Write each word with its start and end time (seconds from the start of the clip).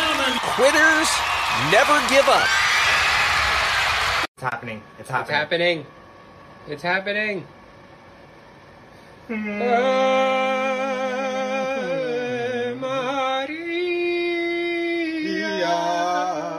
gentlemen. 0.00 0.38
Quitters 0.56 1.08
never 1.70 1.96
give 2.08 2.26
up. 2.28 2.48
It's 4.34 4.42
happening. 4.42 4.82
It's 4.98 5.00
It's 5.00 5.10
happening. 5.10 5.36
happening. 5.36 5.86
It's 6.68 6.82
happening. 6.82 7.46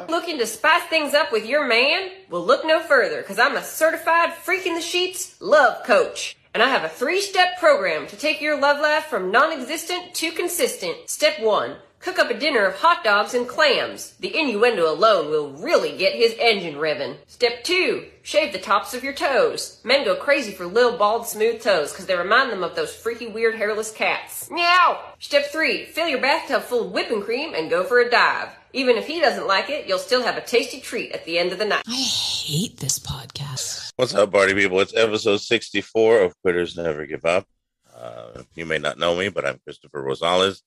Looking 0.10 0.38
to 0.40 0.46
spice 0.46 0.84
things 0.84 1.14
up 1.14 1.32
with 1.32 1.46
your 1.46 1.66
man? 1.66 2.10
Well, 2.30 2.46
look 2.46 2.66
no 2.66 2.80
further, 2.82 3.22
because 3.22 3.40
I'm 3.40 3.56
a 3.56 3.64
certified 3.64 4.34
freak 4.34 4.66
in 4.68 4.76
the 4.76 4.82
sheets 4.82 5.36
love 5.42 5.84
coach. 5.86 6.36
And 6.54 6.62
I 6.62 6.68
have 6.68 6.84
a 6.84 6.90
three 6.90 7.22
step 7.22 7.58
program 7.60 8.08
to 8.08 8.16
take 8.18 8.42
your 8.42 8.60
love 8.60 8.80
life 8.82 9.06
from 9.06 9.32
non 9.32 9.52
existent 9.54 10.14
to 10.16 10.32
consistent. 10.32 11.10
Step 11.10 11.40
one 11.40 11.78
cook 12.02 12.18
up 12.18 12.32
a 12.32 12.38
dinner 12.38 12.66
of 12.66 12.76
hot 12.76 13.04
dogs 13.04 13.34
and 13.34 13.48
clams. 13.48 14.12
The 14.20 14.36
innuendo 14.36 14.92
alone 14.92 15.30
will 15.30 15.52
really 15.52 15.96
get 15.98 16.16
his 16.16 16.36
engine 16.40 16.76
revving. 16.76 17.18
Step 17.28 17.64
two 17.64 18.08
shave 18.24 18.54
the 18.54 18.60
tops 18.60 18.94
of 18.94 19.04
your 19.04 19.14
toes. 19.14 19.80
Men 19.84 20.04
go 20.04 20.16
crazy 20.16 20.52
for 20.52 20.66
little 20.66 20.98
bald 20.98 21.28
smooth 21.28 21.62
toes 21.62 21.92
because 21.92 22.08
they 22.08 22.16
remind 22.16 22.52
them 22.52 22.64
of 22.64 22.76
those 22.76 22.94
freaky 22.96 23.28
weird 23.28 23.56
hairless 23.56 23.92
cats. 23.92 24.50
Meow! 24.50 25.00
Step 25.20 25.46
three 25.52 25.86
fill 25.86 26.08
your 26.08 26.22
bathtub 26.22 26.64
full 26.64 26.86
of 26.86 26.92
whipping 26.92 27.22
cream 27.22 27.54
and 27.54 27.70
go 27.70 27.84
for 27.84 28.00
a 28.00 28.10
dive. 28.10 28.50
Even 28.74 28.96
if 28.96 29.06
he 29.06 29.20
doesn't 29.20 29.48
like 29.48 29.70
it, 29.70 29.86
you'll 29.88 30.00
still 30.00 30.24
have 30.24 30.38
a 30.38 30.42
tasty 30.42 30.80
treat 30.80 31.12
at 31.12 31.26
the 31.26 31.38
end 31.38 31.52
of 31.52 31.60
the 31.60 31.66
night. 31.66 31.84
I 31.88 31.94
hate 31.94 32.78
this 32.78 33.00
podcast. 33.00 33.92
What's 33.98 34.16
up, 34.16 34.32
party 34.32 34.54
people? 34.54 34.80
It's 34.80 34.96
episode 34.96 35.42
64 35.42 36.22
of 36.22 36.42
Quitters 36.42 36.78
Never 36.78 37.06
Give 37.06 37.26
Up. 37.26 37.46
Uh, 37.94 38.44
you 38.56 38.66
may 38.66 38.78
not 38.78 38.98
know 38.98 39.16
me, 39.16 39.30
but 39.30 39.46
I'm 39.46 39.60
Christopher 39.66 40.02
Rosales. 40.02 40.62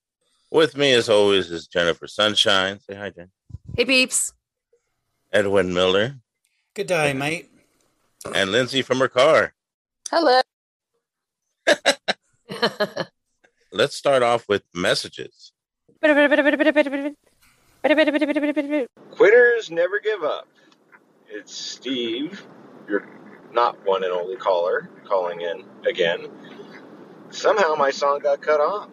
With 0.54 0.76
me, 0.76 0.92
as 0.92 1.08
always, 1.08 1.50
is 1.50 1.66
Jennifer 1.66 2.06
Sunshine. 2.06 2.78
Say 2.78 2.94
hi, 2.94 3.10
Jen. 3.10 3.28
Hey, 3.76 3.84
peeps. 3.84 4.32
Edwin 5.32 5.74
Miller 5.74 6.14
Good 6.74 6.86
day, 6.86 7.12
mate. 7.12 7.50
and 8.32 8.52
Lindsay 8.52 8.82
from 8.82 9.00
her 9.00 9.08
car. 9.08 9.52
Hello. 10.08 10.40
Let's 13.72 13.96
start 13.96 14.22
off 14.22 14.48
with 14.48 14.62
messages. 14.72 15.50
Quitters 16.00 16.30
never 19.72 19.98
give 19.98 20.22
up. 20.22 20.46
It's 21.30 21.52
Steve, 21.52 22.46
your 22.88 23.08
not 23.52 23.84
one 23.84 24.04
and 24.04 24.12
only 24.12 24.36
caller, 24.36 24.88
calling 25.04 25.40
in 25.40 25.64
again. 25.84 26.28
Somehow 27.30 27.74
my 27.74 27.90
song 27.90 28.20
got 28.20 28.40
cut 28.40 28.60
off 28.60 28.88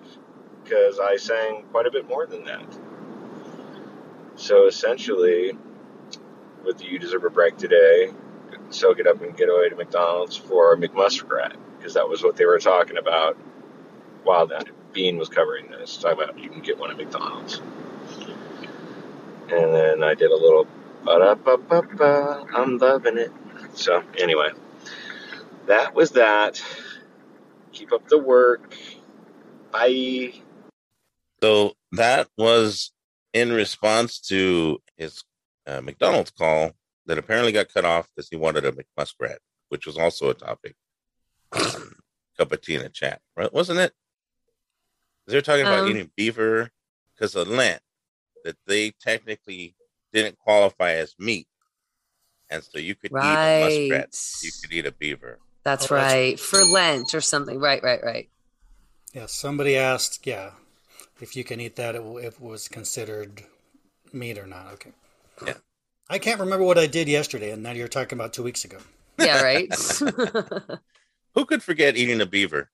because 0.72 1.00
I 1.00 1.18
sang 1.18 1.66
quite 1.72 1.86
a 1.86 1.92
bit 1.92 2.08
more 2.08 2.26
than 2.26 2.46
that. 2.46 2.66
So 4.36 4.68
essentially, 4.68 5.52
with 6.64 6.78
the 6.78 6.86
You 6.86 6.98
Deserve 6.98 7.26
a 7.26 7.30
Break 7.30 7.58
today, 7.58 8.12
soak 8.70 9.00
it 9.00 9.08
up 9.08 9.22
and 9.22 9.36
get 9.36 9.50
away 9.50 9.68
to 9.68 9.76
McDonald's 9.76 10.38
for 10.38 10.78
McMuskrat 10.78 11.56
because 11.78 11.94
that 11.96 12.08
was 12.08 12.24
what 12.24 12.38
they 12.38 12.46
were 12.46 12.60
talking 12.60 12.98
about 12.98 13.36
while 14.24 14.48
that 14.48 14.70
Bean 14.94 15.18
was 15.18 15.28
covering 15.28 15.70
this. 15.70 15.98
Talking 15.98 16.24
about 16.24 16.40
you 16.40 16.50
can 16.50 16.62
get 16.62 16.78
one 16.80 16.90
at 16.90 16.98
McDonald's. 16.98 17.62
And 19.50 19.76
then 19.76 20.04
I 20.04 20.14
did 20.14 20.32
a 20.32 20.38
little 20.38 20.68
I'm 22.56 22.78
loving 22.78 23.18
it. 23.18 23.32
So 23.74 24.04
anyway, 24.18 24.52
that 25.66 25.94
was 25.94 26.12
that. 26.12 26.64
Keep 27.74 27.92
up 27.92 28.08
the 28.08 28.18
work. 28.18 28.74
Bye. 29.72 30.34
So 31.42 31.74
that 31.94 32.28
was 32.38 32.92
in 33.34 33.52
response 33.52 34.20
to 34.28 34.80
his 34.98 35.24
uh, 35.66 35.82
McDonald's 35.82 36.32
call 36.32 36.72
that 37.08 37.18
apparently 37.18 37.52
got 37.52 37.74
cut 37.74 37.86
off 37.86 38.08
because 38.16 38.30
he 38.30 38.36
wanted 38.36 38.66
a 38.66 38.72
McMuskrat, 38.72 39.38
which 39.70 39.86
was 39.88 39.98
also 39.98 40.30
a 40.30 40.34
topic. 40.34 40.76
Cup 41.52 42.52
of 42.52 42.62
tea 42.62 42.76
in 42.76 42.82
a 42.82 42.90
chat, 42.90 43.22
right? 43.36 43.52
Wasn't 43.52 43.80
it? 43.80 43.92
They 45.28 45.36
were 45.36 45.42
talking 45.42 45.66
about 45.66 45.80
Um, 45.84 45.90
eating 45.90 46.12
beaver 46.16 46.70
because 47.14 47.36
of 47.36 47.48
Lent, 47.48 47.82
that 48.44 48.56
they 48.68 48.92
technically 48.92 49.76
didn't 50.14 50.38
qualify 50.40 50.94
as 50.94 51.14
meat. 51.20 51.48
And 52.50 52.64
so 52.64 52.80
you 52.80 52.96
could 52.96 53.12
eat 53.12 53.16
a 53.16 53.90
muskrat, 53.90 54.10
you 54.44 54.52
could 54.62 54.74
eat 54.74 54.86
a 54.86 54.92
beaver. 54.92 55.40
That's 55.64 55.92
Oh, 55.92 55.96
that's- 55.96 56.14
right. 56.14 56.40
For 56.40 56.64
Lent 56.66 57.14
or 57.14 57.22
something. 57.22 57.60
Right, 57.60 57.82
right, 57.84 58.04
right. 58.04 58.30
Yeah, 59.14 59.26
somebody 59.28 59.76
asked, 59.78 60.26
yeah, 60.26 60.52
if 61.22 61.36
you 61.36 61.44
can 61.44 61.62
eat 61.62 61.76
that, 61.78 61.96
it, 61.96 62.02
it 62.02 62.42
was 62.42 62.68
considered 62.68 63.44
meat 64.12 64.38
or 64.38 64.48
not. 64.48 64.68
Okay. 64.74 64.92
Yeah. 65.46 65.54
I 66.10 66.20
can't 66.20 66.40
remember 66.40 66.66
what 66.66 66.78
I 66.78 66.88
did 66.88 67.08
yesterday, 67.08 67.52
and 67.52 67.64
now 67.64 67.72
you're 67.72 67.88
talking 67.88 68.18
about 68.18 68.34
two 68.34 68.44
weeks 68.44 68.66
ago. 68.66 68.80
Yeah, 69.18 69.42
right. 69.42 69.74
Who 71.36 71.46
could 71.46 71.64
forget 71.64 71.96
eating 71.96 72.20
a 72.20 72.26
beaver? 72.26 72.70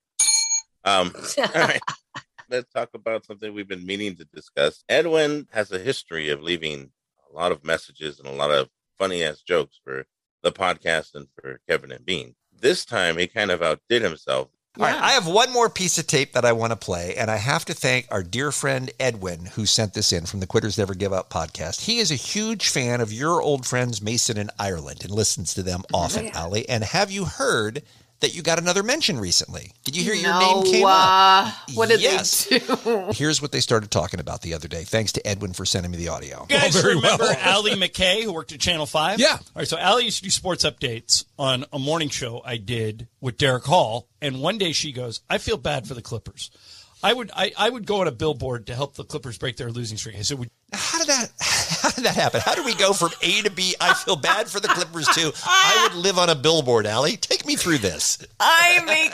Um, 0.84 1.14
all 1.38 1.46
right. 1.54 1.80
Let's 2.50 2.72
talk 2.72 2.90
about 2.94 3.26
something 3.26 3.54
we've 3.54 3.68
been 3.68 3.86
meaning 3.86 4.16
to 4.16 4.26
discuss. 4.26 4.84
Edwin 4.88 5.48
has 5.52 5.72
a 5.72 5.80
history 5.80 6.30
of 6.30 6.42
leaving 6.42 6.92
a 7.30 7.36
lot 7.36 7.52
of 7.52 7.66
messages 7.66 8.20
and 8.20 8.28
a 8.28 8.32
lot 8.32 8.52
of 8.52 8.70
funny 8.98 9.24
ass 9.24 9.42
jokes 9.42 9.80
for 9.84 10.06
the 10.44 10.52
podcast 10.52 11.14
and 11.14 11.28
for 11.36 11.60
Kevin 11.68 11.92
and 11.92 12.06
Bean. 12.06 12.36
This 12.58 12.86
time 12.86 13.18
he 13.18 13.28
kind 13.28 13.52
of 13.52 13.62
outdid 13.62 14.02
himself. 14.02 14.48
All 14.80 14.86
right, 14.86 14.96
I 14.96 15.12
have 15.14 15.26
one 15.26 15.52
more 15.52 15.70
piece 15.70 15.98
of 15.98 16.06
tape 16.06 16.34
that 16.34 16.46
I 16.46 16.52
want 16.52 16.72
to 16.72 16.76
play, 16.76 17.16
and 17.16 17.32
I 17.32 17.38
have 17.38 17.66
to 17.66 17.74
thank 17.74 18.06
our 18.12 18.22
dear 18.22 18.52
friend 18.52 18.92
Edwin 19.00 19.46
who 19.46 19.66
sent 19.66 19.96
this 19.96 20.14
in 20.14 20.28
from 20.28 20.40
the 20.40 20.46
Quitters 20.46 20.78
Never 20.78 20.94
Give 20.94 21.12
Up 21.12 21.32
podcast. 21.32 21.86
He 21.86 21.98
is 21.98 22.12
a 22.12 22.16
huge 22.16 22.70
fan 22.70 23.02
of 23.02 23.12
your 23.12 23.42
old 23.42 23.66
friends 23.66 24.04
Mason 24.04 24.38
and 24.38 24.52
Ireland 24.60 25.04
and 25.04 25.10
listens 25.10 25.56
to 25.56 25.64
them 25.64 25.82
oh, 25.92 26.02
often, 26.02 26.30
Allie. 26.30 26.70
And 26.70 26.84
have 26.84 27.10
you 27.10 27.26
heard 27.26 27.82
that 28.20 28.34
you 28.36 28.42
got 28.42 28.58
another 28.60 28.82
mention 28.84 29.20
recently? 29.20 29.72
Did 29.84 29.96
you 29.96 30.04
hear 30.04 30.14
your 30.16 30.38
name 30.40 30.64
came 30.64 30.86
up? 30.86 30.94
uh, 31.48 31.52
what 31.76 31.90
did 31.90 32.02
Yes. 32.02 32.46
they 32.46 32.60
do? 32.84 33.10
Here's 33.14 33.42
what 33.42 33.52
they 33.52 33.60
started 33.60 33.92
talking 33.92 34.20
about 34.20 34.42
the 34.42 34.54
other 34.54 34.68
day. 34.68 34.84
Thanks 34.84 35.12
to 35.14 35.28
Edwin 35.28 35.54
for 35.54 35.66
sending 35.66 35.92
me 35.92 35.98
the 35.98 36.10
audio. 36.10 36.46
You 36.50 36.58
guys 36.58 36.76
Oh, 36.76 36.82
very 36.82 36.96
remember 36.96 37.24
well. 37.26 37.38
Allie 37.40 37.76
MacKay, 37.76 38.24
who 38.24 38.34
worked 38.34 38.52
at 38.52 38.60
Channel 38.60 38.86
5? 38.86 39.20
Yeah. 39.20 39.34
All 39.34 39.40
right, 39.56 39.68
so 39.68 39.78
Allie 39.78 40.06
used 40.06 40.18
to 40.18 40.24
do 40.24 40.30
sports 40.30 40.64
updates 40.66 41.26
on 41.38 41.66
a 41.72 41.78
morning 41.80 42.10
show 42.10 42.42
I 42.44 42.58
did 42.58 43.08
with 43.22 43.38
Derrick 43.38 43.66
Hall. 43.66 44.08
And 44.22 44.42
one 44.42 44.58
day 44.58 44.72
she 44.72 44.92
goes, 44.92 45.22
I 45.30 45.38
feel 45.38 45.58
bad 45.58 45.88
for 45.88 45.94
the 45.94 46.02
Clippers. 46.02 46.50
I 47.04 47.14
would 47.14 47.32
I, 47.36 47.52
I 47.58 47.70
would 47.70 47.86
go 47.86 48.02
on 48.02 48.08
a 48.08 48.12
billboard 48.12 48.68
to 48.68 48.76
help 48.76 48.96
the 48.96 49.04
Clippers 49.04 49.38
break 49.38 49.58
their 49.58 49.72
losing 49.72 49.98
streak. 49.98 50.16
I 50.18 50.22
said, 50.22 50.40
would, 50.40 50.50
How 50.74 51.00
did 51.00 51.08
that 51.08 51.32
how 51.40 51.92
did 51.92 52.04
that 52.06 52.16
happen? 52.16 52.42
How 52.42 52.56
do 52.56 52.64
we 52.64 52.74
go 52.76 52.94
from 52.94 53.12
A 53.22 53.42
to 53.44 53.52
B? 53.52 53.76
I 53.80 53.94
feel 53.94 54.16
bad 54.16 54.48
for 54.48 54.60
the 54.60 54.68
Clippers 54.68 55.08
too. 55.10 55.32
I 55.46 55.88
would 55.88 55.98
live 55.98 56.18
on 56.18 56.30
a 56.30 56.36
billboard, 56.36 56.86
Allie. 56.86 57.18
Take 57.18 57.46
me 57.46 57.56
through 57.56 57.78
this. 57.80 58.18
I 58.40 58.84
make 58.86 59.14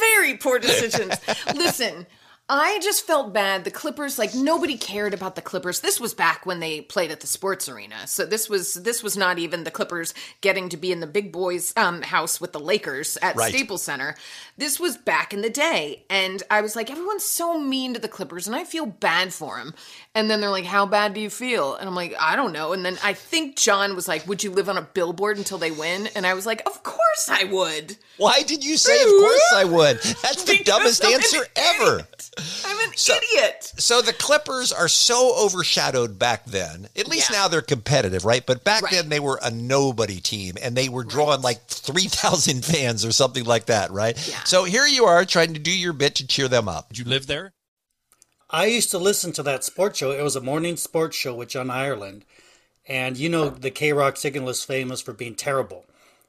very 0.00 0.36
poor 0.36 0.58
decisions. 0.58 1.14
Listen, 1.54 2.06
I 2.48 2.78
just 2.80 3.04
felt 3.04 3.32
bad. 3.32 3.64
The 3.64 3.72
Clippers, 3.72 4.20
like 4.20 4.32
nobody 4.32 4.76
cared 4.76 5.12
about 5.12 5.34
the 5.34 5.42
Clippers. 5.42 5.80
This 5.80 5.98
was 5.98 6.14
back 6.14 6.46
when 6.46 6.60
they 6.60 6.80
played 6.80 7.10
at 7.10 7.18
the 7.18 7.26
sports 7.26 7.68
arena. 7.68 8.06
So 8.06 8.24
this 8.24 8.48
was 8.48 8.74
this 8.74 9.02
was 9.02 9.16
not 9.16 9.40
even 9.40 9.64
the 9.64 9.72
Clippers 9.72 10.14
getting 10.42 10.68
to 10.68 10.76
be 10.76 10.92
in 10.92 11.00
the 11.00 11.08
big 11.08 11.32
boys 11.32 11.72
um, 11.76 12.02
house 12.02 12.40
with 12.40 12.52
the 12.52 12.60
Lakers 12.60 13.16
at 13.20 13.34
Right. 13.34 13.52
Staples 13.52 13.82
Center. 13.82 14.14
This 14.56 14.78
was 14.78 14.96
back 14.96 15.34
in 15.34 15.42
the 15.42 15.50
day, 15.50 16.04
and 16.08 16.40
I 16.48 16.60
was 16.60 16.76
like, 16.76 16.88
everyone's 16.88 17.24
so 17.24 17.58
mean 17.58 17.94
to 17.94 18.00
the 18.00 18.06
Clippers, 18.06 18.46
and 18.46 18.54
I 18.54 18.62
feel 18.62 18.86
bad 18.86 19.34
for 19.34 19.58
them. 19.58 19.74
And 20.16 20.28
then 20.30 20.40
they're 20.40 20.50
like, 20.50 20.64
"How 20.64 20.86
bad 20.86 21.14
do 21.14 21.20
you 21.20 21.30
feel?" 21.30 21.76
And 21.76 21.88
I'm 21.88 21.94
like, 21.94 22.14
"I 22.18 22.34
don't 22.34 22.52
know." 22.52 22.72
And 22.72 22.84
then 22.84 22.98
I 23.04 23.12
think 23.12 23.56
John 23.56 23.94
was 23.94 24.08
like, 24.08 24.26
"Would 24.26 24.42
you 24.42 24.50
live 24.50 24.68
on 24.68 24.76
a 24.78 24.82
billboard 24.82 25.36
until 25.38 25.58
they 25.58 25.70
win?" 25.70 26.08
And 26.16 26.26
I 26.26 26.34
was 26.34 26.46
like, 26.46 26.62
"Of 26.66 26.82
course 26.82 27.28
I 27.30 27.44
would." 27.44 27.96
Why 28.16 28.42
did 28.42 28.64
you 28.64 28.78
say 28.78 29.00
of 29.02 29.08
course 29.08 29.52
I 29.54 29.64
would? 29.64 29.98
That's 30.22 30.42
the 30.44 30.56
Because 30.58 30.64
dumbest 30.64 31.04
I'm 31.04 31.12
answer 31.14 31.46
ever. 31.54 32.08
I'm 32.64 32.78
an 32.88 32.92
idiot. 32.94 33.72
So 33.76 34.00
the 34.00 34.14
Clippers 34.14 34.72
are 34.72 34.88
so 34.88 35.34
overshadowed 35.38 36.18
back 36.18 36.46
then. 36.46 36.88
At 36.96 37.08
least 37.08 37.30
Yeah. 37.30 37.36
now 37.40 37.48
they're 37.48 37.60
competitive, 37.60 38.24
right? 38.24 38.44
But 38.44 38.64
back 38.64 38.82
Right. 38.84 38.92
then 38.92 39.10
they 39.10 39.20
were 39.20 39.38
a 39.42 39.50
nobody 39.50 40.20
team 40.20 40.56
and 40.62 40.74
they 40.74 40.88
were 40.88 41.04
drawing 41.04 41.42
like 41.42 41.66
3,000 41.68 42.64
fans 42.64 43.04
or 43.04 43.12
something 43.12 43.44
like 43.44 43.66
that, 43.66 43.90
right? 43.90 44.16
Yeah. 44.26 44.42
So 44.44 44.64
here 44.64 44.86
you 44.86 45.04
are 45.04 45.24
trying 45.26 45.52
to 45.52 45.60
do 45.60 45.70
your 45.70 45.92
bit 45.92 46.14
to 46.16 46.26
cheer 46.26 46.48
them 46.48 46.68
up. 46.68 46.88
did 46.88 46.98
you 46.98 47.04
live 47.04 47.26
there? 47.26 47.52
I 48.48 48.66
used 48.66 48.90
to 48.92 48.98
listen 48.98 49.32
to 49.32 49.42
that 49.42 49.64
sports 49.64 49.98
show. 49.98 50.12
It 50.12 50.22
was 50.22 50.36
a 50.36 50.40
morning 50.40 50.76
sports 50.76 51.16
show 51.16 51.34
with 51.34 51.48
John 51.48 51.70
Ireland. 51.70 52.24
And 52.88 53.16
you 53.16 53.28
know, 53.28 53.48
the 53.50 53.70
K 53.70 53.92
Rock 53.92 54.16
signal 54.16 54.48
is 54.48 54.64
famous 54.64 55.00
for 55.00 55.12
being 55.12 55.34
terrible. 55.34 55.84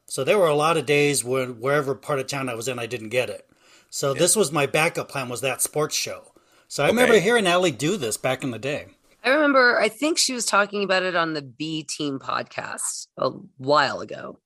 So 0.06 0.24
there 0.24 0.38
were 0.38 0.48
a 0.48 0.56
lot 0.56 0.78
of 0.78 0.86
days 0.86 1.24
when 1.24 1.60
wherever 1.60 1.94
part 1.94 2.19
of 2.19 2.28
town 2.28 2.50
I 2.50 2.56
was 2.56 2.68
in, 2.68 2.80
I 2.80 2.86
didn't 2.86 3.10
get 3.10 3.30
it. 3.30 3.48
So 3.90 4.14
this 4.14 4.36
was 4.36 4.52
my 4.52 4.66
backup 4.66 5.10
plan 5.10 5.30
was 5.30 5.42
that 5.42 5.62
sports 5.62 5.96
show. 5.96 6.31
So 6.68 6.84
I 6.84 6.88
remember 6.88 7.19
hearing 7.19 7.48
Allie 7.48 7.72
do 7.72 7.98
this 7.98 8.18
back 8.18 8.44
in 8.44 8.52
the 8.52 8.60
day. 8.60 8.88
I 9.24 9.30
remember, 9.30 9.80
I 9.80 9.90
think 9.90 10.18
she 10.18 10.34
was 10.34 10.46
talking 10.46 10.84
about 10.84 11.04
it 11.04 11.16
on 11.16 11.34
the 11.34 11.42
B 11.42 11.84
Team 11.84 12.19
podcast 12.19 13.08
a 13.18 13.31
while 13.58 14.00
ago. 14.00 14.40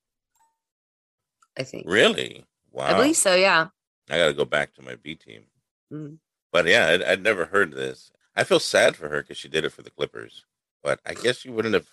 I 1.56 1.62
think. 1.64 1.84
Really? 1.86 2.44
Wow. 2.70 2.86
I 2.86 2.94
believe 2.94 3.16
so, 3.16 3.34
yeah. 3.34 3.68
I 4.10 4.18
got 4.18 4.26
to 4.26 4.32
go 4.32 4.44
back 4.44 4.74
to 4.74 4.82
my 4.82 4.96
B 4.96 5.14
team. 5.14 5.44
Mm. 5.92 6.18
But 6.52 6.66
yeah, 6.66 6.88
I'd, 6.88 7.02
I'd 7.02 7.22
never 7.22 7.46
heard 7.46 7.72
this. 7.72 8.12
I 8.36 8.44
feel 8.44 8.60
sad 8.60 8.94
for 8.94 9.08
her 9.08 9.22
because 9.22 9.38
she 9.38 9.48
did 9.48 9.64
it 9.64 9.72
for 9.72 9.82
the 9.82 9.90
Clippers. 9.90 10.44
but 10.82 11.00
I 11.04 11.14
guess 11.14 11.38
she 11.38 11.50
wouldn't 11.50 11.74
have. 11.74 11.88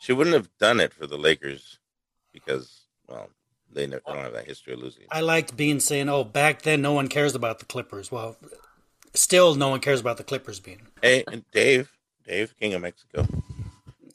She 0.00 0.12
wouldn't 0.12 0.34
have 0.34 0.50
done 0.58 0.80
it 0.80 0.92
for 0.92 1.06
the 1.06 1.16
Lakers 1.16 1.78
because, 2.32 2.82
well, 3.08 3.30
they 3.72 3.86
never, 3.86 4.02
don't 4.04 4.16
have 4.18 4.32
that 4.32 4.46
history 4.46 4.72
of 4.72 4.80
losing. 4.80 5.04
I 5.10 5.20
liked 5.20 5.56
Bean 5.56 5.78
saying, 5.80 6.08
"Oh, 6.08 6.24
back 6.24 6.62
then 6.62 6.82
no 6.82 6.92
one 6.92 7.06
cares 7.08 7.34
about 7.36 7.60
the 7.60 7.64
Clippers." 7.64 8.10
Well, 8.10 8.36
still 9.14 9.54
no 9.54 9.68
one 9.68 9.80
cares 9.80 10.00
about 10.00 10.16
the 10.16 10.24
Clippers. 10.24 10.58
Bean. 10.58 10.82
Hey, 11.00 11.22
and 11.30 11.44
Dave, 11.52 11.92
Dave, 12.26 12.54
King 12.58 12.74
of 12.74 12.82
Mexico. 12.82 13.26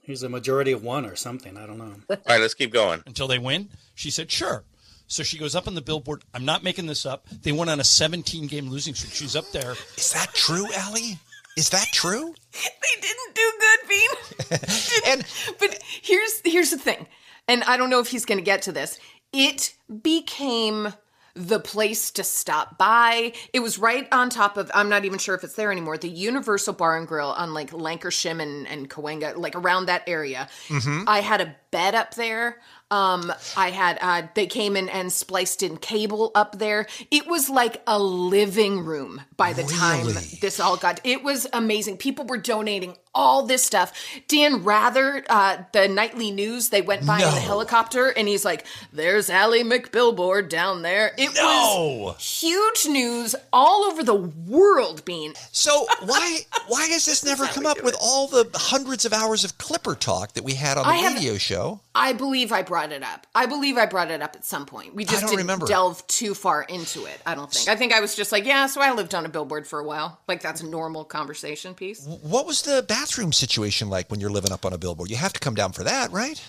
He's 0.02 0.24
a 0.24 0.30
majority 0.30 0.72
of 0.72 0.84
one 0.84 1.06
or 1.06 1.16
something. 1.18 1.58
I 1.58 1.66
don't 1.66 1.78
know. 1.78 1.94
All 2.10 2.18
right, 2.30 2.40
let's 2.40 2.54
keep 2.54 2.72
going. 2.72 3.04
Until 3.06 3.28
they 3.28 3.40
win? 3.40 3.68
She 3.94 4.10
said, 4.10 4.32
sure. 4.32 4.64
So 5.08 5.24
she 5.24 5.38
goes 5.38 5.56
up 5.56 5.68
on 5.68 5.76
the 5.76 5.82
billboard. 5.82 6.24
I'm 6.34 6.46
not 6.46 6.64
making 6.64 6.86
this 6.86 7.06
up. 7.06 7.28
They 7.30 7.54
went 7.54 7.70
on 7.70 7.80
a 7.80 7.84
17 7.84 8.48
game 8.48 8.70
losing 8.70 8.94
streak. 8.94 9.14
She's 9.14 9.36
up 9.36 9.50
there. 9.52 9.72
Is 9.98 10.12
that 10.12 10.34
true, 10.34 10.68
Allie? 10.76 11.18
Is 11.56 11.70
that 11.70 11.88
true? 11.92 12.36
they 12.54 13.02
didn't 13.02 13.36
do 13.36 13.54
good, 13.60 13.80
Bean. 13.90 14.60
and 15.08 15.26
but 15.60 15.80
here's 16.04 16.42
here's 16.46 16.70
the 16.70 16.78
thing, 16.78 17.08
and 17.48 17.64
I 17.64 17.78
don't 17.78 17.90
know 17.90 18.00
if 18.00 18.10
he's 18.10 18.26
going 18.26 18.38
to 18.38 18.44
get 18.44 18.62
to 18.64 18.72
this. 18.72 19.00
It 19.34 19.74
became 20.04 20.94
the 21.38 21.60
place 21.60 22.12
to 22.12 22.24
stop 22.24 22.78
by. 22.78 23.32
It 23.54 23.60
was 23.60 23.78
right 23.78 24.08
on 24.12 24.30
top 24.30 24.58
of, 24.58 24.72
I'm 24.74 24.90
not 24.90 25.06
even 25.06 25.20
sure 25.20 25.36
if 25.36 25.44
it's 25.44 25.54
there 25.54 25.72
anymore, 25.72 25.98
the 25.98 26.10
Universal 26.10 26.74
Bar 26.74 26.98
and 26.98 27.08
Grill 27.08 27.30
on 27.30 27.54
like 27.54 27.72
Lankershim 27.72 28.42
and, 28.42 28.68
and 28.68 28.90
Cahuenga, 28.90 29.38
like 29.38 29.56
around 29.56 29.86
that 29.86 30.04
area. 30.08 30.50
Mm-hmm. 30.68 31.04
I 31.08 31.20
had 31.20 31.42
a 31.42 31.56
bed 31.70 31.94
up 31.94 32.16
there. 32.16 32.60
Um, 32.90 33.34
I 33.58 33.72
had, 33.72 33.98
uh, 34.02 34.28
they 34.34 34.48
came 34.48 34.78
in 34.78 34.88
and 34.88 35.12
spliced 35.12 35.62
in 35.62 35.78
cable 35.78 36.32
up 36.36 36.58
there. 36.58 36.88
It 37.12 37.28
was 37.28 37.50
like 37.50 37.82
a 37.86 38.00
living 38.00 38.86
room 38.86 39.22
by 39.36 39.54
the 39.54 39.64
time 39.64 40.06
this 40.42 40.60
all 40.60 40.78
got, 40.78 41.02
it 41.04 41.24
was 41.24 41.48
amazing. 41.52 41.98
People 41.98 42.26
were 42.26 42.38
donating 42.38 42.96
all 43.18 43.44
this 43.44 43.64
stuff. 43.64 43.92
Dan 44.28 44.64
Rather, 44.64 45.26
uh, 45.30 45.58
the 45.74 45.88
nightly 45.88 46.30
news, 46.32 46.70
they 46.70 46.82
went 46.82 47.06
by 47.06 47.16
in 47.18 47.24
the 47.34 47.40
helicopter 47.42 48.10
and 48.10 48.28
he's 48.28 48.46
like, 48.46 48.66
there's 48.94 49.30
Allie 49.30 49.64
McBillboard 49.64 50.50
down 50.50 50.84
there. 50.84 51.14
It 51.18 51.34
No. 51.36 51.98
was 52.16 52.22
huge 52.42 52.86
news 52.88 53.36
all 53.52 53.84
over 53.86 54.04
the 54.04 54.14
world, 54.14 55.04
Bean. 55.06 55.34
So 55.52 55.88
why 56.06 56.40
why 56.68 56.86
has 56.88 57.06
this 57.06 57.24
never 57.26 57.46
come 57.48 57.66
up 57.66 57.82
with 57.84 57.96
all 58.02 58.28
the 58.28 58.50
hundreds 58.54 59.06
of 59.06 59.14
hours 59.14 59.44
of 59.44 59.58
Clipper 59.58 59.96
talk 59.96 60.34
that 60.34 60.44
we 60.44 60.54
had 60.54 60.78
on 60.78 60.84
the 60.86 60.90
I 60.92 60.96
have- 60.98 61.16
radio 61.16 61.38
show? 61.38 61.82
I 61.96 62.14
believe 62.14 62.52
I 62.52 62.62
brought 62.62 62.92
it 62.92 63.02
up. 63.02 63.26
I 63.34 63.48
believe 63.48 63.76
I 63.76 63.88
brought 63.88 64.12
it 64.12 64.22
up 64.22 64.36
at 64.36 64.46
some 64.46 64.68
point. 64.68 64.94
We 64.94 65.04
just 65.04 65.22
didn't 65.22 65.38
remember. 65.38 65.66
delve 65.66 66.06
too 66.06 66.36
far 66.36 66.62
into 66.62 67.06
it. 67.06 67.20
I 67.26 67.34
don't 67.34 67.52
think. 67.52 67.68
I 67.68 67.76
think 67.76 67.92
I 67.92 68.02
was 68.02 68.14
just 68.16 68.32
like, 68.32 68.46
yeah, 68.46 68.68
so 68.68 68.82
I 68.82 68.94
lived 68.94 69.16
on 69.16 69.26
a 69.26 69.30
billboard 69.30 69.66
for 69.66 69.80
a 69.80 69.84
while. 69.84 70.20
Like 70.28 70.42
that's 70.44 70.62
a 70.62 70.68
normal 70.68 71.06
conversation 71.06 71.74
piece. 71.74 72.06
What 72.06 72.46
was 72.46 72.62
the 72.62 72.84
bathroom 73.08 73.32
situation 73.32 73.90
like 73.90 74.12
when 74.12 74.20
you're 74.20 74.30
living 74.30 74.52
up 74.52 74.66
on 74.66 74.74
a 74.74 74.78
billboard? 74.78 75.10
You 75.10 75.16
have 75.16 75.34
to 75.34 75.40
come 75.40 75.56
down 75.56 75.72
for 75.72 75.84
that, 75.86 76.12
right? 76.12 76.44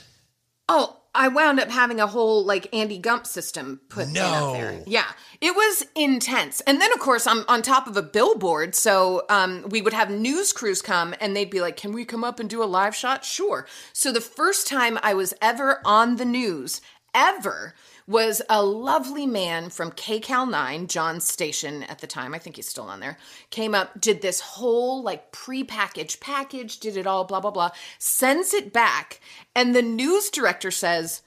Oh, 0.69 0.97
I 1.15 1.29
wound 1.29 1.61
up 1.61 1.71
having 1.71 2.01
a 2.01 2.07
whole 2.07 2.45
like 2.45 2.69
Andy 2.75 2.99
Gump 2.99 3.27
system 3.27 3.81
put 3.89 4.09
in 4.09 4.17
up 4.17 4.55
there. 4.55 4.83
Yeah, 4.85 5.07
it 5.41 5.55
was 5.55 5.87
intense. 5.95 6.61
And 6.63 6.81
then 6.81 6.93
of 6.93 6.99
course 6.99 7.29
I'm 7.29 7.45
on 7.49 7.63
top 7.63 7.87
of 7.87 7.97
a 7.97 8.03
billboard, 8.03 8.75
so 8.75 9.25
um, 9.29 9.67
we 9.69 9.81
would 9.81 9.93
have 9.93 10.11
news 10.11 10.53
crews 10.53 10.83
come 10.83 11.15
and 11.21 11.35
they'd 11.35 11.49
be 11.49 11.61
like, 11.61 11.77
"Can 11.77 11.93
we 11.93 12.05
come 12.05 12.25
up 12.25 12.41
and 12.41 12.51
do 12.51 12.63
a 12.63 12.67
live 12.67 12.95
shot?" 12.95 13.25
Sure. 13.25 13.67
So 13.93 14.11
the 14.13 14.21
first 14.21 14.67
time 14.67 14.99
I 15.03 15.15
was 15.15 15.35
ever 15.41 15.81
on 15.85 16.17
the 16.17 16.25
news 16.25 16.81
ever 17.15 17.75
was 18.09 18.41
a 18.49 18.63
lovely 18.63 19.27
man 19.27 19.69
from 19.69 19.93
KCAL 19.93 20.51
9, 20.51 20.87
John's 20.87 21.29
station 21.29 21.83
at 21.85 21.99
the 21.99 22.07
time, 22.07 22.35
I 22.35 22.39
think 22.39 22.57
he's 22.57 22.67
still 22.67 22.85
on 22.85 23.01
there, 23.01 23.19
came 23.51 23.75
up, 23.75 24.01
did 24.01 24.23
this 24.23 24.41
whole 24.41 25.03
like 25.03 25.31
pre-packaged 25.31 26.19
package, 26.19 26.81
did 26.81 26.97
it 26.97 27.07
all, 27.07 27.25
blah, 27.25 27.41
blah, 27.41 27.51
blah, 27.51 27.71
sends 27.99 28.55
it 28.55 28.73
back, 28.73 29.21
and 29.55 29.77
the 29.77 29.83
news 29.83 30.31
director 30.31 30.71
says, 30.71 31.23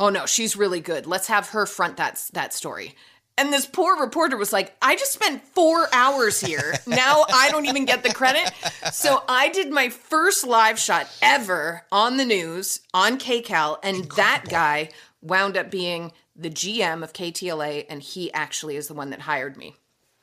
Oh 0.00 0.08
no, 0.08 0.26
she's 0.26 0.56
really 0.56 0.80
good. 0.80 1.06
Let's 1.06 1.28
have 1.28 1.50
her 1.50 1.66
front 1.66 1.98
that 1.98 2.22
that 2.32 2.52
story. 2.52 2.96
And 3.36 3.52
this 3.52 3.66
poor 3.66 4.00
reporter 4.00 4.36
was 4.36 4.52
like, 4.52 4.76
I 4.80 4.94
just 4.94 5.12
spent 5.12 5.42
four 5.42 5.88
hours 5.92 6.40
here. 6.40 6.74
Now 6.86 7.24
I 7.32 7.50
don't 7.50 7.66
even 7.66 7.84
get 7.84 8.02
the 8.02 8.12
credit. 8.12 8.52
So 8.92 9.22
I 9.28 9.48
did 9.48 9.70
my 9.70 9.88
first 9.88 10.46
live 10.46 10.78
shot 10.78 11.08
ever 11.20 11.84
on 11.90 12.16
the 12.16 12.24
news 12.24 12.80
on 12.92 13.18
KCAL, 13.18 13.78
and 13.82 14.04
that 14.12 14.44
guy 14.48 14.90
wound 15.24 15.56
up 15.56 15.70
being 15.70 16.12
the 16.36 16.50
GM 16.50 17.02
of 17.02 17.12
KTLA, 17.12 17.86
and 17.88 18.02
he 18.02 18.32
actually 18.32 18.76
is 18.76 18.86
the 18.88 18.94
one 18.94 19.10
that 19.10 19.20
hired 19.20 19.56
me. 19.56 19.74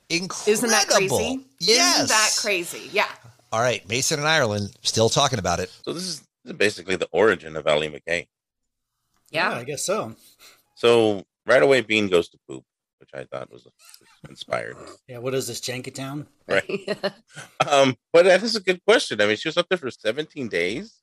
Incredible. 0.09 0.51
Isn't 0.51 0.69
that 0.69 0.87
crazy? 0.87 1.45
Yes. 1.59 1.95
Isn't 1.95 2.09
that 2.09 2.35
crazy? 2.37 2.89
Yeah. 2.91 3.07
All 3.51 3.61
right, 3.61 3.87
Mason 3.89 4.19
and 4.19 4.27
Ireland 4.27 4.71
still 4.81 5.09
talking 5.09 5.39
about 5.39 5.59
it. 5.59 5.69
So 5.83 5.93
this 5.93 6.03
is, 6.03 6.23
basically 6.57 6.95
the 6.95 7.09
origin 7.11 7.55
of 7.55 7.67
Ellie 7.67 7.89
MacKay. 7.89 8.27
Yeah. 9.29 9.51
I 9.51 9.63
guess 9.63 9.83
so. 9.83 10.15
So 10.75 11.23
right 11.45 11.61
away, 11.61 11.81
Bean 11.81 12.07
goes 12.07 12.29
to 12.29 12.39
poop, 12.47 12.63
which 12.99 13.09
I 13.13 13.25
thought 13.25 13.51
was, 13.51 13.65
was 13.65 13.73
inspired. 14.29 14.75
Yeah, 15.07 15.19
what 15.19 15.33
is 15.33 15.47
this, 15.47 15.61
Jankytown? 15.61 16.25
Right. 16.47 16.65
um, 17.69 17.95
but 18.11 18.25
that 18.25 18.41
is 18.43 18.55
a 18.55 18.61
good 18.61 18.83
question. 18.85 19.21
I 19.21 19.27
mean, 19.27 19.37
she 19.37 19.47
was 19.47 19.57
up 19.57 19.67
there 19.69 19.77
for 19.77 19.91
17 19.91 20.47
days. 20.47 20.95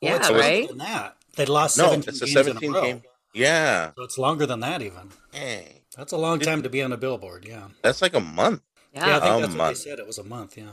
Yeah, 0.00 0.16
it's 0.16 0.30
right? 0.30 0.70
that. 0.78 1.16
They 1.36 1.46
lost 1.46 1.76
No, 1.78 1.90
17 1.90 2.08
it's 2.08 2.22
a 2.22 2.24
games 2.24 2.34
17 2.34 2.68
in 2.68 2.74
a 2.74 2.78
row. 2.78 2.84
game. 2.84 3.02
Yeah. 3.34 3.92
So 3.96 4.02
it's 4.02 4.18
longer 4.18 4.46
than 4.46 4.60
that 4.60 4.82
even. 4.82 5.10
Hey, 5.32 5.82
That's 5.96 6.12
a 6.12 6.16
long 6.16 6.38
time 6.40 6.62
to 6.62 6.68
be 6.68 6.82
on 6.82 6.92
a 6.92 6.96
billboard, 6.96 7.44
yeah. 7.46 7.68
that's 7.82 8.02
like 8.02 8.14
a 8.14 8.20
month. 8.20 8.62
Yeah. 8.94 9.06
Yeah, 9.06 9.16
I 9.16 9.20
think 9.20 9.34
A 9.36 9.40
that's 9.42 9.54
what 9.56 9.68
they 9.68 9.74
said. 9.74 9.98
It 10.00 10.06
was 10.06 10.18
a 10.18 10.24
month, 10.24 10.56
yeah. 10.58 10.64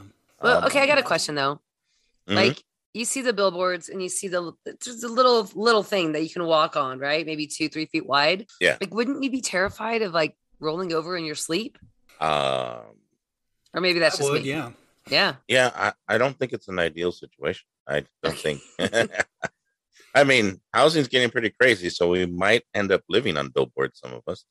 Well, 0.41 0.57
Um, 0.59 0.63
okay, 0.65 0.81
I 0.81 0.87
got 0.87 0.97
a 0.97 1.03
question 1.03 1.35
though. 1.35 1.59
mhm. 2.27 2.35
Like 2.35 2.63
you 2.93 3.05
see 3.05 3.21
the 3.21 3.33
billboards 3.33 3.89
and 3.89 4.01
you 4.01 4.09
see 4.09 4.27
the 4.27 4.53
just 4.81 5.03
a 5.03 5.07
little 5.07 5.47
little 5.53 5.83
thing 5.83 6.13
that 6.13 6.23
you 6.23 6.29
can 6.29 6.43
walk 6.45 6.75
on, 6.75 6.97
right? 6.99 7.25
Maybe 7.25 7.45
two, 7.45 7.69
three 7.69 7.85
feet 7.85 8.07
wide. 8.07 8.47
Yeah. 8.59 8.77
Like, 8.81 8.91
wouldn't 8.93 9.23
you 9.23 9.29
be 9.29 9.41
terrified 9.41 10.01
of 10.01 10.13
like 10.13 10.35
rolling 10.59 10.93
over 10.93 11.15
in 11.15 11.25
your 11.25 11.35
sleep? 11.35 11.77
Um, 12.19 12.97
Or 13.73 13.81
maybe 13.81 13.99
that's 13.99 14.15
I 14.15 14.17
just 14.19 14.31
would, 14.31 14.41
me. 14.43 14.49
yeah. 14.49 14.71
Yeah. 15.09 15.35
yeah, 15.47 15.71
I, 15.75 15.93
I 16.15 16.17
don't 16.17 16.37
think 16.37 16.51
it's 16.53 16.67
an 16.67 16.79
ideal 16.79 17.11
situation. 17.11 17.65
I 17.87 18.03
don't 18.23 18.37
think. 18.37 18.61
I 20.17 20.23
mean, 20.23 20.59
housing's 20.73 21.07
getting 21.07 21.29
pretty 21.29 21.51
crazy, 21.51 21.89
so 21.89 22.09
we 22.09 22.25
might 22.25 22.63
end 22.73 22.91
up 22.91 23.03
living 23.07 23.37
on 23.37 23.49
billboards, 23.49 23.99
some 23.99 24.13
of 24.13 24.23
us. 24.27 24.45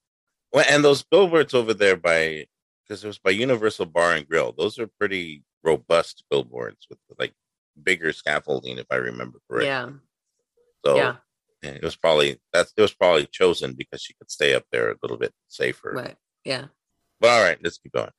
Well, 0.52 0.64
and 0.70 0.84
those 0.84 1.02
billboards 1.02 1.54
over 1.54 1.74
there 1.74 1.96
by, 1.96 2.46
because 2.84 3.02
it 3.02 3.08
was 3.08 3.18
by 3.18 3.30
Universal 3.30 3.86
Bar 3.86 4.14
and 4.14 4.28
Grill, 4.28 4.54
those 4.56 4.78
are 4.78 4.86
pretty 4.86 5.42
robust 5.64 6.22
billboards 6.30 6.86
with 6.88 7.00
like 7.18 7.32
bigger 7.82 8.12
scaffolding, 8.12 8.78
if 8.78 8.87
I 8.92 8.96
remember 8.96 9.40
correctly. 9.50 9.66
Yeah. 9.66 9.90
So 10.85 10.96
Yeah. 10.96 11.16
yeah, 11.62 11.70
it 11.70 11.82
was 11.82 11.96
probably 11.96 12.38
that's 12.52 12.73
it 12.76 12.80
was 12.80 12.94
probably 12.94 13.26
chosen 13.26 13.73
because 13.73 14.00
she 14.00 14.14
could 14.14 14.30
stay 14.30 14.54
up 14.54 14.64
there 14.70 14.92
a 14.92 14.96
little 15.02 15.16
bit 15.16 15.35
safer. 15.49 15.92
Right. 15.96 16.16
Yeah. 16.44 16.66
But 17.18 17.30
all 17.30 17.42
right, 17.42 17.58
let's 17.61 17.78
keep 17.78 17.92
going. 17.92 18.11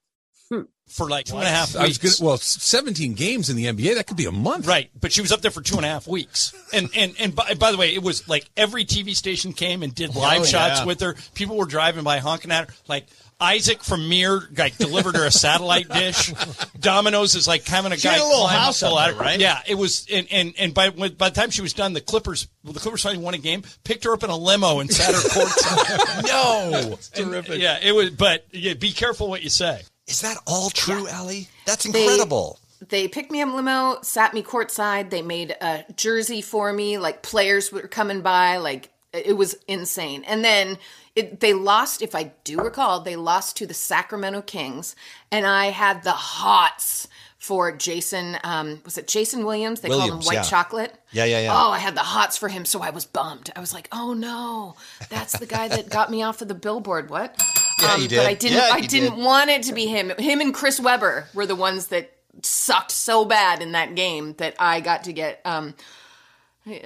For 0.88 1.10
like 1.10 1.26
two 1.26 1.36
and 1.36 1.44
a 1.46 1.50
half 1.50 1.76
I 1.76 1.84
was 1.88 2.02
weeks. 2.02 2.20
gonna, 2.20 2.28
well, 2.30 2.38
17 2.38 3.14
games 3.14 3.50
in 3.50 3.56
the 3.58 3.66
NBA, 3.66 3.96
that 3.96 4.08
could 4.08 4.16
be 4.18 4.26
a 4.26 4.32
month. 4.32 4.66
Right, 4.68 4.90
but 5.00 5.12
she 5.12 5.22
was 5.22 5.32
up 5.32 5.42
there 5.42 5.52
for 5.52 5.62
two 5.62 5.76
and 5.78 5.86
a 5.86 5.90
half 5.90 6.08
weeks, 6.08 6.54
and 6.74 6.90
and 6.96 7.14
and 7.20 7.36
by, 7.36 7.54
by 7.56 7.72
the 7.72 7.78
way, 7.78 7.94
it 7.94 8.02
was 8.02 8.28
like 8.30 8.50
every 8.56 8.86
TV 8.86 9.16
station 9.16 9.54
came 9.54 9.84
and 9.84 9.94
did 9.94 10.16
live 10.16 10.42
Oh, 10.42 10.46
shots 10.46 10.80
yeah. 10.80 10.86
with 10.86 11.02
her. 11.02 11.16
People 11.36 11.58
were 11.58 11.66
driving 11.66 12.04
by 12.04 12.20
honking 12.20 12.52
at 12.52 12.70
her. 12.70 12.76
Like 12.88 13.08
Isaac 13.40 13.84
from 13.84 14.08
Mir, 14.10 14.48
like 14.58 14.78
delivered 14.78 15.16
her 15.16 15.26
a 15.26 15.32
satellite 15.32 15.90
dish. 15.90 16.34
Domino's 16.80 17.36
is 17.36 17.48
like 17.48 17.66
having 17.68 17.92
a 17.92 17.98
She 17.98 18.08
guy 18.08 18.14
had 18.14 18.22
a 18.22 18.26
little 18.26 18.48
house 18.48 18.82
up 18.82 18.94
ladder. 18.94 19.14
there, 19.14 19.22
right? 19.22 19.40
Yeah, 19.40 19.62
it 19.68 19.76
was, 19.76 20.08
and 20.12 20.26
and 20.32 20.54
and 20.58 20.74
by 20.74 20.90
by 20.92 21.08
the 21.10 21.36
time 21.36 21.50
she 21.50 21.62
was 21.62 21.74
done, 21.74 21.92
the 21.94 22.02
Clippers, 22.02 22.48
the 22.64 22.80
Clippers 22.80 23.04
finally 23.04 23.22
won 23.24 23.34
a 23.34 23.38
game. 23.40 23.64
Picked 23.84 24.06
her 24.06 24.14
up 24.14 24.24
in 24.24 24.30
a 24.30 24.38
limo 24.38 24.80
and 24.80 24.90
sat 24.92 25.14
her 25.14 25.20
courtside. 25.30 26.24
No. 26.28 26.98
And, 27.16 27.48
yeah, 27.62 27.78
it 27.84 27.92
was. 27.94 28.12
But 28.12 28.46
yeah, 28.52 28.74
be 28.74 28.92
careful 28.94 29.30
what 29.30 29.44
you 29.44 29.50
say. 29.50 29.82
Is 30.08 30.22
that 30.22 30.38
all 30.48 30.70
true, 30.70 31.08
Allie? 31.08 31.48
That's 31.66 31.86
incredible. 31.86 32.60
They 32.90 33.08
picked 33.08 33.32
me 33.32 33.42
up 33.42 33.54
limo, 33.54 33.98
sat 34.02 34.34
me 34.34 34.44
courtside. 34.44 35.10
They 35.10 35.22
made 35.22 35.56
a 35.62 35.84
jersey 35.96 36.42
for 36.42 36.72
me. 36.72 36.98
Like 36.98 37.24
players 37.24 37.72
were 37.72 37.82
coming 37.82 38.22
by. 38.22 38.58
Like 38.58 38.92
it 39.14 39.36
was 39.36 39.56
insane. 39.68 40.24
And 40.26 40.44
then 40.44 40.78
it, 41.16 41.40
they 41.40 41.54
lost, 41.54 42.02
if 42.02 42.14
I 42.14 42.32
do 42.44 42.60
recall, 42.60 43.00
they 43.00 43.16
lost 43.16 43.58
to 43.58 43.66
the 43.66 43.74
Sacramento 43.74 44.44
Kings, 44.44 44.96
and 45.32 45.46
I 45.46 45.68
had 45.68 46.04
the 46.04 46.12
hots 46.12 47.08
for 47.40 47.72
Jason. 47.72 48.38
Um, 48.44 48.82
was 48.86 48.98
it 48.98 49.08
Jason 49.08 49.46
Williams? 49.46 49.82
They 49.82 49.90
called 49.90 50.12
him 50.12 50.20
White 50.20 50.36
yeah. 50.36 50.44
Chocolate. 50.44 50.94
Yeah, 51.12 51.26
yeah, 51.26 51.42
yeah. 51.42 51.54
Oh, 51.54 51.72
I 51.72 51.80
had 51.80 51.96
the 51.96 52.02
hots 52.02 52.38
for 52.38 52.50
him, 52.50 52.66
so 52.66 52.82
I 52.82 52.92
was 52.92 53.06
bummed. 53.06 53.52
I 53.56 53.60
was 53.60 53.74
like, 53.74 53.88
"Oh 53.92 54.14
no, 54.14 54.76
that's 55.10 55.38
the 55.40 55.46
guy 55.46 55.68
that 55.70 55.90
got 55.90 56.12
me 56.12 56.22
off 56.22 56.42
of 56.42 56.50
the 56.50 56.56
billboard." 56.56 57.10
What? 57.10 57.42
Yeah, 57.82 57.94
um, 57.94 58.02
you 58.02 58.10
But 58.10 58.20
I 58.20 58.30
did. 58.34 58.40
didn't. 58.40 58.58
Yeah, 58.58 58.70
I 58.74 58.82
didn't 58.82 59.16
did. 59.16 59.24
want 59.24 59.50
it 59.50 59.64
to 59.64 59.74
be 59.74 59.86
him. 59.88 60.12
Him 60.18 60.42
and 60.42 60.54
Chris 60.54 60.80
Webber 60.80 61.28
were 61.34 61.46
the 61.46 61.56
ones 61.56 61.88
that 61.88 62.12
sucked 62.44 62.92
so 62.92 63.26
bad 63.26 63.62
in 63.62 63.72
that 63.72 63.96
game 63.96 64.34
that 64.38 64.56
I 64.60 64.80
got 64.80 65.04
to 65.06 65.14
get 65.14 65.42
um 65.46 65.74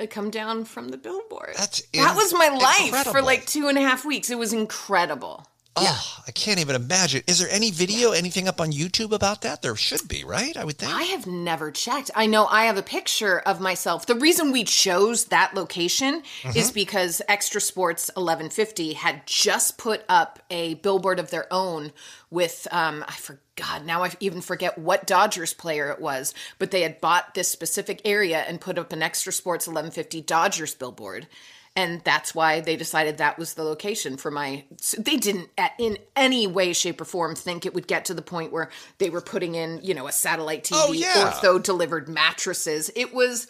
come 0.09 0.29
down 0.29 0.65
from 0.65 0.89
the 0.89 0.97
billboard. 0.97 1.53
That's 1.57 1.81
that 1.93 2.15
was 2.15 2.33
my 2.33 2.49
life 2.49 3.03
for 3.07 3.21
like 3.21 3.45
two 3.45 3.67
and 3.67 3.77
a 3.77 3.81
half 3.81 4.05
weeks. 4.05 4.29
It 4.29 4.37
was 4.37 4.53
incredible. 4.53 5.45
Oh, 5.77 6.17
I 6.27 6.31
can't 6.31 6.59
even 6.59 6.75
imagine. 6.75 7.23
Is 7.27 7.39
there 7.39 7.47
any 7.49 7.71
video, 7.71 8.11
anything 8.11 8.45
up 8.47 8.59
on 8.59 8.73
YouTube 8.73 9.13
about 9.13 9.41
that? 9.41 9.61
There 9.61 9.75
should 9.77 10.05
be, 10.05 10.25
right? 10.25 10.57
I 10.57 10.65
would 10.65 10.77
think. 10.77 10.93
I 10.93 11.03
have 11.03 11.25
never 11.25 11.71
checked. 11.71 12.11
I 12.13 12.25
know 12.25 12.45
I 12.47 12.65
have 12.65 12.77
a 12.77 12.83
picture 12.83 13.39
of 13.39 13.61
myself. 13.61 14.05
The 14.05 14.15
reason 14.15 14.51
we 14.51 14.65
chose 14.65 15.25
that 15.25 15.53
location 15.55 16.23
Mhm. 16.43 16.55
is 16.57 16.71
because 16.71 17.21
XTRA 17.29 17.61
Sports 17.61 18.11
1150 18.17 18.93
had 18.93 19.25
just 19.25 19.77
put 19.77 20.03
up 20.09 20.39
a 20.49 20.73
billboard 20.75 21.19
of 21.19 21.29
their 21.31 21.47
own 21.51 21.93
with 22.29 22.67
um 22.71 23.05
I 23.07 23.13
forgot 23.13 23.85
now 23.85 24.03
I 24.03 24.11
even 24.19 24.41
forget 24.41 24.77
what 24.77 25.07
Dodgers 25.07 25.53
player 25.53 25.89
it 25.89 26.01
was, 26.01 26.33
but 26.59 26.71
they 26.71 26.81
had 26.81 26.99
bought 26.99 27.33
this 27.33 27.47
specific 27.47 28.01
area 28.03 28.39
and 28.39 28.59
put 28.59 28.77
up 28.77 28.91
an 28.91 28.99
XTRA 29.01 29.31
Sports 29.33 29.67
1150 29.67 30.19
Dodgers 30.21 30.73
billboard. 30.75 31.27
And 31.75 32.01
that's 32.03 32.35
why 32.35 32.59
they 32.59 32.75
decided 32.75 33.17
that 33.17 33.39
was 33.39 33.53
the 33.53 33.63
location 33.63 34.17
for 34.17 34.29
my. 34.29 34.65
They 34.97 35.15
didn't, 35.15 35.49
in 35.79 35.97
any 36.17 36.45
way, 36.45 36.73
shape, 36.73 36.99
or 36.99 37.05
form, 37.05 37.33
think 37.33 37.65
it 37.65 37.73
would 37.73 37.87
get 37.87 38.03
to 38.05 38.13
the 38.13 38.21
point 38.21 38.51
where 38.51 38.69
they 38.97 39.09
were 39.09 39.21
putting 39.21 39.55
in, 39.55 39.79
you 39.81 39.93
know, 39.93 40.05
a 40.07 40.11
satellite 40.11 40.65
TV, 40.65 40.73
Oh, 40.75 40.91
yeah. 40.91 41.31
ortho 41.31 41.63
delivered 41.63 42.09
mattresses. 42.09 42.91
It 42.95 43.13
was 43.13 43.47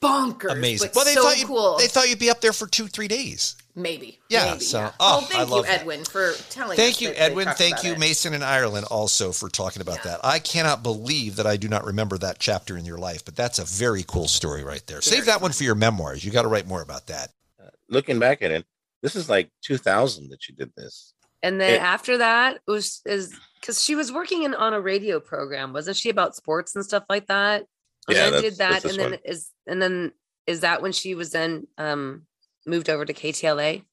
bonkers. 0.00 0.52
Amazing. 0.52 0.88
But 0.88 0.96
Well, 0.96 1.04
they 1.04 1.14
so 1.14 1.22
thought 1.22 1.38
you 1.38 1.46
cool. 1.46 1.76
they 1.78 1.86
thought 1.88 2.08
you'd 2.08 2.18
be 2.18 2.30
up 2.30 2.40
there 2.40 2.52
for 2.52 2.66
two, 2.66 2.86
three 2.86 3.08
days. 3.08 3.56
maybe. 3.74 4.18
Yeah, 4.28 4.52
maybe, 4.52 4.60
so- 4.64 4.80
yeah. 4.80 4.92
oh, 4.98 5.18
well, 5.18 5.18
I 5.18 5.24
thank 5.24 5.48
you, 5.48 5.54
love 5.54 5.66
that. 5.66 5.80
Edwin, 5.80 6.04
for 6.04 6.32
telling 6.50 6.72
us. 6.72 6.76
Thank 6.76 7.00
you, 7.00 7.08
that 7.08 7.20
Edwin. 7.20 7.48
Thank 7.54 7.84
you, 7.84 7.92
it. 7.92 7.98
Mason 7.98 8.34
and 8.34 8.42
Ireland, 8.42 8.86
also 8.90 9.30
for 9.30 9.48
talking 9.48 9.82
about 9.82 10.02
that. 10.02 10.18
I 10.24 10.40
cannot 10.40 10.82
believe 10.82 11.36
that 11.36 11.46
I 11.46 11.56
do 11.56 11.68
not 11.68 11.84
remember 11.84 12.18
that 12.18 12.38
chapter 12.40 12.76
in 12.76 12.84
your 12.84 12.98
life, 12.98 13.24
but 13.24 13.36
that's 13.36 13.58
a 13.60 13.64
very 13.64 14.04
cool 14.06 14.26
story 14.28 14.64
right 14.64 14.84
there. 14.88 15.00
Save 15.00 15.26
that 15.26 15.40
one 15.40 15.52
for 15.52 15.62
your 15.64 15.76
memoirs. 15.76 16.24
You 16.24 16.32
got 16.32 16.42
to 16.42 16.48
write 16.48 16.66
more 16.66 16.82
about 16.82 17.06
that. 17.06 17.30
Uh, 17.62 17.68
looking 17.88 18.18
back 18.18 18.42
at 18.42 18.50
it, 18.50 18.64
this 19.02 19.14
is 19.14 19.28
like 19.28 19.48
2000 19.62 20.30
that 20.30 20.42
she 20.42 20.52
did 20.54 20.72
this. 20.76 21.14
And 21.44 21.60
then 21.60 21.74
It- 21.74 21.80
after 21.80 22.18
that 22.18 22.56
it 22.56 22.70
was 22.70 23.00
is 23.06 23.32
because 23.60 23.80
she 23.80 23.94
was 23.94 24.10
working 24.10 24.42
in 24.42 24.54
on 24.54 24.74
a 24.74 24.80
radio 24.80 25.20
program, 25.20 25.72
wasn't 25.72 25.96
she 25.96 26.10
about 26.10 26.34
sports 26.34 26.74
and 26.74 26.84
stuff 26.84 27.04
like 27.08 27.28
that? 27.28 27.64
And 28.08 28.16
Yeah, 28.16 28.24
then 28.24 28.32
that's- 28.32 28.50
did 28.50 28.58
that, 28.58 28.82
that's 28.82 28.84
and 28.86 28.98
then 29.02 29.10
one. 29.12 29.20
is 29.24 29.50
and 29.66 29.82
then 29.82 30.12
is 30.46 30.60
that 30.60 30.80
when 30.82 30.92
she 30.92 31.14
was 31.14 31.30
then 31.32 31.66
um 31.76 32.26
moved 32.66 32.88
over 32.90 33.04
to 33.04 33.12
KTLA? 33.14 33.84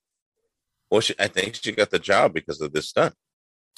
Well, 0.90 1.02
she, 1.02 1.14
I 1.20 1.28
think 1.28 1.56
she 1.56 1.72
got 1.72 1.90
the 1.92 2.00
job 2.00 2.34
because 2.34 2.62
of 2.62 2.72
this 2.74 2.88
stunt. 2.90 3.16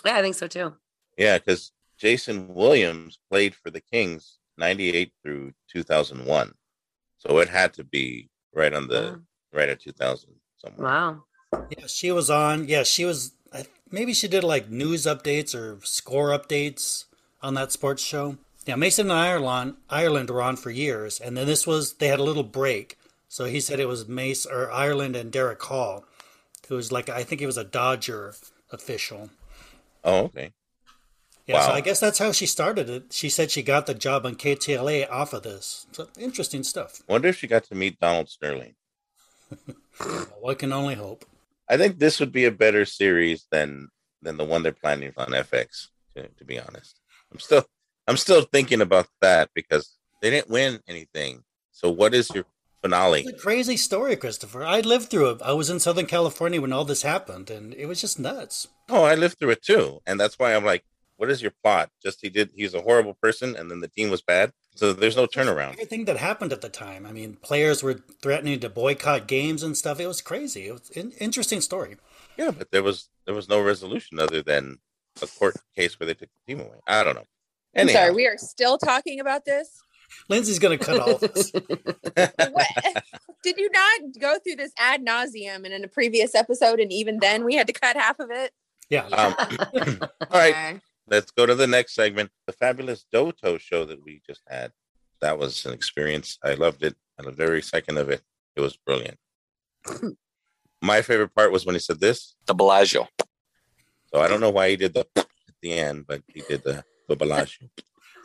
Yeah, 0.05 0.15
I 0.17 0.21
think 0.21 0.35
so 0.35 0.47
too. 0.47 0.73
Yeah, 1.17 1.37
because 1.39 1.71
Jason 1.97 2.53
Williams 2.53 3.17
played 3.31 3.55
for 3.55 3.71
the 3.71 3.81
Kings 3.81 4.37
98 4.57 5.11
through 5.23 5.53
2001. 5.71 6.53
So 7.17 7.39
it 7.39 7.49
had 7.49 7.73
to 7.75 7.83
be 7.83 8.29
right 8.53 8.73
on 8.73 8.87
the 8.87 9.21
right 9.53 9.69
at 9.69 9.79
2000 9.79 10.29
somewhere. 10.57 10.85
Wow. 10.87 11.23
Yeah, 11.75 11.87
she 11.87 12.11
was 12.11 12.29
on. 12.29 12.67
Yeah, 12.67 12.83
she 12.83 13.05
was. 13.05 13.31
Maybe 13.89 14.13
she 14.13 14.27
did 14.27 14.43
like 14.43 14.69
news 14.69 15.05
updates 15.05 15.55
or 15.55 15.79
score 15.83 16.29
updates 16.37 17.05
on 17.41 17.53
that 17.55 17.71
sports 17.71 18.03
show. 18.03 18.37
Yeah, 18.67 18.75
Mason 18.75 19.09
and 19.09 19.17
Ireland, 19.17 19.75
Ireland 19.89 20.29
were 20.29 20.41
on 20.41 20.57
for 20.57 20.71
years, 20.71 21.21
and 21.21 21.37
then 21.37 21.47
this 21.47 21.65
was 21.65 21.93
they 21.93 22.09
had 22.09 22.19
a 22.19 22.23
little 22.23 22.43
break. 22.43 22.97
So 23.29 23.45
he 23.45 23.61
said 23.61 23.79
it 23.79 23.87
was 23.87 24.07
Mace 24.09 24.45
or 24.45 24.69
Ireland 24.69 25.15
and 25.15 25.31
Derrick 25.31 25.61
Hall, 25.63 26.03
who 26.67 26.75
was 26.75 26.91
like 26.91 27.07
I 27.07 27.23
think 27.23 27.39
he 27.39 27.45
was 27.45 27.57
a 27.57 27.63
Dodger 27.63 28.35
official. 28.71 29.29
Oh, 30.03 30.25
okay. 30.25 30.51
Yeah, 31.45 31.65
so 31.65 31.71
I 31.71 31.79
guess 31.79 32.01
that's 32.01 32.19
how 32.19 32.33
she 32.33 32.45
started 32.45 32.89
it. 32.89 33.13
She 33.13 33.29
said 33.29 33.51
she 33.51 33.63
got 33.63 33.85
the 33.85 33.93
job 33.93 34.25
on 34.25 34.35
KTLA 34.35 35.09
off 35.09 35.31
of 35.31 35.43
this. 35.43 35.87
So 35.93 36.09
interesting 36.19 36.61
stuff. 36.63 37.01
Wonder 37.07 37.29
if 37.29 37.37
she 37.37 37.47
got 37.47 37.63
to 37.65 37.75
meet 37.75 38.01
Donald 38.01 38.27
Sterling. 38.27 38.75
I 40.45 40.53
can 40.55 40.73
only 40.73 40.95
hope. 40.95 41.23
I 41.69 41.77
think 41.77 41.99
this 41.99 42.19
would 42.19 42.33
be 42.33 42.43
a 42.43 42.51
better 42.51 42.83
series 42.83 43.47
than 43.49 43.87
than 44.21 44.35
the 44.35 44.43
one 44.43 44.61
they're 44.61 44.73
planning 44.73 45.13
on 45.15 45.27
FX. 45.27 45.87
To, 46.17 46.27
to 46.27 46.43
be 46.43 46.59
honest, 46.59 46.99
I'm 47.31 47.39
still 47.39 47.65
I'm 48.07 48.17
still 48.17 48.41
thinking 48.43 48.81
about 48.81 49.07
that 49.21 49.49
because 49.53 49.97
they 50.21 50.29
didn't 50.29 50.49
win 50.49 50.79
anything. 50.87 51.43
So 51.71 51.89
what 51.91 52.13
is 52.13 52.29
your 52.33 52.45
finale? 52.81 53.21
It's 53.21 53.39
a 53.39 53.41
crazy 53.41 53.77
story, 53.77 54.15
Christopher. 54.15 54.63
I 54.63 54.79
lived 54.79 55.09
through 55.09 55.31
it. 55.31 55.41
I 55.43 55.51
was 55.51 55.69
in 55.69 55.79
Southern 55.79 56.05
California 56.05 56.61
when 56.61 56.73
all 56.73 56.85
this 56.85 57.01
happened, 57.01 57.49
and 57.49 57.73
it 57.73 57.85
was 57.85 58.01
just 58.01 58.19
nuts. 58.19 58.67
Oh, 58.89 59.03
I 59.03 59.15
lived 59.15 59.37
through 59.37 59.51
it 59.51 59.61
too, 59.61 59.99
and 60.07 60.19
that's 60.19 60.39
why 60.39 60.55
I'm 60.55 60.65
like, 60.65 60.83
what 61.17 61.29
is 61.29 61.41
your 61.41 61.51
plot? 61.63 61.89
Just 62.01 62.21
he 62.21 62.29
did 62.29 62.51
he's 62.55 62.73
a 62.73 62.81
horrible 62.81 63.15
person, 63.15 63.55
and 63.55 63.69
then 63.69 63.81
the 63.81 63.87
team 63.87 64.09
was 64.09 64.21
bad. 64.21 64.53
So 64.75 64.93
there's 64.93 65.17
no 65.17 65.25
turnaround. 65.25 65.73
Everything 65.73 66.05
that 66.05 66.17
happened 66.17 66.53
at 66.53 66.61
the 66.61 66.69
time. 66.69 67.05
I 67.05 67.11
mean, 67.11 67.37
players 67.41 67.81
were 67.81 68.01
threatening 68.21 68.59
to 68.59 68.69
boycott 68.69 69.27
games 69.27 69.63
and 69.63 69.75
stuff. 69.75 69.99
It 69.99 70.07
was 70.07 70.21
crazy. 70.21 70.67
It 70.67 70.73
was 70.73 70.91
an 70.91 71.13
interesting 71.19 71.61
story. 71.61 71.97
Yeah, 72.37 72.51
but 72.51 72.71
there 72.71 72.83
was 72.83 73.09
there 73.25 73.35
was 73.35 73.49
no 73.49 73.61
resolution 73.61 74.19
other 74.19 74.41
than 74.41 74.77
a 75.21 75.27
court 75.27 75.55
case 75.75 75.99
where 75.99 76.05
they 76.05 76.13
took 76.13 76.29
the 76.29 76.53
team 76.53 76.61
away. 76.63 76.77
I 76.87 77.03
don't 77.03 77.15
know. 77.15 77.25
I'm 77.77 77.83
Anyhow, 77.83 77.99
sorry, 77.99 78.15
we 78.15 78.25
are 78.25 78.37
still 78.37 78.77
talking 78.79 79.19
about 79.19 79.45
this. 79.45 79.69
Lindsay's 80.29 80.59
going 80.59 80.77
to 80.77 80.83
cut 80.83 80.99
all 80.99 81.17
this. 81.17 81.51
Did 83.43 83.57
you 83.57 83.69
not 83.71 84.01
go 84.19 84.39
through 84.39 84.55
this 84.55 84.71
ad 84.79 85.05
nauseum 85.05 85.57
and 85.57 85.67
in 85.67 85.83
a 85.83 85.87
previous 85.87 86.33
episode, 86.33 86.79
and 86.79 86.91
even 86.91 87.19
then 87.19 87.45
we 87.45 87.55
had 87.55 87.67
to 87.67 87.73
cut 87.73 87.95
half 87.95 88.19
of 88.19 88.31
it? 88.31 88.51
Yeah. 88.89 89.05
Um, 89.05 89.35
all 90.31 90.39
right, 90.39 90.81
let's 91.07 91.31
go 91.31 91.45
to 91.45 91.55
the 91.55 91.67
next 91.67 91.93
segment. 91.93 92.31
The 92.47 92.53
fabulous 92.53 93.05
Doto 93.11 93.57
show 93.57 93.85
that 93.85 94.03
we 94.03 94.21
just 94.25 94.41
had. 94.47 94.71
That 95.21 95.37
was 95.37 95.65
an 95.65 95.73
experience. 95.73 96.37
I 96.43 96.53
loved 96.55 96.83
it. 96.83 96.95
I 97.19 97.23
loved 97.23 97.39
every 97.39 97.61
second 97.61 97.97
of 97.97 98.09
it. 98.09 98.21
It 98.55 98.61
was 98.61 98.77
brilliant. 98.77 99.17
My 100.81 101.01
favorite 101.01 101.33
part 101.33 101.51
was 101.51 101.65
when 101.65 101.75
he 101.75 101.79
said 101.79 101.99
this. 101.99 102.35
The 102.45 102.53
Bellagio. 102.53 103.07
So 104.13 104.21
I 104.21 104.27
don't 104.27 104.41
know 104.41 104.51
why 104.51 104.69
he 104.69 104.77
did 104.77 104.93
the 104.93 105.07
at 105.15 105.27
the 105.61 105.73
end, 105.73 106.05
but 106.07 106.21
he 106.27 106.41
did 106.41 106.63
the 106.63 106.83
the 107.07 107.15
Bellagio. 107.15 107.69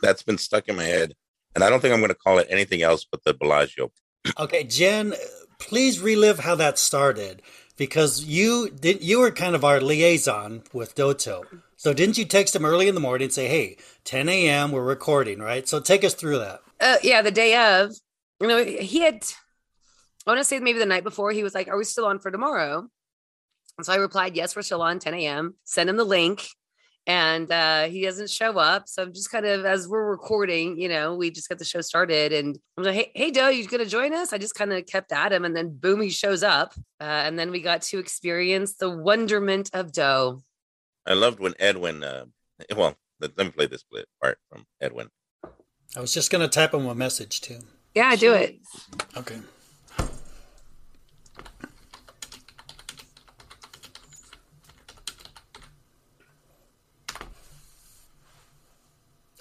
That's 0.01 0.23
been 0.23 0.37
stuck 0.37 0.67
in 0.67 0.75
my 0.75 0.83
head, 0.83 1.13
and 1.55 1.63
I 1.63 1.69
don't 1.69 1.79
think 1.79 1.93
I'm 1.93 1.99
going 1.99 2.09
to 2.09 2.15
call 2.15 2.39
it 2.39 2.47
anything 2.49 2.81
else 2.81 3.05
but 3.09 3.23
the 3.23 3.33
Bellagio. 3.33 3.91
Okay, 4.39 4.63
Jen, 4.63 5.13
please 5.59 5.99
relive 5.99 6.39
how 6.39 6.55
that 6.55 6.77
started 6.77 7.41
because 7.77 8.23
you 8.23 8.69
did. 8.69 9.03
You 9.03 9.19
were 9.19 9.31
kind 9.31 9.55
of 9.55 9.63
our 9.63 9.81
liaison 9.81 10.63
with 10.73 10.95
Doto. 10.95 11.43
So 11.77 11.93
didn't 11.93 12.17
you 12.17 12.25
text 12.25 12.55
him 12.55 12.65
early 12.65 12.87
in 12.87 12.95
the 12.95 13.01
morning 13.01 13.25
and 13.25 13.33
say, 13.33 13.47
"Hey, 13.47 13.77
10 14.05 14.29
a.m. 14.29 14.71
We're 14.71 14.83
recording, 14.83 15.39
right?" 15.39 15.67
So 15.67 15.79
take 15.79 16.03
us 16.03 16.13
through 16.13 16.39
that. 16.39 16.61
Uh, 16.79 16.97
yeah, 17.03 17.21
the 17.21 17.31
day 17.31 17.55
of, 17.55 17.91
you 18.39 18.47
know, 18.47 18.63
he 18.63 19.01
had. 19.01 19.23
I 20.25 20.31
want 20.31 20.39
to 20.39 20.45
say 20.45 20.59
maybe 20.59 20.79
the 20.79 20.85
night 20.85 21.03
before 21.03 21.31
he 21.31 21.43
was 21.43 21.53
like, 21.53 21.67
"Are 21.67 21.77
we 21.77 21.83
still 21.83 22.05
on 22.05 22.19
for 22.19 22.31
tomorrow?" 22.31 22.87
And 23.77 23.85
so 23.85 23.93
I 23.93 23.97
replied, 23.97 24.35
"Yes, 24.35 24.55
we're 24.55 24.61
still 24.61 24.81
on 24.81 24.99
10 24.99 25.13
a.m." 25.13 25.55
Send 25.63 25.89
him 25.89 25.97
the 25.97 26.05
link, 26.05 26.47
and 27.05 27.51
uh, 27.51 27.83
he 27.85 28.03
doesn't 28.03 28.29
show 28.29 28.57
up. 28.57 28.87
So 28.87 29.03
I'm 29.03 29.13
just 29.13 29.31
kind 29.31 29.45
of 29.45 29.65
as 29.65 29.87
we're 29.87 30.09
recording, 30.09 30.79
you 30.79 30.89
know, 30.89 31.15
we 31.15 31.31
just 31.31 31.49
got 31.49 31.59
the 31.59 31.65
show 31.65 31.81
started, 31.81 32.33
and 32.33 32.57
I'm 32.77 32.83
like, 32.83 32.95
"Hey, 32.95 33.11
hey, 33.15 33.31
Doe, 33.31 33.49
you 33.49 33.67
gonna 33.67 33.85
join 33.85 34.13
us?" 34.13 34.33
I 34.33 34.37
just 34.37 34.55
kind 34.55 34.73
of 34.73 34.85
kept 34.85 35.11
at 35.11 35.33
him, 35.33 35.45
and 35.45 35.55
then 35.55 35.69
boom, 35.75 36.01
he 36.01 36.09
shows 36.09 36.43
up, 36.43 36.73
uh, 37.01 37.03
and 37.03 37.37
then 37.37 37.51
we 37.51 37.61
got 37.61 37.81
to 37.83 37.99
experience 37.99 38.75
the 38.75 38.89
wonderment 38.89 39.69
of 39.73 39.91
Doe. 39.91 40.41
I 41.05 41.13
loved 41.13 41.39
when 41.39 41.53
Edwin. 41.59 42.03
Uh, 42.03 42.25
well, 42.75 42.95
let, 43.19 43.37
let 43.37 43.47
me 43.47 43.51
play 43.51 43.67
this 43.67 43.83
part 44.21 44.37
from 44.49 44.65
Edwin. 44.79 45.09
I 45.95 45.99
was 45.99 46.13
just 46.13 46.31
going 46.31 46.41
to 46.41 46.47
type 46.47 46.73
him 46.73 46.85
a 46.87 46.95
message 46.95 47.41
too. 47.41 47.59
Yeah, 47.93 48.15
do 48.15 48.33
it. 48.33 48.59
Okay. 49.15 49.39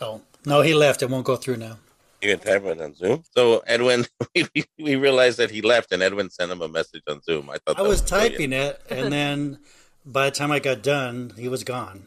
Oh 0.03 0.21
no, 0.45 0.61
he 0.61 0.75
left. 0.75 1.03
It 1.03 1.11
won't 1.11 1.25
go 1.25 1.37
through 1.37 1.57
now. 1.57 1.79
You 2.21 2.37
can 2.37 2.39
type 2.41 2.65
it 2.65 2.81
on 2.81 2.95
Zoom. 2.95 3.23
So 3.37 3.63
Edwin, 3.67 4.07
we, 4.35 4.65
we 4.79 4.97
realized 4.97 5.39
that 5.39 5.51
he 5.51 5.63
left, 5.63 5.93
and 5.93 6.03
Edwin 6.03 6.31
sent 6.31 6.53
him 6.53 6.61
a 6.61 6.69
message 6.69 7.03
on 7.09 7.23
Zoom. 7.23 7.49
I 7.49 7.59
thought 7.59 7.79
I 7.79 7.83
that 7.83 7.89
was 7.89 8.03
brilliant. 8.03 8.33
typing 8.35 8.53
it, 8.53 8.81
and 8.91 9.13
then 9.19 9.59
by 10.05 10.27
the 10.27 10.33
time 10.33 10.51
I 10.51 10.59
got 10.59 10.83
done, 10.83 11.33
he 11.37 11.49
was 11.49 11.65
gone. 11.65 12.07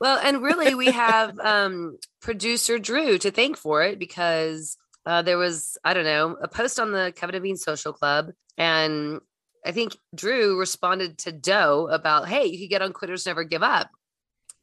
Well, 0.00 0.18
and 0.22 0.42
really, 0.42 0.74
we 0.74 0.86
have 0.86 1.38
um, 1.42 1.98
producer 2.20 2.78
Drew 2.78 3.18
to 3.18 3.30
thank 3.30 3.56
for 3.56 3.82
it 3.82 3.98
because 3.98 4.76
uh, 5.06 5.22
there 5.22 5.38
was, 5.38 5.76
I 5.84 5.94
don't 5.94 6.04
know, 6.04 6.36
a 6.40 6.48
post 6.48 6.78
on 6.78 6.92
the 6.92 7.12
Kevin 7.14 7.34
and 7.34 7.42
Bean 7.42 7.56
Social 7.56 7.92
Club. 7.92 8.30
And 8.58 9.20
I 9.64 9.72
think 9.72 9.96
Drew 10.14 10.58
responded 10.58 11.18
to 11.18 11.32
Doe 11.32 11.88
about, 11.90 12.28
hey, 12.28 12.46
you 12.46 12.58
could 12.58 12.70
get 12.70 12.82
on 12.82 12.92
Quitters 12.92 13.26
Never 13.26 13.44
Give 13.44 13.62
Up. 13.62 13.90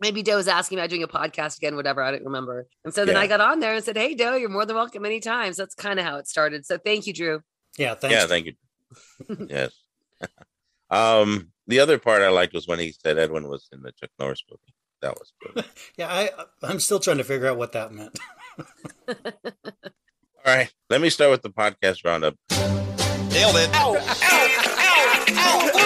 Maybe 0.01 0.23
Doe 0.23 0.37
was 0.37 0.47
asking 0.47 0.77
about 0.79 0.89
doing 0.89 1.03
a 1.03 1.07
podcast 1.07 1.57
again, 1.57 1.75
whatever. 1.75 2.01
I 2.01 2.11
don't 2.11 2.23
remember. 2.23 2.67
And 2.85 2.93
so 2.93 3.05
then 3.05 3.15
Yeah. 3.15 3.21
I 3.21 3.27
got 3.27 3.41
on 3.41 3.59
there 3.59 3.73
and 3.73 3.83
said, 3.83 3.97
hey, 3.97 4.15
Doe, 4.15 4.35
you're 4.35 4.49
more 4.49 4.65
than 4.65 4.75
welcome 4.75 5.05
anytime. 5.05 5.53
So 5.53 5.61
that's 5.63 5.75
kind 5.75 5.99
of 5.99 6.05
how 6.05 6.17
it 6.17 6.27
started. 6.27 6.65
So 6.65 6.77
thank 6.77 7.05
you, 7.07 7.13
Drew. 7.13 7.41
Yeah, 7.77 7.95
thanks. 7.95 8.13
Yeah, 8.15 8.25
thank 8.27 8.45
you. 8.47 8.53
yes. 9.49 9.71
um, 10.89 11.51
the 11.67 11.79
other 11.81 11.97
part 11.99 12.21
I 12.21 12.29
liked 12.29 12.53
was 12.53 12.67
when 12.67 12.79
he 12.79 12.93
said 13.03 13.17
Edwin 13.19 13.47
was 13.47 13.67
in 13.71 13.81
the 13.81 13.91
Chuck 13.91 14.09
Norris 14.19 14.43
movie. 14.49 14.73
That 15.01 15.15
was 15.17 15.31
brilliant. 15.39 15.67
Yeah, 15.97 16.07
I 16.09 16.29
I'm 16.63 16.79
still 16.79 16.99
trying 16.99 17.17
to 17.19 17.23
figure 17.23 17.47
out 17.47 17.57
what 17.57 17.71
that 17.73 17.91
meant. 17.93 18.17
All 19.07 19.15
right, 20.45 20.73
let 20.89 20.99
me 21.01 21.09
start 21.09 21.31
with 21.31 21.41
the 21.41 21.49
podcast 21.49 22.03
roundup. 22.05 22.35
Nailed 23.31 23.55
it. 23.57 23.71
got 23.71 23.95
it. 25.75 25.78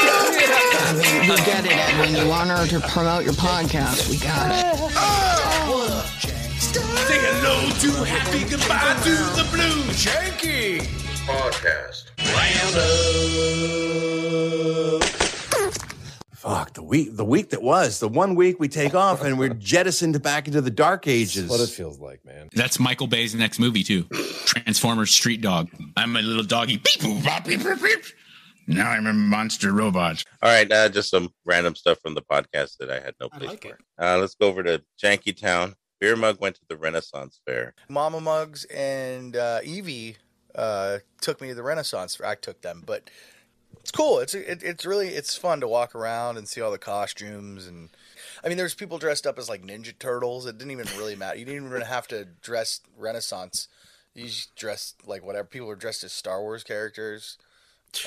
We 0.93 0.99
get 1.43 1.65
it, 1.65 1.71
Edwin. 1.71 2.15
You 2.15 2.29
want 2.29 2.51
her 2.51 2.67
to 2.67 2.79
promote 2.87 3.23
your 3.23 3.33
podcast. 3.33 4.09
We 4.11 4.17
got 4.17 4.51
it. 4.51 4.91
Oh. 4.95 6.09
Say 7.07 7.17
hello 7.19 7.69
to 7.79 8.03
happy, 8.05 8.43
goodbye 8.47 8.93
to 9.03 9.09
the 9.09 9.47
blue. 9.51 9.81
Janky 9.93 10.81
Podcast. 11.25 12.09
Fuck 16.31 16.73
the 16.73 16.83
week, 16.83 17.15
the 17.15 17.25
week 17.25 17.49
that 17.51 17.63
was, 17.63 17.99
the 17.99 18.07
one 18.09 18.35
week 18.35 18.59
we 18.59 18.67
take 18.67 18.93
off 18.93 19.23
and 19.23 19.39
we're 19.39 19.49
jettisoned 19.53 20.21
back 20.21 20.45
into 20.47 20.61
the 20.61 20.69
dark 20.69 21.07
ages. 21.07 21.47
That's 21.47 21.49
what 21.49 21.61
it 21.61 21.71
feels 21.71 21.99
like, 21.99 22.23
man. 22.25 22.49
That's 22.53 22.79
Michael 22.79 23.07
Bay's 23.07 23.33
next 23.33 23.59
movie 23.59 23.83
too. 23.83 24.03
Transformers 24.45 25.09
Street 25.09 25.41
Dog. 25.41 25.69
I'm 25.97 26.15
a 26.15 26.21
little 26.21 26.43
doggy. 26.43 26.77
Beep, 26.77 26.99
boop, 26.99 27.23
bop, 27.23 27.45
beep, 27.45 27.63
beep, 27.63 27.81
beep. 27.81 28.03
Now 28.67 28.89
I'm 28.89 29.07
a 29.07 29.13
monster 29.13 29.73
robot. 29.73 30.23
All 30.41 30.49
right, 30.49 30.71
uh, 30.71 30.89
just 30.89 31.09
some 31.09 31.33
random 31.45 31.75
stuff 31.75 31.99
from 32.01 32.15
the 32.15 32.21
podcast 32.21 32.77
that 32.77 32.89
I 32.89 32.99
had 32.99 33.15
no 33.19 33.29
place 33.29 33.57
for. 33.61 33.77
Uh, 33.97 34.17
let's 34.17 34.35
go 34.35 34.47
over 34.47 34.63
to 34.63 34.81
Janky 35.01 35.35
Town. 35.39 35.75
Beer 35.99 36.15
Mug 36.15 36.39
went 36.41 36.55
to 36.55 36.61
the 36.67 36.77
Renaissance 36.77 37.39
Fair. 37.45 37.73
Mama 37.89 38.19
Mugs 38.19 38.65
and 38.65 39.35
uh, 39.35 39.59
Evie 39.63 40.17
uh, 40.55 40.99
took 41.21 41.41
me 41.41 41.49
to 41.49 41.55
the 41.55 41.63
Renaissance. 41.63 42.19
I 42.21 42.35
took 42.35 42.61
them, 42.61 42.83
but 42.85 43.09
it's 43.79 43.91
cool. 43.91 44.19
It's 44.19 44.33
it, 44.33 44.63
it's 44.63 44.85
really 44.85 45.09
it's 45.09 45.35
fun 45.37 45.59
to 45.61 45.67
walk 45.67 45.95
around 45.95 46.37
and 46.37 46.47
see 46.47 46.61
all 46.61 46.71
the 46.71 46.77
costumes 46.77 47.67
and. 47.67 47.89
I 48.43 48.49
mean, 48.49 48.57
there's 48.57 48.73
people 48.73 48.97
dressed 48.97 49.25
up 49.25 49.39
as 49.39 49.47
like 49.47 49.63
Ninja 49.63 49.97
Turtles. 49.97 50.45
It 50.45 50.57
didn't 50.57 50.71
even 50.71 50.87
really 50.97 51.15
matter. 51.15 51.37
You 51.37 51.45
didn't 51.45 51.65
even 51.65 51.81
have 51.81 52.07
to 52.09 52.25
dress 52.41 52.81
Renaissance. 52.97 53.69
You 54.13 54.25
just 54.25 54.55
dressed 54.55 55.07
like 55.07 55.25
whatever. 55.25 55.45
People 55.47 55.67
were 55.67 55.75
dressed 55.75 56.03
as 56.03 56.11
Star 56.11 56.41
Wars 56.41 56.63
characters. 56.63 57.37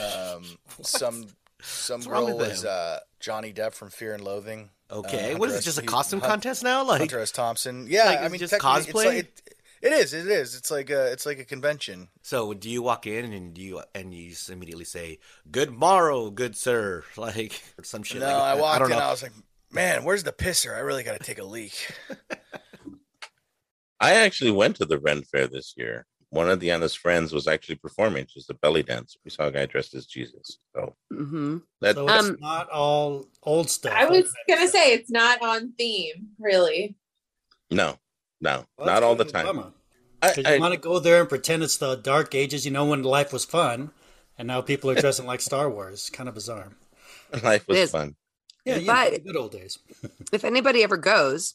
Um, 0.00 0.44
some 0.82 1.26
some 1.62 1.96
What's 2.00 2.06
wrong 2.06 2.26
girl 2.26 2.36
with 2.38 2.48
was 2.50 2.64
uh, 2.64 3.00
Johnny 3.20 3.52
Depp 3.52 3.74
from 3.74 3.90
Fear 3.90 4.14
and 4.14 4.22
Loathing. 4.24 4.70
Okay, 4.90 5.32
Uh, 5.32 5.38
what 5.38 5.48
is 5.48 5.54
Hunter 5.56 5.62
it? 5.62 5.64
Just 5.64 5.78
a 5.78 5.82
costume 5.82 6.20
Hunt- 6.20 6.30
contest 6.30 6.62
now? 6.62 6.84
Like 6.84 7.00
Hunter 7.00 7.18
S. 7.20 7.32
Thompson. 7.32 7.86
Yeah, 7.88 8.04
Like, 8.04 8.20
I 8.20 8.28
mean, 8.28 8.38
just 8.38 8.52
technically, 8.52 8.80
it's 8.82 8.90
cosplay? 8.92 9.04
like- 9.06 9.16
it- 9.18 9.42
it 9.82 9.92
is. 9.92 10.14
It 10.14 10.26
is. 10.26 10.54
It's 10.56 10.70
like 10.70 10.88
a. 10.90 11.12
It's 11.12 11.26
like 11.26 11.38
a 11.38 11.44
convention. 11.44 12.08
So 12.22 12.54
do 12.54 12.70
you 12.70 12.80
walk 12.82 13.06
in 13.06 13.30
and 13.32 13.52
do 13.52 13.60
you 13.60 13.82
and 13.94 14.12
you 14.14 14.30
just 14.30 14.48
immediately 14.48 14.86
say 14.86 15.18
"Good 15.50 15.70
morrow, 15.70 16.30
good 16.30 16.56
sir," 16.56 17.04
like 17.16 17.60
or 17.78 17.84
some 17.84 18.02
shit? 18.02 18.20
no, 18.20 18.26
like 18.26 18.34
I 18.36 18.54
that? 18.54 18.60
walked 18.62 18.78
don't 18.80 18.92
in. 18.92 18.98
know. 18.98 19.04
I 19.04 19.10
was 19.10 19.22
like, 19.22 19.32
man, 19.70 20.02
where's 20.04 20.22
the 20.24 20.32
pisser? 20.32 20.74
I 20.74 20.78
really 20.80 21.02
got 21.02 21.18
to 21.18 21.22
take 21.24 21.38
a 21.38 21.44
leak. 21.44 21.94
I 24.00 24.12
actually 24.14 24.50
went 24.50 24.76
to 24.76 24.86
the 24.86 24.98
Ren 24.98 25.22
Fair 25.22 25.46
this 25.46 25.74
year. 25.76 26.06
One 26.36 26.50
of 26.50 26.58
Deanna's 26.60 26.94
friends 26.94 27.32
was 27.32 27.48
actually 27.48 27.76
performing. 27.76 28.26
She's 28.28 28.48
a 28.50 28.54
belly 28.54 28.82
dancer. 28.82 29.18
We 29.24 29.30
saw 29.30 29.46
a 29.46 29.50
guy 29.52 29.66
dressed 29.66 29.94
as 29.94 30.06
Jesus. 30.06 30.58
So 30.74 30.94
Mm-hmm. 31.12 31.58
that, 31.80 31.94
So 31.96 32.04
that's 32.06 32.26
it's 32.28 32.40
not 32.40 32.68
all 32.70 33.26
old 33.42 33.70
stuff. 33.70 33.92
I 33.96 34.04
was 34.06 34.32
gonna 34.48 34.68
say 34.68 34.92
it's 34.92 35.10
not 35.10 35.42
on 35.42 35.72
theme, 35.78 36.28
really. 36.38 36.96
no, 37.70 37.98
no, 38.40 38.64
Well, 38.76 38.86
not 38.86 39.02
all 39.02 39.16
the 39.16 39.24
kind 39.24 39.36
of 39.36 39.40
a 39.40 39.46
time. 39.46 39.56
bummer. 39.62 39.72
I, 40.22 40.32
'Cause 40.34 40.44
I- 40.44 40.54
you 40.54 40.60
want 40.60 40.74
to 40.74 40.80
go 40.80 40.98
there 40.98 41.20
and 41.20 41.28
pretend 41.28 41.62
it's 41.62 41.76
the 41.78 41.94
dark 41.96 42.34
ages, 42.34 42.64
you 42.64 42.70
know, 42.70 42.84
when 42.86 43.02
life 43.02 43.32
was 43.32 43.44
fun, 43.44 43.90
and 44.38 44.46
now 44.48 44.60
people 44.60 44.90
are 44.90 44.94
dressing 44.94 45.26
like 45.26 45.40
Star 45.40 45.70
Wars. 45.70 46.10
Kind 46.10 46.28
of 46.28 46.34
bizarre. 46.34 46.72
life 47.42 47.66
was 47.68 47.90
fun. 47.90 48.14
Yeah, 48.64 48.76
yeah, 48.76 49.04
But- 49.04 49.12
the 49.14 49.20
good 49.20 49.36
old 49.36 49.52
days. 49.52 49.78
if 50.32 50.44
anybody 50.44 50.82
ever 50.82 50.96
goes, 50.96 51.54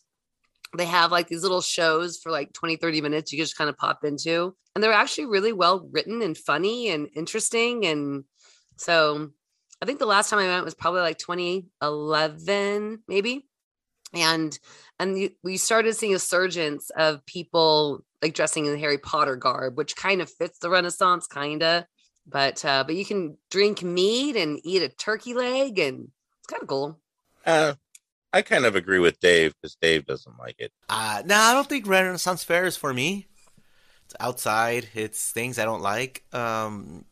they 0.78 0.86
have 0.86 1.12
like 1.12 1.28
these 1.28 1.44
little 1.44 1.62
shows 1.62 2.18
for 2.18 2.32
like 2.32 2.54
20, 2.54 2.78
30 2.78 3.02
minutes 3.02 3.32
you 3.32 3.40
just 3.40 3.58
kind 3.58 3.70
of 3.70 3.78
pop 3.78 4.04
into. 4.04 4.56
And 4.74 4.84
they're 4.84 4.94
actually 4.94 5.26
really 5.26 5.54
well 5.54 5.88
written 5.92 6.22
and 6.22 6.38
funny 6.38 6.90
and 6.90 7.10
interesting. 7.14 7.86
And 7.86 8.24
so 8.78 9.30
I 9.82 9.86
think 9.86 10.00
the 10.00 10.06
last 10.06 10.30
time 10.30 10.40
I 10.40 10.48
went 10.48 10.64
was 10.64 10.76
probably 10.76 11.02
like 11.02 11.18
2011, 11.18 13.00
maybe. 13.08 13.48
And 14.14 14.58
and 15.00 15.32
we 15.44 15.58
started 15.58 15.96
seeing 15.96 16.14
a 16.14 16.20
surgence 16.20 16.90
of 16.92 17.26
people 17.26 18.04
like 18.22 18.34
dressing 18.34 18.66
in 18.66 18.78
Harry 18.78 18.98
Potter 18.98 19.36
garb, 19.36 19.78
which 19.78 19.96
kind 19.96 20.22
of 20.22 20.30
fits 20.30 20.60
the 20.60 20.70
Renaissance, 20.70 21.28
kind 21.28 21.64
of. 21.64 21.86
But 22.28 22.64
uh, 22.64 22.84
but 22.86 22.96
you 22.96 23.06
can 23.06 23.38
drink 23.50 23.82
meat 23.84 24.36
and 24.36 24.60
eat 24.64 24.84
a 24.84 24.90
turkey 24.90 25.34
leg, 25.34 25.80
and 25.80 26.10
it's 26.40 26.48
kind 26.48 26.62
of 26.62 26.68
cool. 26.68 27.00
Uh, 27.46 27.74
I 28.34 28.42
kind 28.42 28.66
of 28.66 28.76
agree 28.76 29.00
with 29.00 29.20
Dave 29.20 29.54
because 29.62 29.76
Dave 29.82 30.06
doesn't 30.06 30.38
like 30.40 30.56
it. 30.60 30.72
Uh, 30.90 31.22
no, 31.26 31.36
I 31.36 31.54
don't 31.54 31.68
think 31.68 31.86
Renaissance 31.88 32.44
Fair 32.44 32.66
is 32.66 32.78
for 32.78 32.94
me. 32.94 33.28
It's 34.06 34.16
outside. 34.20 34.88
It's 34.94 35.32
things 35.32 35.60
I 35.60 35.66
don't 35.66 35.82
like. 35.82 36.24
Um, 36.34 37.06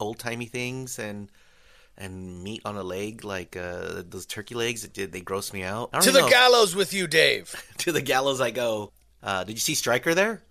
old 0.00 0.18
timey 0.18 0.46
things 0.46 0.98
and 0.98 1.30
and 1.98 2.42
meat 2.42 2.62
on 2.64 2.76
a 2.76 2.82
leg, 2.82 3.24
like 3.24 3.56
uh, 3.56 4.02
those 4.08 4.26
turkey 4.26 4.54
legs. 4.54 4.84
It 4.84 4.92
did 4.92 5.12
they 5.12 5.20
gross 5.20 5.52
me 5.52 5.62
out? 5.62 5.90
I 5.92 5.96
don't 5.96 6.04
To 6.04 6.10
even 6.10 6.22
the 6.22 6.26
know. 6.28 6.32
gallows 6.32 6.74
with 6.74 6.92
you, 6.94 7.06
Dave. 7.06 7.54
to 7.78 7.92
the 7.92 8.00
gallows 8.02 8.40
I 8.40 8.50
go. 8.50 8.92
Uh, 9.22 9.44
did 9.44 9.52
you 9.52 9.60
see 9.60 9.74
Stryker 9.74 10.14
there? 10.14 10.42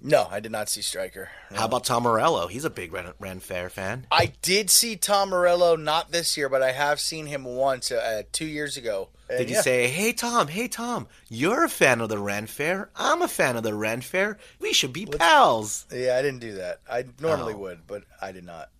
No, 0.00 0.28
I 0.30 0.38
did 0.40 0.52
not 0.52 0.68
see 0.68 0.80
Stryker. 0.82 1.28
How 1.52 1.64
about 1.64 1.84
Tom 1.84 2.04
Morello? 2.04 2.46
He's 2.46 2.64
a 2.64 2.70
big 2.70 2.92
Ren, 2.92 3.12
Ren 3.18 3.40
Fair 3.40 3.68
fan. 3.68 4.06
I 4.12 4.32
did 4.42 4.70
see 4.70 4.94
Tom 4.96 5.30
Morello 5.30 5.74
not 5.74 6.12
this 6.12 6.36
year, 6.36 6.48
but 6.48 6.62
I 6.62 6.70
have 6.72 7.00
seen 7.00 7.26
him 7.26 7.42
once 7.44 7.90
uh, 7.90 8.22
two 8.32 8.46
years 8.46 8.76
ago. 8.76 9.08
And 9.28 9.38
Did 9.40 9.50
you 9.50 9.56
yeah. 9.56 9.62
say, 9.62 9.88
"Hey 9.88 10.12
Tom, 10.12 10.48
hey 10.48 10.68
Tom, 10.68 11.06
you're 11.28 11.64
a 11.64 11.68
fan 11.68 12.00
of 12.00 12.08
the 12.08 12.18
Ren 12.18 12.46
Fair. 12.46 12.88
I'm 12.96 13.20
a 13.22 13.28
fan 13.28 13.56
of 13.56 13.62
the 13.62 13.74
Ren 13.74 14.00
Fair. 14.00 14.38
We 14.60 14.72
should 14.72 14.92
be 14.92 15.04
pals." 15.04 15.84
Yeah, 15.92 16.16
I 16.16 16.22
didn't 16.22 16.40
do 16.40 16.54
that. 16.54 16.80
I 16.90 17.04
normally 17.20 17.54
Oh. 17.54 17.58
would, 17.58 17.86
but 17.86 18.04
I 18.22 18.32
did 18.32 18.44
not. 18.44 18.70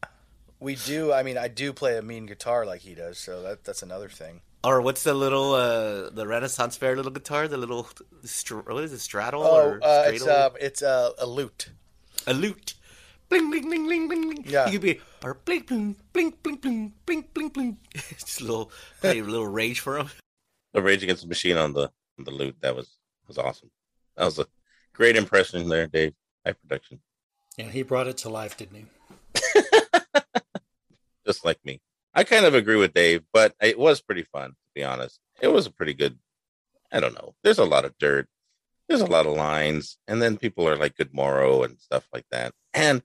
We 0.60 0.76
do. 0.76 1.12
I 1.12 1.22
mean, 1.22 1.36
I 1.36 1.48
do 1.48 1.72
play 1.72 1.98
a 1.98 2.02
mean 2.02 2.26
guitar 2.26 2.64
like 2.64 2.80
he 2.80 2.94
does, 2.94 3.18
so 3.18 3.42
that 3.42 3.64
that's 3.64 3.82
another 3.82 4.08
thing. 4.08 4.40
Or 4.64 4.80
what's 4.80 5.04
the 5.04 5.14
little 5.14 5.54
uh 5.54 6.10
the 6.10 6.26
Renaissance 6.26 6.76
Fair 6.76 6.96
little 6.96 7.12
guitar? 7.12 7.46
The 7.48 7.56
little 7.56 7.88
str- 8.24 8.58
what 8.60 8.82
is 8.84 8.92
it? 8.92 8.98
Straddle 8.98 9.42
Oh, 9.44 9.56
or 9.60 9.80
uh, 9.84 10.04
it's 10.08 10.22
straddle? 10.22 10.54
uh, 10.54 10.58
it's 10.60 10.82
uh, 10.82 11.10
a 11.18 11.26
lute. 11.26 11.70
A 12.26 12.34
lute. 12.34 12.74
Bling 13.28 13.50
bling 13.50 13.62
bling 13.68 13.84
bling 13.86 14.08
bling. 14.08 14.22
bling. 14.22 14.44
Yeah. 14.48 14.66
You 14.66 14.72
could 14.72 14.80
be 14.82 15.00
or 15.22 15.34
blink 15.44 15.68
bling 15.68 15.96
bling 16.12 16.34
bling 16.42 16.56
bling 16.56 16.92
bling 17.06 17.24
bling 17.32 17.48
bling. 17.50 17.78
Just 17.94 18.40
a 18.40 18.44
little 18.44 18.72
play 19.00 19.20
a 19.20 19.24
little 19.24 19.46
rage 19.46 19.80
for 19.80 19.98
him. 19.98 20.08
The 20.74 20.82
Rage 20.82 21.02
Against 21.02 21.22
the 21.22 21.28
Machine 21.28 21.56
on 21.56 21.72
the 21.72 21.90
on 22.18 22.24
the 22.24 22.30
lute 22.30 22.56
that 22.60 22.74
was 22.74 22.96
was 23.28 23.38
awesome. 23.38 23.70
That 24.16 24.24
was 24.24 24.38
a 24.38 24.46
great 24.92 25.16
impression 25.16 25.68
there, 25.68 25.86
Dave. 25.86 26.14
High 26.44 26.52
production, 26.52 27.00
Yeah, 27.56 27.66
he 27.70 27.82
brought 27.82 28.06
it 28.08 28.16
to 28.18 28.28
life, 28.28 28.56
didn't 28.56 28.76
he? 28.76 28.86
just 31.26 31.44
like 31.44 31.58
me. 31.64 31.80
I 32.18 32.24
kind 32.24 32.46
of 32.46 32.54
agree 32.54 32.74
with 32.74 32.94
Dave, 32.94 33.22
but 33.32 33.54
it 33.62 33.78
was 33.78 34.00
pretty 34.00 34.24
fun 34.24 34.50
to 34.50 34.70
be 34.74 34.82
honest. 34.82 35.20
It 35.40 35.46
was 35.46 35.66
a 35.66 35.70
pretty 35.70 35.94
good. 35.94 36.18
I 36.90 36.98
don't 36.98 37.14
know. 37.14 37.36
There's 37.44 37.60
a 37.60 37.64
lot 37.64 37.84
of 37.84 37.96
dirt. 37.96 38.26
There's 38.88 39.02
a 39.02 39.06
lot 39.06 39.26
of 39.26 39.36
lines, 39.36 39.98
and 40.08 40.20
then 40.20 40.36
people 40.36 40.68
are 40.68 40.76
like 40.76 40.96
good 40.96 41.14
morrow 41.14 41.62
and 41.62 41.78
stuff 41.78 42.08
like 42.12 42.24
that. 42.32 42.54
And 42.74 43.02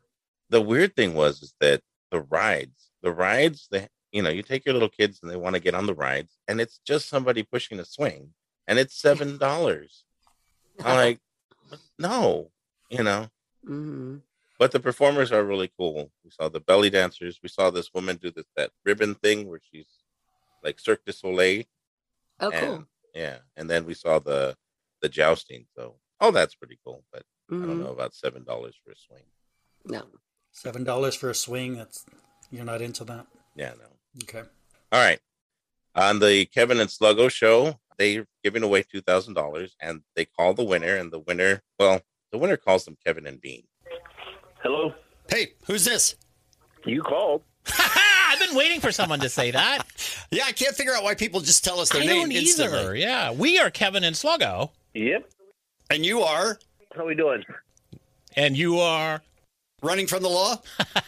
the 0.49 0.61
weird 0.61 0.95
thing 0.95 1.13
was 1.13 1.43
is 1.43 1.53
that 1.59 1.81
the 2.09 2.21
rides, 2.21 2.89
the 3.03 3.11
rides, 3.11 3.67
they 3.69 3.87
you 4.11 4.23
know, 4.23 4.31
you 4.31 4.41
take 4.41 4.65
your 4.65 4.73
little 4.73 4.89
kids 4.89 5.19
and 5.21 5.29
they 5.29 5.37
want 5.37 5.53
to 5.55 5.61
get 5.61 5.75
on 5.75 5.85
the 5.85 5.93
rides, 5.93 6.35
and 6.47 6.59
it's 6.59 6.79
just 6.83 7.07
somebody 7.07 7.43
pushing 7.43 7.79
a 7.79 7.85
swing, 7.85 8.33
and 8.67 8.79
it's 8.79 8.95
seven 8.99 9.37
dollars. 9.37 10.05
I'm 10.83 10.95
like, 10.95 11.19
no, 11.99 12.49
you 12.89 13.03
know. 13.03 13.29
Mm-hmm. 13.63 14.17
But 14.59 14.71
the 14.71 14.79
performers 14.79 15.31
are 15.31 15.43
really 15.43 15.71
cool. 15.77 16.11
We 16.23 16.29
saw 16.31 16.47
the 16.49 16.59
belly 16.59 16.89
dancers. 16.89 17.39
We 17.41 17.49
saw 17.49 17.69
this 17.69 17.93
woman 17.93 18.17
do 18.17 18.31
this 18.31 18.45
that 18.55 18.71
ribbon 18.85 19.15
thing 19.15 19.47
where 19.49 19.59
she's 19.71 19.87
like 20.63 20.79
Cirque 20.79 21.03
du 21.05 21.11
Soleil. 21.11 21.63
Oh, 22.39 22.51
and- 22.51 22.67
cool. 22.67 22.85
Yeah, 23.15 23.39
and 23.55 23.69
then 23.69 23.85
we 23.85 23.93
saw 23.93 24.19
the 24.19 24.55
the 25.01 25.09
jousting. 25.09 25.65
So, 25.75 25.95
oh, 26.21 26.31
that's 26.31 26.55
pretty 26.55 26.79
cool. 26.83 27.03
But 27.11 27.23
I 27.51 27.55
don't 27.55 27.67
Mhm. 27.67 27.79
know 27.83 27.91
about 27.91 28.13
seven 28.15 28.43
dollars 28.43 28.75
for 28.83 28.91
a 28.91 28.95
swing. 28.95 29.25
No. 29.85 30.07
Seven 30.51 30.83
dollars 30.83 31.15
for 31.15 31.29
a 31.29 31.35
swing. 31.35 31.75
That's 31.75 32.05
you're 32.51 32.63
not 32.65 32.81
into 32.81 33.03
that. 33.05 33.27
Yeah, 33.55 33.73
no. 33.77 33.87
Okay. 34.23 34.47
All 34.91 34.99
right. 35.03 35.19
On 35.95 36.19
the 36.19 36.45
Kevin 36.45 36.79
and 36.79 36.89
Sluggo 36.89 37.29
show, 37.29 37.79
they're 37.97 38.27
giving 38.43 38.63
away 38.63 38.83
two 38.83 39.01
thousand 39.01 39.33
dollars, 39.33 39.75
and 39.79 40.03
they 40.15 40.25
call 40.25 40.53
the 40.53 40.63
winner, 40.63 40.95
and 40.95 41.11
the 41.11 41.19
winner, 41.19 41.61
well, 41.79 42.01
the 42.31 42.37
winner 42.37 42.57
calls 42.57 42.85
them 42.85 42.97
Kevin 43.05 43.27
and 43.27 43.41
Bean. 43.41 43.67
Hello. 44.63 44.93
Hey, 45.29 45.53
who's 45.67 45.83
this? 45.83 46.15
You 46.85 47.01
called. 47.01 47.43
I've 47.67 48.39
been 48.39 48.55
waiting 48.55 48.79
for 48.79 48.91
someone 48.93 49.19
to 49.19 49.29
say 49.29 49.51
that. 49.51 49.83
yeah, 50.31 50.43
I 50.45 50.53
can't 50.53 50.73
figure 50.73 50.93
out 50.93 51.03
why 51.03 51.15
people 51.15 51.41
just 51.41 51.63
tell 51.65 51.79
us 51.81 51.89
their 51.89 52.01
I 52.01 52.05
name 52.05 52.21
don't 52.21 52.31
either. 52.31 52.63
instantly. 52.63 53.01
Yeah, 53.01 53.31
we 53.31 53.59
are 53.59 53.69
Kevin 53.69 54.03
and 54.05 54.15
Sluggo. 54.15 54.69
Yep. 54.93 55.29
And 55.89 56.05
you 56.05 56.21
are? 56.21 56.57
How 56.95 57.05
we 57.05 57.13
doing? 57.13 57.43
And 58.37 58.57
you 58.57 58.79
are? 58.79 59.21
Running 59.83 60.07
from 60.07 60.23
the 60.23 60.29
law? 60.29 60.55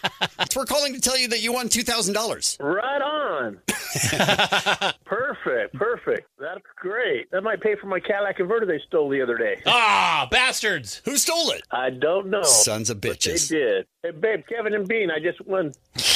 We're 0.56 0.66
calling 0.66 0.94
to 0.94 1.00
tell 1.00 1.18
you 1.18 1.30
that 1.30 1.42
you 1.42 1.54
won 1.54 1.70
$2,000. 1.70 2.58
Right 2.62 3.02
on. 3.02 3.58
perfect. 5.06 5.74
Perfect. 5.76 6.28
That's 6.38 6.62
great. 6.76 7.32
That 7.32 7.42
might 7.42 7.62
pay 7.62 7.76
for 7.76 7.88
my 7.88 8.02
Cadillac 8.02 8.36
converter 8.36 8.66
they 8.66 8.82
stole 8.86 9.10
the 9.10 9.22
other 9.22 9.38
day. 9.38 9.62
Ah, 9.66 10.28
bastards! 10.30 11.02
Who 11.06 11.16
stole 11.16 11.52
it? 11.52 11.62
I 11.72 11.90
don't 11.90 12.28
know. 12.28 12.44
Sons 12.44 12.90
of 12.90 13.00
bitches. 13.00 13.50
They 13.50 13.58
did. 13.58 13.88
Hey, 14.04 14.12
babe, 14.12 14.44
Kevin 14.50 14.74
and 14.74 14.86
Bean, 14.88 15.10
I 15.10 15.20
just 15.20 15.40
won. 15.48 15.72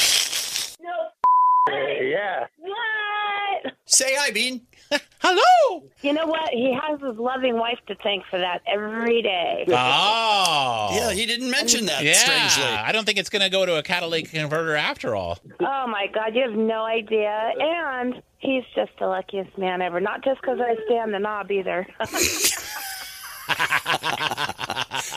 No. 0.82 1.74
Yeah. 2.02 2.48
What? 2.58 3.74
Say 3.86 4.16
hi, 4.18 4.32
Bean. 4.32 4.62
Hello. 5.20 5.84
You 6.02 6.14
know 6.14 6.26
what? 6.26 6.50
He 6.52 6.74
has 6.74 7.00
his 7.02 7.18
loving 7.18 7.58
wife 7.58 7.80
to 7.88 7.96
thank 7.96 8.26
for 8.26 8.40
that 8.40 8.62
every 8.66 9.22
day. 9.22 9.66
Oh. 9.68 10.90
Yeah, 10.94 11.12
he 11.12 11.26
didn't 11.26 11.52
mention 11.52 11.86
that, 11.88 12.04
Yeah, 12.04 12.14
strangely. 12.14 12.64
I 12.64 12.92
don't 12.92 13.06
think 13.06 13.18
it's 13.18 13.30
going 13.30 13.42
to 13.42 13.50
go 13.50 13.66
to 13.66 13.78
a 13.78 13.84
catalytic 13.84 14.32
converter 14.32 14.76
after 14.76 15.16
all. 15.16 15.38
Oh 15.60 15.88
my 15.88 16.08
God, 16.14 16.36
you 16.36 16.42
have 16.44 16.58
no 16.58 16.86
idea. 16.86 17.52
And 17.60 18.22
he's 18.40 18.64
just 18.76 18.92
the 19.00 19.08
luckiest 19.08 19.58
man 19.58 19.82
ever. 19.82 20.00
Not 20.00 20.24
just 20.24 20.42
because 20.42 20.60
I 20.60 20.76
stand 20.86 21.14
the 21.14 21.20
knob 21.20 21.52
either. 21.52 21.86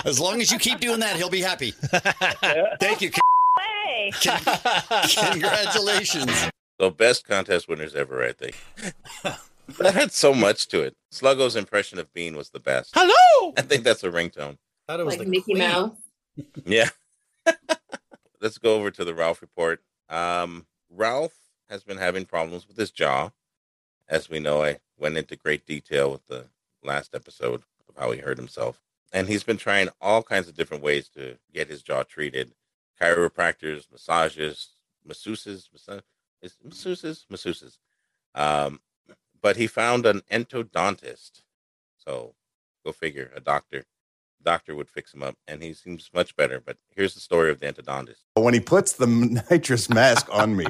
As 0.05 0.19
long 0.19 0.41
as 0.41 0.51
you 0.51 0.59
keep 0.59 0.81
doing 0.81 1.01
that, 1.01 1.17
he'll 1.17 1.31
be 1.31 1.43
happy. 1.43 1.71
Thank 2.81 3.03
you. 3.03 3.11
hey. 3.59 4.13
Congratulations. 5.31 6.51
The 6.79 6.91
best 6.91 7.27
contest 7.27 7.69
winners 7.69 7.95
ever, 7.95 8.25
I 8.25 8.33
think. 8.33 8.57
That 9.79 9.95
had 9.95 10.13
so 10.13 10.35
much 10.35 10.69
to 10.69 10.81
it. 10.83 10.97
Sluggo's 11.13 11.57
impression 11.57 11.99
of 11.99 12.13
Bean 12.13 12.37
was 12.37 12.51
the 12.51 12.61
best. 12.61 12.93
Hello. 12.95 13.53
I 13.57 13.63
think 13.63 13.85
that's 13.85 14.05
a 14.05 14.11
ringtone. 14.11 14.59
thought 14.87 15.01
it 15.01 15.07
was 15.07 15.19
Like 15.19 15.29
Mickey 15.29 15.55
Queen. 15.55 15.59
Mouse. 15.59 15.97
Yeah. 16.65 16.89
Let's 18.41 18.59
go 18.59 18.75
over 18.75 18.91
to 18.91 19.05
the 19.05 19.15
Ralph 19.15 19.41
report. 19.43 19.83
Um, 20.09 20.67
Ralph 20.91 21.35
has 21.71 21.85
been 21.85 21.99
having 21.99 22.25
problems 22.25 22.67
with 22.67 22.77
his 22.77 22.91
jaw. 22.91 23.31
As 24.09 24.29
we 24.29 24.41
know, 24.41 24.63
I 24.65 24.79
went 24.99 25.17
into 25.17 25.37
great 25.37 25.65
detail 25.67 26.11
with 26.11 26.27
the 26.27 26.47
last 26.83 27.15
episode 27.15 27.63
of 27.89 27.97
how 27.97 28.11
he 28.11 28.19
hurt 28.21 28.39
himself. 28.39 28.81
And 29.13 29.29
he's 29.29 29.45
been 29.45 29.59
trying 29.59 29.89
all 30.01 30.23
kinds 30.23 30.49
of 30.49 30.55
different 30.55 30.83
ways 30.83 31.09
to 31.11 31.37
get 31.53 31.69
his 31.69 31.83
jaw 31.83 32.03
treated 32.03 32.53
chiropractors, 33.01 33.91
massages, 33.91 34.71
masseuses, 35.07 35.69
massa- 35.73 36.03
is 36.41 36.57
masseuses, 36.67 37.27
masseuses. 37.31 37.79
Um, 38.35 38.81
but 39.43 39.57
he 39.57 39.67
found 39.67 40.07
an 40.07 40.23
endodontist. 40.31 41.43
So 41.99 42.35
go 42.85 42.93
figure, 42.93 43.31
a 43.35 43.41
doctor. 43.41 43.85
Doctor 44.45 44.75
would 44.75 44.91
fix 44.91 45.15
him 45.15 45.23
up, 45.23 45.37
and 45.47 45.63
he 45.63 45.73
seems 45.73 46.11
much 46.13 46.35
better. 46.35 46.61
But 46.61 46.77
here's 46.91 47.15
the 47.15 47.21
story 47.21 47.51
of 47.51 47.61
the 47.61 47.73
endodontist. 47.73 48.23
When 48.35 48.55
he 48.55 48.61
puts 48.61 48.95
the 48.95 49.07
nitrous 49.51 49.89
mask 49.89 50.27
on 50.33 50.57
me, 50.57 50.67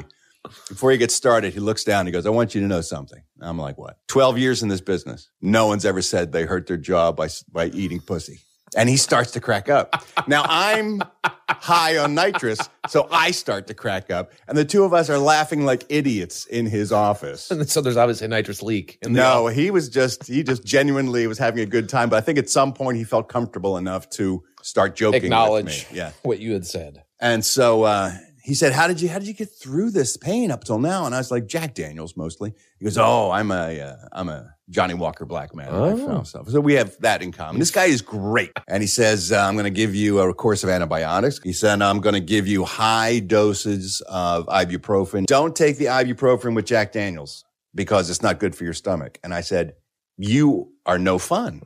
before 0.68 0.90
he 0.90 0.98
gets 0.98 1.14
started, 1.14 1.54
he 1.54 1.60
looks 1.60 1.84
down. 1.84 2.06
He 2.06 2.12
goes, 2.12 2.26
I 2.26 2.30
want 2.30 2.54
you 2.54 2.60
to 2.60 2.66
know 2.66 2.80
something. 2.80 3.22
I'm 3.40 3.58
like, 3.58 3.78
what? 3.78 3.98
12 4.08 4.38
years 4.38 4.62
in 4.62 4.68
this 4.68 4.80
business. 4.80 5.30
No 5.40 5.66
one's 5.66 5.84
ever 5.84 6.02
said 6.02 6.32
they 6.32 6.44
hurt 6.44 6.66
their 6.66 6.76
jaw 6.76 7.12
by, 7.12 7.28
by 7.50 7.66
eating 7.66 8.00
pussy. 8.00 8.40
And 8.76 8.88
he 8.88 8.96
starts 8.96 9.30
to 9.32 9.40
crack 9.40 9.68
up. 9.68 10.04
Now 10.26 10.44
I'm 10.48 11.02
high 11.48 11.98
on 11.98 12.14
nitrous, 12.14 12.58
so 12.88 13.06
I 13.10 13.30
start 13.30 13.66
to 13.66 13.74
crack 13.74 14.10
up. 14.10 14.32
And 14.48 14.56
the 14.56 14.64
two 14.64 14.84
of 14.84 14.94
us 14.94 15.10
are 15.10 15.18
laughing 15.18 15.64
like 15.64 15.84
idiots 15.90 16.46
in 16.46 16.66
his 16.66 16.90
office. 16.90 17.50
And 17.50 17.68
so 17.70 17.80
there's 17.80 17.96
obviously 17.98 18.26
a 18.26 18.28
nitrous 18.28 18.62
leak. 18.62 18.98
In 19.02 19.12
the 19.12 19.20
No, 19.20 19.46
he 19.48 19.70
was 19.70 19.88
just, 19.88 20.26
he 20.26 20.42
just 20.42 20.64
genuinely 20.64 21.26
was 21.26 21.38
having 21.38 21.60
a 21.60 21.66
good 21.66 21.88
time. 21.88 22.08
But 22.08 22.16
I 22.16 22.20
think 22.22 22.38
at 22.38 22.48
some 22.48 22.72
point 22.72 22.96
he 22.96 23.04
felt 23.04 23.28
comfortable 23.28 23.76
enough 23.76 24.08
to 24.10 24.42
start 24.62 24.96
joking. 24.96 25.24
acknowledge 25.24 25.64
With 25.66 25.92
me. 25.92 25.98
Yeah. 25.98 26.12
what 26.22 26.38
you 26.38 26.52
had 26.52 26.66
said. 26.66 27.02
And 27.20 27.44
so 27.44 27.82
uh, 27.84 28.12
he 28.42 28.54
said, 28.54 28.72
"How 28.72 28.88
did 28.88 29.00
you 29.00 29.08
how 29.08 29.20
did 29.20 29.28
you 29.28 29.34
get 29.34 29.48
through 29.48 29.90
this 29.92 30.16
pain 30.16 30.50
up 30.50 30.64
till 30.64 30.80
now?" 30.80 31.06
And 31.06 31.14
I 31.14 31.18
was 31.18 31.30
like, 31.30 31.46
"Jack 31.46 31.74
Daniels 31.74 32.16
mostly." 32.16 32.52
He 32.80 32.84
goes, 32.84 32.98
"Oh, 32.98 33.30
I'm 33.30 33.52
a 33.52 33.80
uh, 33.80 33.96
I'm 34.12 34.28
a 34.28 34.52
Johnnie 34.72 34.94
Walker 34.94 35.24
Black 35.24 35.54
man." 35.54 35.68
Oh. 35.70 35.92
I 35.92 36.06
found 36.06 36.26
so. 36.26 36.44
so 36.48 36.60
we 36.60 36.74
have 36.74 36.98
that 37.00 37.22
in 37.22 37.30
common. 37.30 37.60
This 37.60 37.70
guy 37.70 37.84
is 37.84 38.02
great, 38.02 38.50
and 38.66 38.82
he 38.82 38.86
says, 38.88 39.30
uh, 39.30 39.38
"I'm 39.38 39.54
going 39.54 39.64
to 39.64 39.70
give 39.70 39.94
you 39.94 40.18
a 40.20 40.34
course 40.34 40.64
of 40.64 40.70
antibiotics." 40.70 41.40
He 41.42 41.52
said, 41.52 41.80
"I'm 41.80 42.00
going 42.00 42.14
to 42.14 42.20
give 42.20 42.48
you 42.48 42.64
high 42.64 43.20
doses 43.20 44.00
of 44.08 44.46
ibuprofen. 44.46 45.26
Don't 45.26 45.54
take 45.54 45.78
the 45.78 45.86
ibuprofen 45.86 46.56
with 46.56 46.66
Jack 46.66 46.92
Daniels 46.92 47.44
because 47.74 48.10
it's 48.10 48.22
not 48.22 48.40
good 48.40 48.56
for 48.56 48.64
your 48.64 48.74
stomach." 48.74 49.18
And 49.22 49.32
I 49.32 49.42
said, 49.42 49.74
"You 50.16 50.72
are 50.86 50.98
no 50.98 51.18
fun. 51.18 51.62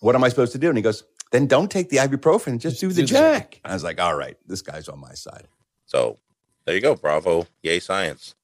What 0.00 0.14
am 0.14 0.22
I 0.24 0.28
supposed 0.28 0.52
to 0.52 0.58
do?" 0.58 0.68
And 0.68 0.78
he 0.78 0.82
goes. 0.82 1.04
Then 1.30 1.46
don't 1.46 1.70
take 1.70 1.90
the 1.90 1.98
ibuprofen. 1.98 2.58
Just 2.58 2.80
do 2.80 2.88
the 2.88 3.02
jack. 3.02 3.60
I 3.62 3.74
was 3.74 3.84
like, 3.84 4.00
all 4.00 4.14
right, 4.14 4.38
this 4.46 4.62
guy's 4.62 4.88
on 4.88 4.98
my 4.98 5.12
side. 5.12 5.46
So 5.84 6.18
there 6.64 6.74
you 6.74 6.80
go. 6.80 6.94
Bravo. 6.94 7.46
Yay, 7.62 7.80
science. 7.80 8.34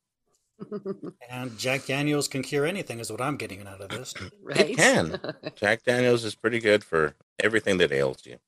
And 1.29 1.59
Jack 1.59 1.87
Daniels 1.87 2.29
can 2.29 2.43
cure 2.43 2.65
anything, 2.67 3.01
is 3.01 3.11
what 3.11 3.21
I'm 3.21 3.37
getting 3.37 3.67
out 3.67 3.81
of 3.81 3.89
this. 3.89 4.15
It 4.51 4.77
can. 4.77 5.21
Jack 5.57 5.85
Daniels 5.85 6.25
is 6.25 6.35
pretty 6.35 6.61
good 6.61 6.85
for 6.85 7.15
everything 7.39 7.79
that 7.79 7.93
ails 7.93 8.25
you. 8.25 8.39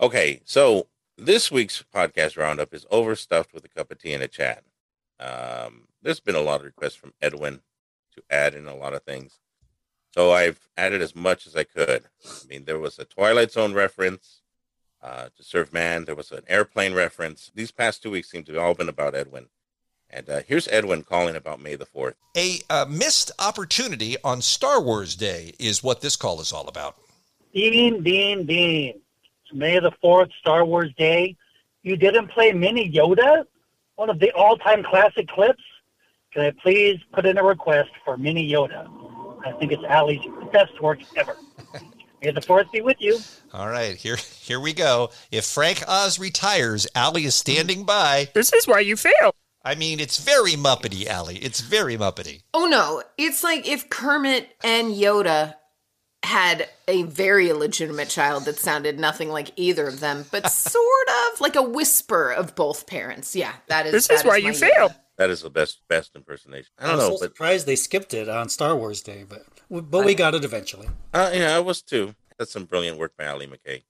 Okay, 0.00 0.40
so 0.44 0.86
this 1.18 1.50
week's 1.50 1.84
podcast 1.94 2.36
roundup 2.36 2.72
is 2.72 2.86
overstuffed 2.90 3.52
with 3.52 3.64
a 3.64 3.68
cup 3.68 3.90
of 3.90 3.98
tea 3.98 4.14
and 4.14 4.22
a 4.22 4.28
chat. 4.28 4.64
Um, 5.20 5.88
there's 6.02 6.20
been 6.20 6.34
a 6.34 6.40
lot 6.40 6.60
of 6.60 6.66
requests 6.66 6.96
from 6.96 7.12
Edwin 7.20 7.60
to 8.14 8.22
add 8.30 8.54
in 8.54 8.66
a 8.66 8.74
lot 8.74 8.94
of 8.94 9.02
things. 9.02 9.38
So 10.12 10.32
I've 10.32 10.68
added 10.76 11.00
as 11.00 11.14
much 11.14 11.46
as 11.46 11.56
I 11.56 11.64
could. 11.64 12.04
I 12.24 12.46
mean, 12.48 12.64
there 12.64 12.78
was 12.78 12.98
a 12.98 13.04
Twilight 13.04 13.52
Zone 13.52 13.72
reference 13.72 14.42
uh, 15.02 15.28
to 15.36 15.42
Serve 15.42 15.72
Man. 15.72 16.04
There 16.04 16.14
was 16.14 16.32
an 16.32 16.44
airplane 16.48 16.94
reference. 16.94 17.50
These 17.54 17.70
past 17.70 18.02
two 18.02 18.10
weeks 18.10 18.30
seem 18.30 18.44
to 18.44 18.54
have 18.54 18.62
all 18.62 18.74
been 18.74 18.88
about 18.88 19.14
Edwin. 19.14 19.46
And 20.12 20.28
uh, 20.28 20.40
here's 20.46 20.68
Edwin 20.68 21.02
calling 21.02 21.36
about 21.36 21.60
May 21.60 21.74
the 21.74 21.86
4th. 21.86 22.14
A 22.36 22.60
uh, 22.68 22.84
missed 22.88 23.30
opportunity 23.38 24.16
on 24.22 24.42
Star 24.42 24.80
Wars 24.80 25.16
Day 25.16 25.54
is 25.58 25.82
what 25.82 26.02
this 26.02 26.16
call 26.16 26.40
is 26.40 26.52
all 26.52 26.68
about. 26.68 26.96
Bean, 27.54 28.02
Bean, 28.02 28.44
Bean. 28.44 29.00
It's 29.44 29.54
May 29.54 29.78
the 29.78 29.92
4th, 30.04 30.30
Star 30.40 30.64
Wars 30.64 30.92
Day. 30.98 31.36
You 31.82 31.96
didn't 31.96 32.28
play 32.28 32.52
Mini 32.52 32.92
Yoda? 32.92 33.44
One 33.96 34.10
of 34.10 34.18
the 34.18 34.30
all 34.32 34.56
time 34.58 34.82
classic 34.82 35.28
clips? 35.28 35.62
Can 36.32 36.42
I 36.44 36.50
please 36.62 36.98
put 37.12 37.26
in 37.26 37.38
a 37.38 37.44
request 37.44 37.90
for 38.04 38.16
Mini 38.16 38.50
Yoda? 38.50 38.88
I 39.44 39.52
think 39.52 39.72
it's 39.72 39.84
Allie's 39.84 40.24
best 40.52 40.80
work 40.80 41.00
ever. 41.16 41.36
May 42.22 42.30
the 42.30 42.40
4th 42.40 42.70
be 42.70 42.80
with 42.80 42.98
you. 43.00 43.18
All 43.52 43.68
right, 43.68 43.96
here 43.96 44.16
here 44.16 44.60
we 44.60 44.72
go. 44.72 45.10
If 45.30 45.44
Frank 45.44 45.82
Oz 45.88 46.18
retires, 46.18 46.86
Allie 46.94 47.24
is 47.24 47.34
standing 47.34 47.84
by. 47.84 48.28
This 48.34 48.52
is 48.52 48.68
why 48.68 48.80
you 48.80 48.96
fail. 48.96 49.34
I 49.64 49.74
mean, 49.74 50.00
it's 50.00 50.18
very 50.18 50.52
Muppety, 50.52 51.06
Allie. 51.06 51.38
It's 51.38 51.60
very 51.60 51.96
Muppety. 51.96 52.42
Oh 52.52 52.66
no, 52.66 53.02
it's 53.16 53.44
like 53.44 53.68
if 53.68 53.88
Kermit 53.88 54.48
and 54.64 54.92
Yoda 54.92 55.54
had 56.24 56.68
a 56.86 57.02
very 57.02 57.50
illegitimate 57.50 58.08
child 58.08 58.44
that 58.44 58.58
sounded 58.58 58.98
nothing 58.98 59.28
like 59.28 59.50
either 59.56 59.86
of 59.86 60.00
them, 60.00 60.24
but 60.30 60.48
sort 60.50 61.08
of 61.32 61.40
like 61.40 61.56
a 61.56 61.62
whisper 61.62 62.30
of 62.30 62.54
both 62.54 62.86
parents. 62.86 63.34
Yeah, 63.36 63.52
that 63.68 63.86
is. 63.86 63.92
This 63.92 64.06
that 64.08 64.14
is 64.14 64.24
why 64.24 64.36
you 64.36 64.52
fail. 64.52 64.88
Yoda. 64.88 64.96
That 65.18 65.30
is 65.30 65.42
the 65.42 65.50
best 65.50 65.80
best 65.88 66.16
impersonation. 66.16 66.72
I 66.78 66.84
don't 66.86 66.92
I'm 66.92 66.98
know, 66.98 67.04
so 67.10 67.18
but 67.20 67.30
surprised 67.30 67.66
they 67.66 67.76
skipped 67.76 68.14
it 68.14 68.28
on 68.28 68.48
Star 68.48 68.74
Wars 68.74 69.02
Day, 69.02 69.24
but 69.28 69.44
but 69.70 70.04
we 70.04 70.14
got 70.14 70.34
it 70.34 70.44
eventually. 70.44 70.88
Uh, 71.12 71.30
yeah, 71.32 71.56
I 71.56 71.60
was 71.60 71.82
too. 71.82 72.14
That's 72.38 72.52
some 72.52 72.64
brilliant 72.64 72.98
work 72.98 73.16
by 73.16 73.24
Allie 73.24 73.46
MacKay. 73.46 73.84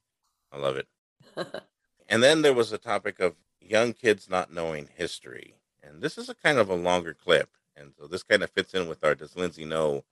I 0.52 0.58
love 0.58 0.76
it. 0.76 0.86
and 2.08 2.22
then 2.22 2.42
there 2.42 2.52
was 2.52 2.72
a 2.72 2.78
topic 2.78 3.18
of 3.20 3.36
young 3.60 3.94
kids 3.94 4.28
not 4.28 4.52
knowing 4.52 4.88
history. 4.94 5.54
And 5.82 6.00
this 6.00 6.18
is 6.18 6.28
a 6.28 6.34
kind 6.34 6.58
of 6.58 6.68
a 6.68 6.74
longer 6.74 7.14
clip. 7.14 7.50
And 7.76 7.92
so 7.98 8.06
this 8.06 8.22
kind 8.22 8.42
of 8.42 8.50
fits 8.50 8.74
in 8.74 8.88
with 8.88 9.02
our 9.04 9.14
Does 9.14 9.36
Lindsay 9.36 9.64
Know 9.64 10.04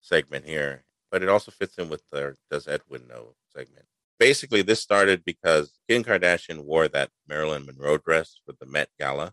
segment 0.00 0.46
here, 0.46 0.84
but 1.10 1.22
it 1.22 1.28
also 1.28 1.50
fits 1.50 1.76
in 1.78 1.88
with 1.88 2.02
our 2.14 2.36
Does 2.50 2.68
Edwin 2.68 3.06
Know 3.08 3.34
segment. 3.54 3.86
Basically, 4.18 4.62
this 4.62 4.80
started 4.80 5.24
because 5.24 5.78
Kim 5.88 6.04
Kardashian 6.04 6.64
wore 6.64 6.88
that 6.88 7.10
Marilyn 7.26 7.66
Monroe 7.66 7.98
dress 7.98 8.38
for 8.44 8.54
the 8.58 8.66
Met 8.66 8.90
Gala. 8.98 9.32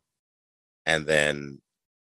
And 0.86 1.06
then 1.06 1.60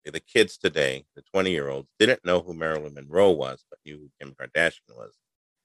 the 0.05 0.21
kids 0.21 0.59
today, 0.59 1.05
the 1.15 1.23
20 1.23 1.51
year 1.51 1.69
olds, 1.69 1.89
didn't 1.99 2.25
know 2.25 2.41
who 2.41 2.53
Marilyn 2.53 2.95
Monroe 2.95 3.31
was, 3.31 3.65
but 3.71 3.79
knew 3.87 3.99
who 3.99 4.11
Kim 4.21 4.35
Kardashian 4.35 4.97
was. 4.97 5.15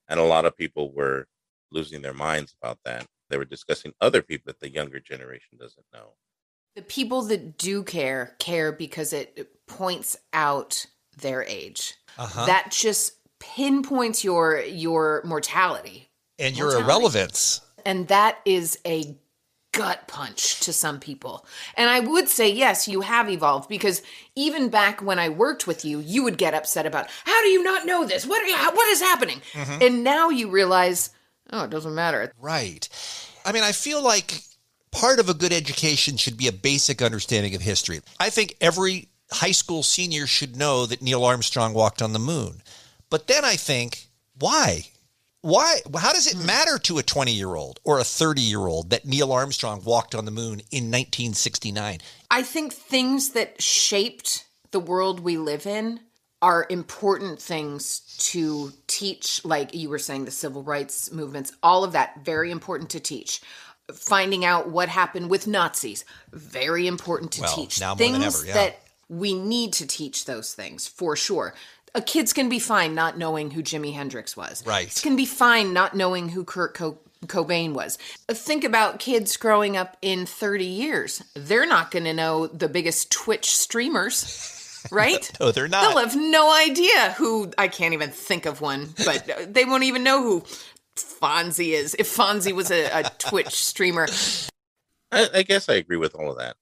And 0.08 0.20
a 0.20 0.24
lot 0.24 0.46
of 0.46 0.56
people 0.56 0.92
were 0.92 1.28
losing 1.72 2.02
their 2.02 2.14
minds 2.14 2.56
about 2.62 2.80
that. 2.86 3.06
They 3.30 3.38
were 3.38 3.46
discussing 3.46 3.94
other 4.02 4.22
people 4.22 4.46
that 4.48 4.60
the 4.60 4.72
younger 4.72 5.00
generation 5.00 5.58
doesn't 5.60 5.86
know. 5.94 6.14
The 6.76 6.82
people 6.82 7.24
that 7.24 7.58
do 7.58 7.84
care 7.84 8.36
care 8.40 8.72
because 8.72 9.14
it 9.14 9.50
points 9.68 10.18
out 10.34 10.86
their 11.18 11.44
age. 11.44 11.96
Uh-huh. 12.18 12.46
That 12.46 12.72
just 12.72 13.14
pinpoints 13.40 14.24
your 14.24 14.62
your 14.62 15.22
mortality. 15.26 16.10
And 16.38 16.58
your 16.58 16.68
Mortality. 16.68 16.92
irrelevance. 16.94 17.62
And 17.86 18.08
that 18.08 18.40
is 18.46 18.80
a 18.86 19.18
gut 19.74 20.08
punch 20.08 20.62
to 20.62 20.74
some 20.74 21.00
people. 21.00 21.46
And 21.76 21.90
I 21.90 22.00
would 22.00 22.28
say, 22.30 22.50
yes, 22.50 22.88
you 22.88 23.02
have 23.02 23.30
evolved 23.30 23.70
because 23.70 24.02
even 24.36 24.70
back 24.70 25.02
when 25.02 25.20
I 25.20 25.30
worked 25.30 25.68
with 25.68 25.86
you, 25.86 26.00
you 26.00 26.24
would 26.24 26.38
get 26.38 26.54
upset 26.54 26.86
about, 26.86 27.08
how 27.26 27.42
do 27.44 27.50
you 27.50 27.62
not 27.62 27.86
know 27.86 28.06
this? 28.06 28.26
What, 28.26 28.42
are 28.42 28.46
you, 28.48 28.56
what 28.58 28.88
is 28.90 29.02
happening? 29.02 29.42
Mhm. 29.54 29.86
And 29.86 30.04
now 30.04 30.30
you 30.30 30.50
realize, 30.50 31.12
oh, 31.52 31.66
it 31.66 31.70
doesn't 31.70 31.94
matter. 31.94 32.34
Right. 32.40 32.88
I 33.46 33.52
mean, 33.52 33.64
I 33.64 33.72
feel 33.74 34.02
like 34.04 34.42
part 34.92 35.20
of 35.20 35.30
a 35.30 35.34
good 35.34 35.54
education 35.54 36.18
should 36.18 36.38
be 36.38 36.48
a 36.48 36.52
basic 36.52 37.02
understanding 37.02 37.56
of 37.56 37.62
history. 37.62 38.02
I 38.20 38.30
think 38.30 38.56
every 38.62 39.10
high 39.32 39.52
school 39.52 39.84
senior 39.84 40.28
should 40.28 40.56
know 40.56 40.86
that 40.86 41.02
Neil 41.02 41.24
Armstrong 41.24 41.74
walked 41.74 42.02
on 42.02 42.14
the 42.14 42.20
moon. 42.20 42.62
But 43.10 43.28
then 43.28 43.46
I 43.46 43.56
think, 43.56 44.08
why? 44.38 44.86
Why? 45.42 45.80
How 45.96 46.12
does 46.12 46.28
it 46.28 46.38
hmm. 46.38 46.46
matter 46.46 46.78
to 46.80 46.98
a 46.98 47.04
20 47.04 47.32
year 47.32 47.56
old 47.56 47.80
or 47.84 48.00
a 48.00 48.04
30 48.04 48.42
year 48.42 48.68
old 48.68 48.90
that 48.90 49.06
Neil 49.06 49.32
Armstrong 49.32 49.82
walked 49.84 50.16
on 50.16 50.26
the 50.26 50.32
moon 50.32 50.62
in 50.72 50.86
1969? 50.92 52.00
I 52.30 52.44
think 52.44 52.74
things 52.74 53.30
that 53.30 53.62
shaped 53.62 54.46
the 54.72 54.80
world 54.80 55.20
we 55.20 55.38
live 55.38 55.66
in 55.66 56.02
are 56.42 56.66
important 56.70 57.42
things 57.42 58.00
to 58.18 58.72
teach. 58.88 59.44
Like 59.44 59.74
you 59.74 59.90
were 59.90 60.00
saying, 60.00 60.26
the 60.26 60.32
civil 60.32 60.64
rights 60.64 61.12
movements, 61.12 61.52
all 61.64 61.84
of 61.84 61.94
that, 61.94 62.24
very 62.24 62.52
important 62.52 62.90
to 62.92 63.00
teach. 63.00 63.42
Finding 63.94 64.46
out 64.46 64.70
what 64.70 64.90
happened 64.90 65.30
with 65.30 65.48
Nazis, 65.48 66.06
very 66.32 66.86
important 66.88 67.32
to 67.34 67.42
Well, 67.42 67.56
teach. 67.56 67.80
now 67.80 67.90
more 67.90 67.98
things 67.98 68.14
than 68.14 68.24
ever, 68.24 68.46
yeah. 68.46 68.54
that 68.54 68.80
we 69.10 69.34
need 69.34 69.74
to 69.74 69.88
teach 69.88 70.26
those 70.26 70.54
things 70.54 70.88
for 70.88 71.16
sure. 71.16 71.54
A 71.96 72.02
kid's 72.02 72.34
gonna 72.34 72.50
be 72.50 72.60
fine 72.60 72.94
not 72.94 73.18
knowing 73.18 73.52
who 73.52 73.64
Jimi 73.64 73.94
Hendrix 73.96 74.38
was. 74.38 74.64
Right. 74.66 74.86
It's 74.88 75.02
gonna 75.04 75.16
be 75.16 75.26
fine 75.26 75.74
not 75.74 75.96
knowing 75.96 76.30
who 76.30 76.44
Kurt 76.44 76.76
Co- 76.76 77.00
Cobain 77.26 77.74
was. 77.74 77.98
Uh, 78.30 78.34
think 78.36 78.64
about 78.64 79.00
kids 79.00 79.36
growing 79.38 79.76
up 79.76 79.98
in 80.02 80.26
30 80.28 80.66
years. 80.66 81.24
They're 81.34 81.66
not 81.66 81.90
gonna 81.90 82.14
know 82.14 82.46
the 82.48 82.70
biggest 82.70 83.12
Twitch 83.12 83.52
streamers, 83.58 84.86
right? 84.92 85.30
No, 85.40 85.52
they're 85.52 85.68
not. 85.68 85.82
They'll 85.82 85.98
have 86.06 86.16
no 86.16 86.54
idea 86.56 87.12
who. 87.18 87.52
I 87.58 87.68
can't 87.68 87.94
even 87.96 88.12
think 88.12 88.46
of 88.46 88.62
one, 88.62 88.94
but 89.04 89.30
uh, 89.30 89.46
they 89.50 89.66
won't 89.66 89.84
even 89.84 90.04
know 90.04 90.22
who 90.22 90.44
Fonzie 91.04 91.74
is. 91.74 91.96
If 91.98 92.08
Fonzie 92.16 92.52
was 92.54 92.72
a, 92.72 92.86
a 93.00 93.04
Twitch 93.18 93.50
streamer, 93.54 94.08
I, 95.12 95.28
I 95.34 95.44
guess 95.44 95.70
I 95.70 95.76
agree 95.76 95.98
with 95.98 96.16
all 96.16 96.32
of 96.32 96.38
that. 96.38 96.56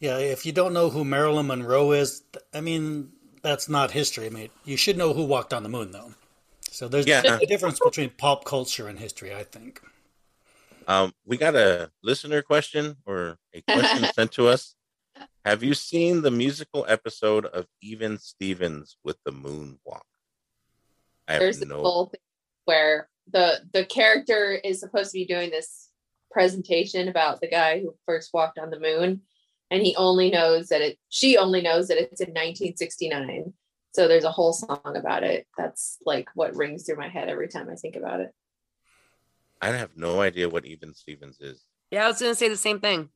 Yeah, 0.00 0.18
if 0.18 0.44
you 0.44 0.52
don't 0.52 0.74
know 0.74 0.90
who 0.90 1.04
Marilyn 1.04 1.46
Monroe 1.46 1.92
is, 1.92 2.22
I 2.52 2.60
mean, 2.60 3.10
that's 3.42 3.68
not 3.68 3.90
history. 3.90 4.26
I 4.26 4.30
mean, 4.30 4.50
you 4.64 4.76
should 4.76 4.96
know 4.98 5.12
who 5.14 5.24
walked 5.24 5.52
on 5.54 5.62
the 5.62 5.68
moon, 5.68 5.92
though. 5.92 6.12
So 6.70 6.88
there's 6.88 7.06
Yeah. 7.06 7.38
a 7.40 7.46
difference 7.46 7.78
between 7.82 8.10
pop 8.10 8.44
culture 8.44 8.88
and 8.88 8.98
history, 8.98 9.34
I 9.34 9.44
think. 9.44 9.80
Um, 10.86 11.14
we 11.24 11.36
got 11.36 11.54
a 11.54 11.90
listener 12.02 12.42
question 12.42 12.96
or 13.06 13.38
a 13.54 13.62
question 13.62 14.06
sent 14.14 14.32
to 14.32 14.48
us. 14.48 14.74
Have 15.44 15.62
you 15.62 15.74
seen 15.74 16.22
the 16.22 16.30
musical 16.30 16.84
episode 16.88 17.46
of 17.46 17.66
Even 17.80 18.18
Stevens 18.18 18.96
with 19.04 19.16
the 19.24 19.30
Moonwalk? 19.32 20.02
I 21.28 21.34
have 21.34 21.40
There's 21.40 21.60
this 21.60 21.68
no. 21.68 21.80
whole 21.82 22.06
thing 22.06 22.20
where 22.64 23.08
the 23.30 23.60
the 23.72 23.84
character 23.84 24.52
is 24.52 24.80
supposed 24.80 25.10
to 25.12 25.18
be 25.18 25.24
doing 25.26 25.50
this 25.50 25.88
presentation 26.30 27.08
about 27.08 27.40
the 27.40 27.48
guy 27.48 27.80
who 27.80 27.94
first 28.06 28.30
walked 28.34 28.58
on 28.58 28.70
the 28.70 28.80
moon, 28.80 29.22
and 29.70 29.82
he 29.82 29.94
only 29.96 30.30
knows 30.30 30.68
that 30.68 30.80
it. 30.80 30.98
She 31.08 31.36
only 31.36 31.62
knows 31.62 31.88
that 31.88 31.98
it's 31.98 32.20
in 32.20 32.28
1969. 32.30 33.52
So 33.92 34.08
there's 34.08 34.24
a 34.24 34.30
whole 34.32 34.52
song 34.52 34.80
about 34.96 35.22
it. 35.22 35.46
That's 35.56 35.98
like 36.04 36.28
what 36.34 36.56
rings 36.56 36.84
through 36.84 36.96
my 36.96 37.08
head 37.08 37.28
every 37.28 37.48
time 37.48 37.68
I 37.70 37.76
think 37.76 37.94
about 37.96 38.20
it. 38.20 38.30
I 39.62 39.68
have 39.68 39.96
no 39.96 40.20
idea 40.20 40.48
what 40.48 40.66
Even 40.66 40.92
Stevens 40.94 41.40
is. 41.40 41.64
Yeah, 41.90 42.04
I 42.04 42.08
was 42.08 42.20
gonna 42.20 42.34
say 42.34 42.48
the 42.48 42.56
same 42.56 42.80
thing. 42.80 43.08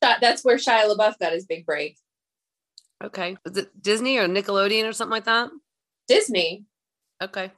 That- 0.00 0.20
That's 0.20 0.44
where 0.44 0.56
Shia 0.56 0.88
LaBeouf 0.92 1.18
got 1.18 1.32
his 1.32 1.44
big 1.46 1.66
break. 1.66 1.98
Okay. 3.04 3.36
Was 3.44 3.56
it 3.56 3.80
Disney 3.80 4.16
or 4.18 4.26
Nickelodeon 4.26 4.88
or 4.88 4.92
something 4.92 5.12
like 5.12 5.24
that? 5.26 5.50
Disney. 6.08 6.64
Okay. 7.22 7.52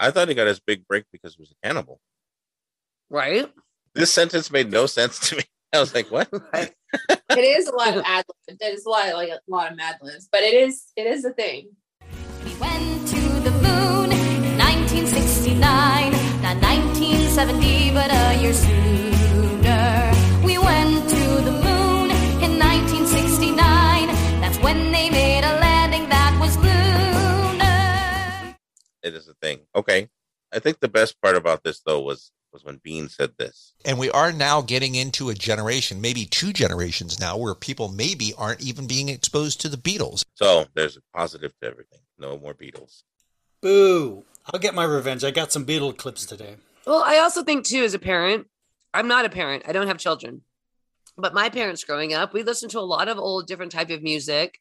I 0.00 0.10
thought 0.10 0.28
he 0.28 0.34
got 0.34 0.46
his 0.46 0.60
big 0.60 0.88
break 0.88 1.04
because 1.12 1.34
he 1.36 1.42
was 1.42 1.52
a 1.52 1.66
cannibal. 1.66 2.00
Right? 3.10 3.52
This 3.94 4.10
sentence 4.10 4.50
made 4.50 4.70
no 4.70 4.86
sense 4.86 5.28
to 5.28 5.36
me. 5.36 5.42
I 5.74 5.78
was 5.78 5.94
like, 5.94 6.10
what? 6.10 6.28
It 7.30 7.44
is 7.44 7.68
a 7.68 7.76
lot 7.76 7.96
of 7.96 8.02
ad 8.04 8.24
libs. 8.48 8.60
It 8.60 8.74
is 8.74 8.84
a 8.84 8.90
lot 8.90 9.14
like 9.14 9.28
a 9.28 9.38
lot 9.46 9.70
of 9.70 9.76
mad 9.76 9.98
libs, 10.02 10.28
but 10.32 10.42
it 10.42 10.52
is 10.52 10.86
it 10.96 11.06
is 11.06 11.24
a 11.24 11.30
thing. 11.30 11.70
We 12.44 12.56
went 12.56 13.06
to 13.06 13.20
the 13.46 13.52
moon 13.52 14.10
in 14.10 14.58
1969, 14.58 15.62
not 16.42 16.56
1970, 16.60 17.92
but 17.92 18.10
a 18.10 18.42
year 18.42 18.52
sooner. 18.52 20.12
We 20.44 20.58
went 20.58 21.08
to 21.10 21.24
the 21.46 21.52
moon 21.52 22.10
in 22.42 22.58
1969. 22.58 23.54
That's 24.40 24.58
when 24.58 24.90
they 24.90 25.08
made 25.10 25.29
It 29.02 29.14
is 29.14 29.28
a 29.28 29.34
thing. 29.34 29.60
Okay. 29.74 30.08
I 30.52 30.58
think 30.58 30.80
the 30.80 30.88
best 30.88 31.20
part 31.20 31.36
about 31.36 31.62
this 31.62 31.80
though 31.80 32.00
was 32.00 32.32
was 32.52 32.64
when 32.64 32.80
Bean 32.82 33.08
said 33.08 33.30
this. 33.38 33.74
And 33.84 33.98
we 33.98 34.10
are 34.10 34.32
now 34.32 34.60
getting 34.60 34.96
into 34.96 35.30
a 35.30 35.34
generation, 35.34 36.00
maybe 36.00 36.26
two 36.26 36.52
generations 36.52 37.20
now, 37.20 37.36
where 37.36 37.54
people 37.54 37.88
maybe 37.88 38.34
aren't 38.36 38.60
even 38.60 38.86
being 38.86 39.08
exposed 39.08 39.60
to 39.60 39.68
the 39.68 39.76
Beatles. 39.76 40.24
So 40.34 40.66
there's 40.74 40.96
a 40.96 41.00
positive 41.14 41.52
to 41.60 41.68
everything. 41.68 42.00
No 42.18 42.38
more 42.38 42.54
Beatles. 42.54 43.02
Boo! 43.60 44.24
I'll 44.52 44.60
get 44.60 44.74
my 44.74 44.84
revenge. 44.84 45.22
I 45.22 45.30
got 45.30 45.52
some 45.52 45.64
Beatle 45.64 45.96
clips 45.96 46.26
today. 46.26 46.56
Well, 46.86 47.02
I 47.04 47.18
also 47.18 47.42
think 47.42 47.66
too, 47.66 47.84
as 47.84 47.94
a 47.94 47.98
parent, 47.98 48.46
I'm 48.92 49.06
not 49.06 49.24
a 49.24 49.30
parent. 49.30 49.64
I 49.66 49.72
don't 49.72 49.86
have 49.86 49.98
children. 49.98 50.42
But 51.16 51.34
my 51.34 51.50
parents 51.50 51.84
growing 51.84 52.14
up, 52.14 52.32
we 52.32 52.42
listened 52.42 52.72
to 52.72 52.78
a 52.78 52.80
lot 52.80 53.08
of 53.08 53.18
old 53.18 53.46
different 53.46 53.72
type 53.72 53.90
of 53.90 54.02
music. 54.02 54.58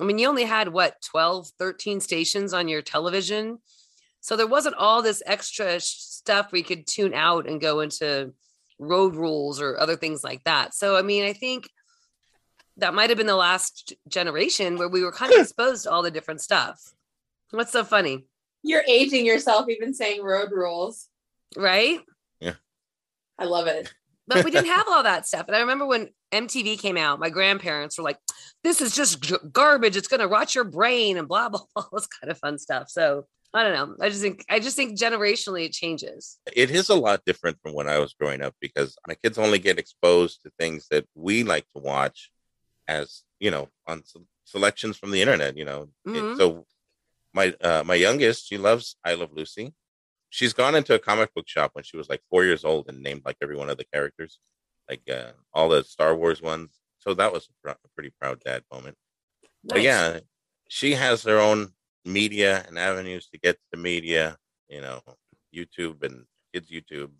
I 0.00 0.04
mean, 0.04 0.18
you 0.18 0.28
only 0.28 0.44
had 0.44 0.68
what 0.68 1.00
12, 1.02 1.48
13 1.58 2.00
stations 2.00 2.52
on 2.52 2.68
your 2.68 2.82
television. 2.82 3.58
So 4.20 4.36
there 4.36 4.46
wasn't 4.46 4.76
all 4.76 5.02
this 5.02 5.22
extra 5.26 5.80
stuff 5.80 6.52
we 6.52 6.62
could 6.62 6.86
tune 6.86 7.14
out 7.14 7.48
and 7.48 7.60
go 7.60 7.80
into 7.80 8.32
road 8.78 9.16
rules 9.16 9.60
or 9.60 9.78
other 9.78 9.96
things 9.96 10.24
like 10.24 10.44
that. 10.44 10.74
So 10.74 10.96
I 10.96 11.02
mean, 11.02 11.24
I 11.24 11.32
think 11.32 11.68
that 12.78 12.94
might 12.94 13.10
have 13.10 13.18
been 13.18 13.26
the 13.26 13.36
last 13.36 13.92
generation 14.08 14.78
where 14.78 14.88
we 14.88 15.02
were 15.04 15.12
kind 15.12 15.32
of 15.32 15.40
exposed 15.40 15.84
to 15.84 15.90
all 15.90 16.02
the 16.02 16.10
different 16.10 16.40
stuff. 16.40 16.80
What's 17.50 17.72
so 17.72 17.84
funny? 17.84 18.24
You're 18.62 18.84
aging 18.88 19.26
yourself 19.26 19.68
even 19.68 19.92
saying 19.92 20.22
road 20.22 20.50
rules. 20.52 21.08
Right? 21.56 22.00
Yeah. 22.40 22.54
I 23.38 23.44
love 23.44 23.66
it. 23.66 23.92
But 24.26 24.44
we 24.44 24.50
didn't 24.50 24.66
have 24.70 24.86
all 24.88 25.02
that 25.02 25.26
stuff. 25.26 25.46
And 25.48 25.56
I 25.56 25.60
remember 25.60 25.86
when 25.86 26.08
MTV 26.32 26.78
came 26.78 26.96
out, 26.96 27.20
my 27.20 27.30
grandparents 27.30 27.98
were 27.98 28.04
like, 28.04 28.18
"This 28.64 28.80
is 28.80 28.94
just 28.94 29.18
garbage. 29.52 29.96
It's 29.96 30.08
going 30.08 30.20
to 30.20 30.28
rot 30.28 30.54
your 30.54 30.64
brain," 30.64 31.16
and 31.18 31.28
blah 31.28 31.48
blah 31.52 31.60
blah. 31.74 31.84
All 31.84 31.90
this 31.98 32.06
kind 32.06 32.30
of 32.30 32.38
fun 32.38 32.58
stuff. 32.58 32.88
So 32.88 33.26
I 33.54 33.62
don't 33.64 33.74
know. 33.74 34.04
I 34.04 34.08
just 34.08 34.22
think 34.22 34.44
I 34.48 34.60
just 34.60 34.76
think 34.76 34.98
generationally 34.98 35.66
it 35.66 35.72
changes. 35.72 36.38
It 36.54 36.70
is 36.70 36.88
a 36.88 36.94
lot 36.94 37.22
different 37.26 37.58
from 37.62 37.74
when 37.74 37.88
I 37.88 37.98
was 37.98 38.14
growing 38.14 38.40
up 38.42 38.54
because 38.60 38.96
my 39.06 39.14
kids 39.14 39.36
only 39.38 39.58
get 39.58 39.78
exposed 39.78 40.42
to 40.42 40.50
things 40.58 40.86
that 40.90 41.04
we 41.14 41.44
like 41.44 41.66
to 41.76 41.82
watch 41.82 42.30
as, 42.88 43.22
you 43.40 43.50
know, 43.50 43.68
on 43.86 44.04
se- 44.04 44.20
selections 44.44 44.96
from 44.96 45.10
the 45.10 45.20
internet, 45.20 45.56
you 45.56 45.64
know. 45.64 45.88
Mhm. 46.06 46.36
so 46.38 46.66
my 47.34 47.54
uh, 47.60 47.82
my 47.84 47.94
youngest, 47.94 48.48
she 48.48 48.56
loves 48.58 48.96
I 49.04 49.14
Love 49.14 49.30
Lucy. 49.32 49.74
She's 50.32 50.54
gone 50.54 50.74
into 50.74 50.94
a 50.94 50.98
comic 50.98 51.34
book 51.34 51.46
shop 51.46 51.72
when 51.74 51.84
she 51.84 51.98
was 51.98 52.08
like 52.08 52.22
4 52.30 52.44
years 52.44 52.64
old 52.64 52.88
and 52.88 53.02
named 53.02 53.20
like 53.26 53.36
every 53.42 53.54
one 53.54 53.68
of 53.68 53.76
the 53.76 53.84
characters, 53.84 54.38
like 54.88 55.02
uh, 55.10 55.32
all 55.52 55.68
the 55.68 55.84
Star 55.84 56.16
Wars 56.16 56.40
ones. 56.40 56.70
So 57.00 57.12
that 57.12 57.30
was 57.34 57.48
a, 57.66 57.74
pretty 57.94 58.12
proud 58.18 58.40
dad 58.40 58.62
moment. 58.72 58.96
But 59.62 59.82
yeah, 59.82 60.20
she 60.68 60.94
has 60.94 61.22
her 61.24 61.38
own 61.38 61.72
media 62.06 62.64
and 62.66 62.78
avenues 62.78 63.28
to 63.28 63.38
get 63.38 63.58
to 63.72 63.78
media, 63.78 64.38
you 64.70 64.80
know, 64.80 65.02
YouTube 65.54 66.02
and 66.02 66.24
kids 66.54 66.70
YouTube. 66.70 67.10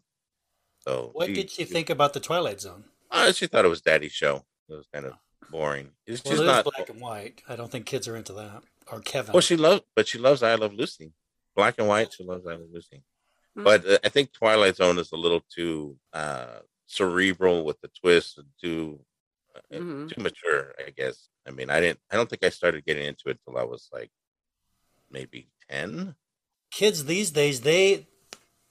So 0.79 1.11
What 1.13 1.27
she, 1.27 1.35
did 1.35 1.51
she 1.51 1.65
think 1.65 1.91
about 1.91 2.15
the 2.15 2.21
Twilight 2.21 2.63
Zone? 2.63 2.85
uh, 3.11 3.31
she 3.33 3.47
thought 3.47 3.67
it 3.67 3.69
was 3.69 3.83
Daddy's 3.83 4.13
show. 4.13 4.37
It 4.71 4.75
was 4.75 4.87
kind 4.91 5.05
of 5.05 5.13
boring. 5.51 5.91
It's 6.07 6.25
Well, 6.25 6.33
just 6.33 6.43
it 6.45 6.47
not. 6.47 6.65
black 6.65 6.89
and 6.89 6.99
white. 7.01 7.43
I 7.47 7.57
don't 7.57 7.71
think 7.71 7.85
kids 7.85 8.09
are 8.09 8.17
into 8.17 8.33
that. 8.33 8.63
Or 8.91 9.01
Kevin. 9.01 9.35
Well, 9.35 9.43
she 9.43 9.57
loves, 9.57 9.83
but 9.95 10.09
she 10.09 10.19
loves 10.19 10.43
I 10.43 10.55
Love 10.55 10.73
Lucy. 10.73 11.13
Black 11.57 11.75
and 11.79 11.89
white, 11.89 12.13
she 12.13 12.25
loves 12.25 12.47
I 12.47 12.53
Love 12.53 12.69
Lucy. 12.73 13.03
Hmm. 13.57 13.65
But 13.65 13.87
uh, 13.87 13.99
I 14.05 14.09
think 14.09 14.33
Twilight 14.33 14.77
Zone 14.77 14.99
is 14.99 15.13
a 15.13 15.17
little 15.17 15.43
too 15.55 15.97
uh, 16.13 16.61
cerebral 16.87 17.65
with 17.65 17.81
the 17.81 17.89
twist, 18.01 18.39
and 18.39 18.47
too 18.61 19.01
uh, 19.55 19.61
Mm-hmm. 19.75 20.07
too 20.09 20.21
mature. 20.23 20.73
I 20.85 20.91
guess. 20.91 21.29
I 21.47 21.51
mean, 21.51 21.69
I 21.71 21.81
didn't. 21.81 21.99
I 22.11 22.17
don't 22.17 22.29
think 22.31 22.45
I 22.45 22.49
started 22.49 22.85
getting 22.87 23.05
into 23.07 23.29
it 23.29 23.39
till 23.45 23.59
I 23.59 23.65
was 23.65 23.89
like 23.93 24.11
maybe 25.11 25.49
ten. 25.69 26.15
kids 26.71 27.05
these 27.05 27.31
days 27.31 27.61
they 27.61 28.07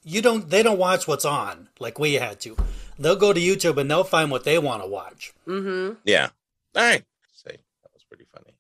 you 0.03 0.21
don't 0.21 0.49
they 0.49 0.63
don't 0.63 0.79
watch 0.79 1.07
what's 1.07 1.25
on 1.25 1.69
like 1.79 1.99
we 1.99 2.13
had 2.15 2.39
to 2.39 2.57
they'll 2.97 3.15
go 3.15 3.31
to 3.31 3.39
youtube 3.39 3.77
and 3.77 3.89
they'll 3.91 4.03
find 4.03 4.31
what 4.31 4.43
they 4.43 4.57
want 4.57 4.81
to 4.81 4.87
watch 4.89 5.31
Mm-hmm. 5.47 5.93
Yeah. 6.05 6.29
All 6.75 6.81
right. 6.81 7.03
Say 7.31 7.57
that 7.83 7.91
was 7.93 8.03
pretty 8.09 8.25
funny. 8.33 8.55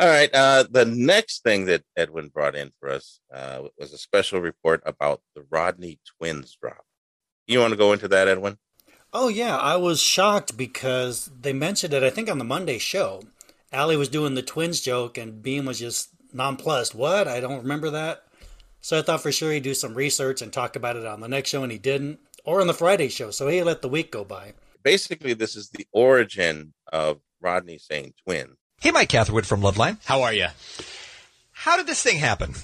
All 0.00 0.08
right. 0.08 0.30
Uh, 0.32 0.64
the 0.70 0.86
next 0.86 1.42
thing 1.42 1.66
that 1.66 1.84
Edwin 1.96 2.28
brought 2.28 2.56
in 2.56 2.72
for 2.80 2.88
us 2.88 3.20
uh, 3.32 3.62
was 3.78 3.92
a 3.92 3.98
special 3.98 4.40
report 4.40 4.82
about 4.86 5.20
the 5.34 5.44
Rodney 5.50 6.00
twins 6.18 6.56
drop. 6.60 6.84
You 7.46 7.58
want 7.60 7.72
to 7.72 7.76
go 7.76 7.92
into 7.92 8.08
that, 8.08 8.28
Edwin? 8.28 8.58
oh 9.12 9.26
yeah 9.26 9.56
i 9.56 9.74
was 9.74 10.00
shocked 10.00 10.56
because 10.56 11.32
they 11.40 11.52
mentioned 11.52 11.92
it 11.92 12.04
i 12.04 12.10
think 12.10 12.30
on 12.30 12.38
the 12.38 12.44
monday 12.44 12.78
show 12.78 13.20
Allie 13.72 13.96
was 13.96 14.08
doing 14.08 14.36
the 14.36 14.42
twins 14.42 14.80
joke 14.80 15.18
and 15.18 15.42
Bean 15.42 15.64
was 15.64 15.80
just 15.80 16.10
nonplussed 16.32 16.94
what 16.94 17.26
i 17.26 17.40
don't 17.40 17.62
remember 17.62 17.90
that 17.90 18.22
so 18.80 19.00
i 19.00 19.02
thought 19.02 19.20
for 19.20 19.32
sure 19.32 19.50
he'd 19.50 19.64
do 19.64 19.74
some 19.74 19.96
research 19.96 20.42
and 20.42 20.52
talk 20.52 20.76
about 20.76 20.94
it 20.94 21.04
on 21.06 21.18
the 21.18 21.26
next 21.26 21.50
show 21.50 21.64
and 21.64 21.72
he 21.72 21.78
didn't 21.78 22.20
or 22.44 22.60
on 22.60 22.68
the 22.68 22.72
friday 22.72 23.08
show 23.08 23.32
so 23.32 23.48
he 23.48 23.60
let 23.64 23.82
the 23.82 23.88
week 23.88 24.12
go 24.12 24.22
by 24.22 24.52
Basically, 24.82 25.34
this 25.34 25.56
is 25.56 25.70
the 25.70 25.86
origin 25.92 26.72
of 26.92 27.20
Rodney 27.40 27.78
saying 27.78 28.14
twin. 28.24 28.56
Hey, 28.80 28.90
Mike 28.92 29.10
Catherwood 29.10 29.46
from 29.46 29.60
Loveline. 29.60 29.98
How 30.06 30.22
are 30.22 30.32
you? 30.32 30.46
How 31.52 31.76
did 31.76 31.86
this 31.86 32.02
thing 32.02 32.18
happen? 32.18 32.54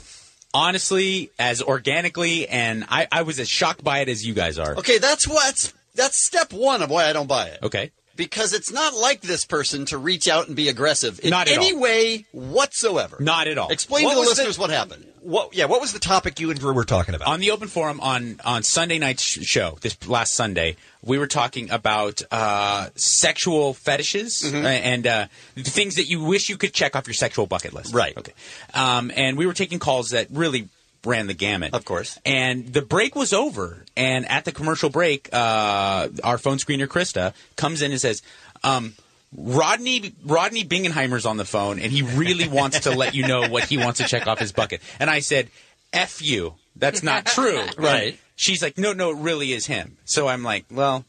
honestly 0.54 1.30
as 1.38 1.60
organically, 1.60 2.48
and 2.48 2.86
I, 2.88 3.06
I 3.12 3.22
was 3.22 3.38
as 3.38 3.48
shocked 3.48 3.84
by 3.84 3.98
it 3.98 4.08
as 4.08 4.26
you 4.26 4.32
guys 4.32 4.58
are. 4.58 4.76
Okay, 4.76 4.96
that's 4.96 5.28
what's 5.28 5.74
that's 5.94 6.16
step 6.16 6.52
one 6.52 6.80
of 6.82 6.88
why 6.88 7.04
I 7.10 7.12
don't 7.12 7.26
buy 7.26 7.48
it. 7.48 7.58
Okay. 7.62 7.92
Because 8.16 8.52
it's 8.52 8.72
not 8.72 8.94
like 8.94 9.20
this 9.20 9.44
person 9.44 9.84
to 9.86 9.98
reach 9.98 10.26
out 10.28 10.46
and 10.46 10.56
be 10.56 10.68
aggressive 10.68 11.20
in 11.22 11.30
Not 11.30 11.48
at 11.48 11.54
any 11.58 11.72
all. 11.74 11.80
way 11.80 12.26
whatsoever. 12.32 13.16
Not 13.20 13.46
at 13.48 13.58
all. 13.58 13.68
Explain 13.70 14.04
What 14.04 14.10
to 14.10 14.14
the 14.16 14.20
was 14.20 14.28
the- 14.30 14.34
listeners 14.42 14.58
what 14.58 14.70
happened. 14.70 15.06
What? 15.20 15.54
Yeah. 15.56 15.64
What 15.64 15.80
was 15.80 15.92
the 15.92 15.98
topic 15.98 16.38
you 16.38 16.50
and 16.50 16.58
Drew 16.60 16.72
were 16.72 16.84
talking 16.84 17.14
about? 17.16 17.26
On 17.26 17.40
the 17.40 17.50
open 17.50 17.66
forum 17.66 17.98
on 18.00 18.40
on 18.44 18.62
Sunday 18.62 18.98
night's 19.00 19.22
show 19.24 19.76
this 19.80 19.96
last 20.08 20.34
Sunday, 20.34 20.76
we 21.02 21.18
were 21.18 21.26
talking 21.26 21.68
about 21.72 22.22
uh, 22.30 22.90
sexual 22.94 23.74
fetishes 23.74 24.42
Mm-hmm. 24.44 24.64
uh, 24.64 24.68
and 24.68 25.06
uh, 25.06 25.26
things 25.56 25.96
that 25.96 26.04
you 26.08 26.22
wish 26.22 26.48
you 26.48 26.56
could 26.56 26.72
check 26.72 26.94
off 26.94 27.08
your 27.08 27.14
sexual 27.14 27.46
bucket 27.48 27.72
list. 27.74 27.92
Right. 27.92 28.16
Okay. 28.16 28.32
Um, 28.72 29.10
and 29.16 29.36
we 29.36 29.46
were 29.46 29.52
taking 29.52 29.80
calls 29.80 30.10
that 30.10 30.28
really 30.30 30.68
ran 31.06 31.26
the 31.26 31.34
gamut. 31.34 31.74
Of 31.74 31.84
course. 31.84 32.18
And 32.24 32.72
the 32.72 32.82
break 32.82 33.14
was 33.14 33.32
over, 33.32 33.84
and 33.96 34.28
at 34.28 34.44
the 34.44 34.52
commercial 34.52 34.90
break, 34.90 35.28
uh, 35.32 36.08
our 36.22 36.38
phone 36.38 36.58
screener 36.58 36.86
Krista 36.86 37.34
comes 37.56 37.82
in 37.82 37.92
and 37.92 38.00
says. 38.00 38.22
Um, 38.64 38.94
Rodney 39.36 40.14
Rodney 40.24 40.64
Bingenheimer's 40.64 41.26
on 41.26 41.36
the 41.36 41.44
phone, 41.44 41.78
and 41.78 41.92
he 41.92 42.02
really 42.02 42.48
wants 42.60 42.80
to 42.80 42.92
let 42.92 43.14
you 43.14 43.26
know 43.26 43.48
what 43.48 43.64
he 43.64 43.76
wants 43.76 43.98
to 44.00 44.06
check 44.06 44.26
off 44.26 44.38
his 44.38 44.52
bucket. 44.52 44.80
And 44.98 45.10
I 45.10 45.18
said, 45.18 45.50
"F 45.92 46.22
you, 46.22 46.54
that's 46.74 47.02
not 47.02 47.26
true." 47.26 47.60
Right. 47.76 48.12
And 48.12 48.18
she's 48.36 48.62
like, 48.62 48.78
"No, 48.78 48.92
no, 48.92 49.10
it 49.10 49.16
really 49.16 49.52
is 49.52 49.66
him." 49.66 49.98
So 50.04 50.28
I'm 50.28 50.42
like, 50.42 50.64
"Well, 50.70 51.04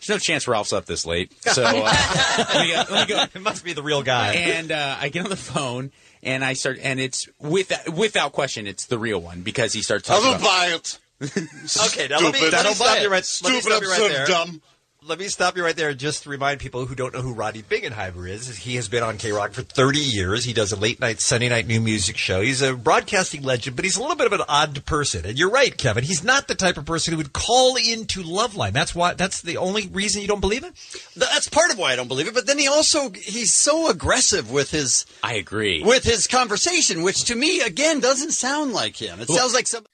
there's 0.00 0.08
no 0.08 0.18
chance 0.18 0.46
Ralph's 0.48 0.72
up 0.72 0.86
this 0.86 1.04
late." 1.06 1.32
So 1.42 1.62
uh, 1.64 1.72
let, 1.72 2.66
me, 2.66 2.74
let 2.76 2.90
me 3.08 3.14
go. 3.14 3.24
It 3.34 3.42
must 3.42 3.64
be 3.64 3.72
the 3.72 3.82
real 3.82 4.02
guy. 4.02 4.34
And 4.34 4.70
uh, 4.72 4.96
I 5.00 5.08
get 5.08 5.24
on 5.24 5.30
the 5.30 5.36
phone, 5.36 5.90
and 6.22 6.44
I 6.44 6.52
start, 6.54 6.78
and 6.82 7.00
it's 7.00 7.28
with 7.40 7.72
without 7.94 8.32
question, 8.32 8.66
it's 8.66 8.86
the 8.86 8.98
real 8.98 9.20
one 9.20 9.42
because 9.42 9.72
he 9.72 9.82
starts 9.82 10.08
I 10.10 10.14
talking 10.14 10.28
will 10.28 10.34
about. 10.36 10.44
buy 10.44 10.66
it. 10.74 10.98
Okay, 11.88 12.06
now 12.08 12.18
let 12.20 12.32
me, 12.32 12.38
Stupid. 12.38 12.52
let 12.52 12.64
me 12.66 12.74
stop 12.74 13.00
you 13.02 13.10
right. 13.10 13.40
let 13.42 13.52
me 13.52 13.60
Stupid, 13.60 13.62
stop 13.62 13.82
you 13.82 13.88
right 13.90 14.00
absurd, 14.00 14.12
there. 14.12 14.26
dumb. 14.26 14.62
Let 15.06 15.20
me 15.20 15.28
stop 15.28 15.56
you 15.56 15.62
right 15.64 15.76
there 15.76 15.94
just 15.94 16.24
to 16.24 16.28
remind 16.28 16.58
people 16.58 16.84
who 16.84 16.94
don't 16.96 17.14
know 17.14 17.22
who 17.22 17.32
Roddy 17.32 17.62
Bingenheimer 17.62 18.28
is. 18.28 18.48
He 18.58 18.74
has 18.74 18.88
been 18.88 19.04
on 19.04 19.16
K 19.16 19.30
Rock 19.30 19.52
for 19.52 19.62
30 19.62 20.00
years. 20.00 20.42
He 20.44 20.52
does 20.52 20.72
a 20.72 20.76
late 20.76 20.98
night, 20.98 21.20
Sunday 21.20 21.48
night 21.48 21.68
new 21.68 21.80
music 21.80 22.16
show. 22.16 22.40
He's 22.42 22.62
a 22.62 22.74
broadcasting 22.74 23.42
legend, 23.42 23.76
but 23.76 23.84
he's 23.84 23.96
a 23.96 24.00
little 24.00 24.16
bit 24.16 24.26
of 24.26 24.32
an 24.32 24.42
odd 24.48 24.84
person. 24.86 25.24
And 25.24 25.38
you're 25.38 25.50
right, 25.50 25.74
Kevin. 25.78 26.02
He's 26.02 26.24
not 26.24 26.48
the 26.48 26.56
type 26.56 26.76
of 26.78 26.84
person 26.84 27.12
who 27.12 27.18
would 27.18 27.32
call 27.32 27.76
into 27.76 28.24
Loveline. 28.24 28.72
That's 28.72 28.92
why. 28.92 29.14
That's 29.14 29.40
the 29.40 29.56
only 29.58 29.86
reason 29.86 30.20
you 30.20 30.26
don't 30.28 30.40
believe 30.40 30.64
it. 30.64 30.72
That's 31.16 31.48
part 31.48 31.70
of 31.70 31.78
why 31.78 31.92
I 31.92 31.96
don't 31.96 32.08
believe 32.08 32.26
it. 32.26 32.34
But 32.34 32.46
then 32.48 32.58
he 32.58 32.66
also 32.66 33.10
he's 33.10 33.54
so 33.54 33.88
aggressive 33.88 34.50
with 34.50 34.72
his 34.72 35.06
I 35.22 35.34
agree. 35.34 35.84
with 35.84 36.02
his 36.02 36.26
conversation, 36.26 37.02
which 37.02 37.22
to 37.26 37.36
me 37.36 37.60
again 37.60 38.00
doesn't 38.00 38.32
sound 38.32 38.72
like 38.72 39.00
him. 39.00 39.20
It 39.20 39.28
Well- 39.28 39.38
sounds 39.38 39.54
like 39.54 39.68
some. 39.68 39.86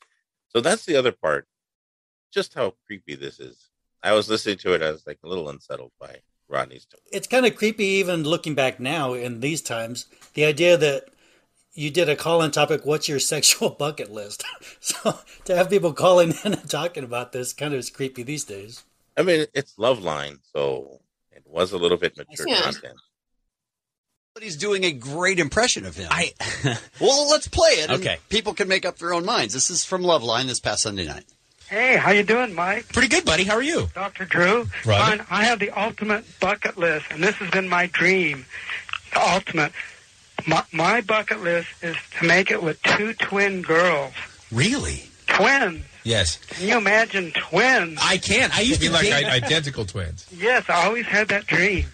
So 0.49 0.61
that's 0.63 0.87
the 0.87 0.97
other 0.97 1.13
part. 1.13 1.47
Just 2.33 2.55
how 2.55 2.75
creepy 2.87 3.17
this 3.17 3.39
is. 3.39 3.64
I 4.05 4.13
was 4.13 4.29
listening 4.29 4.59
to 4.59 4.75
it. 4.75 4.83
I 4.83 4.91
was 4.93 5.05
like 5.07 5.19
a 5.25 5.29
little 5.29 5.49
unsettled 5.49 5.93
by 5.99 6.19
Rodney's 6.49 6.85
tone. 6.85 7.01
It's 7.11 7.27
kind 7.27 7.47
of 7.47 7.57
creepy, 7.57 7.87
even 7.87 8.23
looking 8.23 8.55
back 8.55 8.79
now 8.79 9.15
in 9.15 9.41
these 9.41 9.63
times. 9.63 10.07
The 10.35 10.45
idea 10.45 10.77
that 10.77 11.07
you 11.73 11.91
did 11.91 12.09
a 12.11 12.15
call-in 12.15 12.51
topic, 12.51 12.85
"What's 12.85 13.09
your 13.09 13.19
sexual 13.35 13.71
bucket 13.71 14.13
list?" 14.13 14.45
so 14.81 15.19
to 15.47 15.57
have 15.57 15.71
people 15.71 15.93
calling 15.95 16.35
in 16.45 16.53
and 16.53 16.71
talking 16.71 17.03
about 17.03 17.33
this 17.33 17.53
kind 17.55 17.73
of 17.73 17.81
is 17.81 17.91
creepy 17.91 18.23
these 18.23 18.45
days. 18.45 18.85
I 19.17 19.23
mean, 19.23 19.47
it's 19.55 19.79
Love 19.79 20.03
Line, 20.03 20.41
so 20.53 21.01
it 21.33 21.43
was 21.47 21.73
a 21.73 21.79
little 21.79 21.97
bit 21.99 22.17
mature 22.17 22.47
content. 22.47 22.95
But 24.35 24.43
he's 24.43 24.57
doing 24.57 24.85
a 24.85 24.91
great 24.93 25.39
impression 25.39 25.87
of 25.87 25.97
him. 25.97 26.09
I 26.11 26.33
well, 27.01 27.31
let's 27.31 27.47
play 27.49 27.71
it. 27.71 27.89
and 27.91 28.01
Okay. 28.01 28.19
people 28.29 28.53
can 28.53 28.67
make 28.69 28.85
up 28.85 28.99
their 28.99 29.15
own 29.15 29.25
minds. 29.25 29.55
This 29.55 29.71
is 29.71 29.85
from 29.85 30.03
Loveline 30.03 30.47
this 30.47 30.59
past 30.61 30.83
Sunday 30.83 31.07
night. 31.07 31.25
Hey, 31.69 31.97
how 31.97 32.11
you 32.13 32.23
doing, 32.23 32.55
Mike? 32.55 32.89
Pretty 32.93 33.09
good, 33.09 33.25
buddy. 33.25 33.45
How 33.45 33.55
are 33.55 33.63
you? 33.63 33.89
Dr. 33.95 34.25
Drew. 34.27 34.69
Roger. 34.85 35.17
Fine. 35.19 35.27
I 35.31 35.45
have 35.45 35.59
the 35.59 35.71
ultimate 35.71 36.25
bucket 36.41 36.77
list, 36.77 37.07
and 37.11 37.23
this 37.23 37.35
has 37.37 37.51
been 37.51 37.69
my 37.69 37.87
dream. 37.87 38.45
The 39.13 39.31
ultimate. 39.31 39.73
My, 40.47 40.63
my 40.73 41.01
bucket 41.01 41.41
list 41.43 41.69
is 41.83 41.97
to 42.21 42.27
make 42.27 42.51
it 42.51 42.63
with 42.63 42.83
two 42.83 43.15
twin 43.15 43.63
girls. 43.63 44.13
Really? 44.53 45.05
Twins. 45.27 45.85
Yes. 46.03 46.37
Can 46.49 46.69
you 46.69 46.77
imagine 46.77 47.33
twins? 47.33 47.99
I 48.03 48.19
can't. 48.19 48.55
I 48.57 48.61
used 48.61 48.81
to 48.83 48.89
Be 48.89 48.93
like 48.93 49.05
date- 49.05 49.25
identical 49.25 49.87
twins. 49.87 50.27
Yes, 50.37 50.65
I 50.69 50.85
always 50.87 51.07
had 51.07 51.29
that 51.29 51.47
dream. 51.47 51.87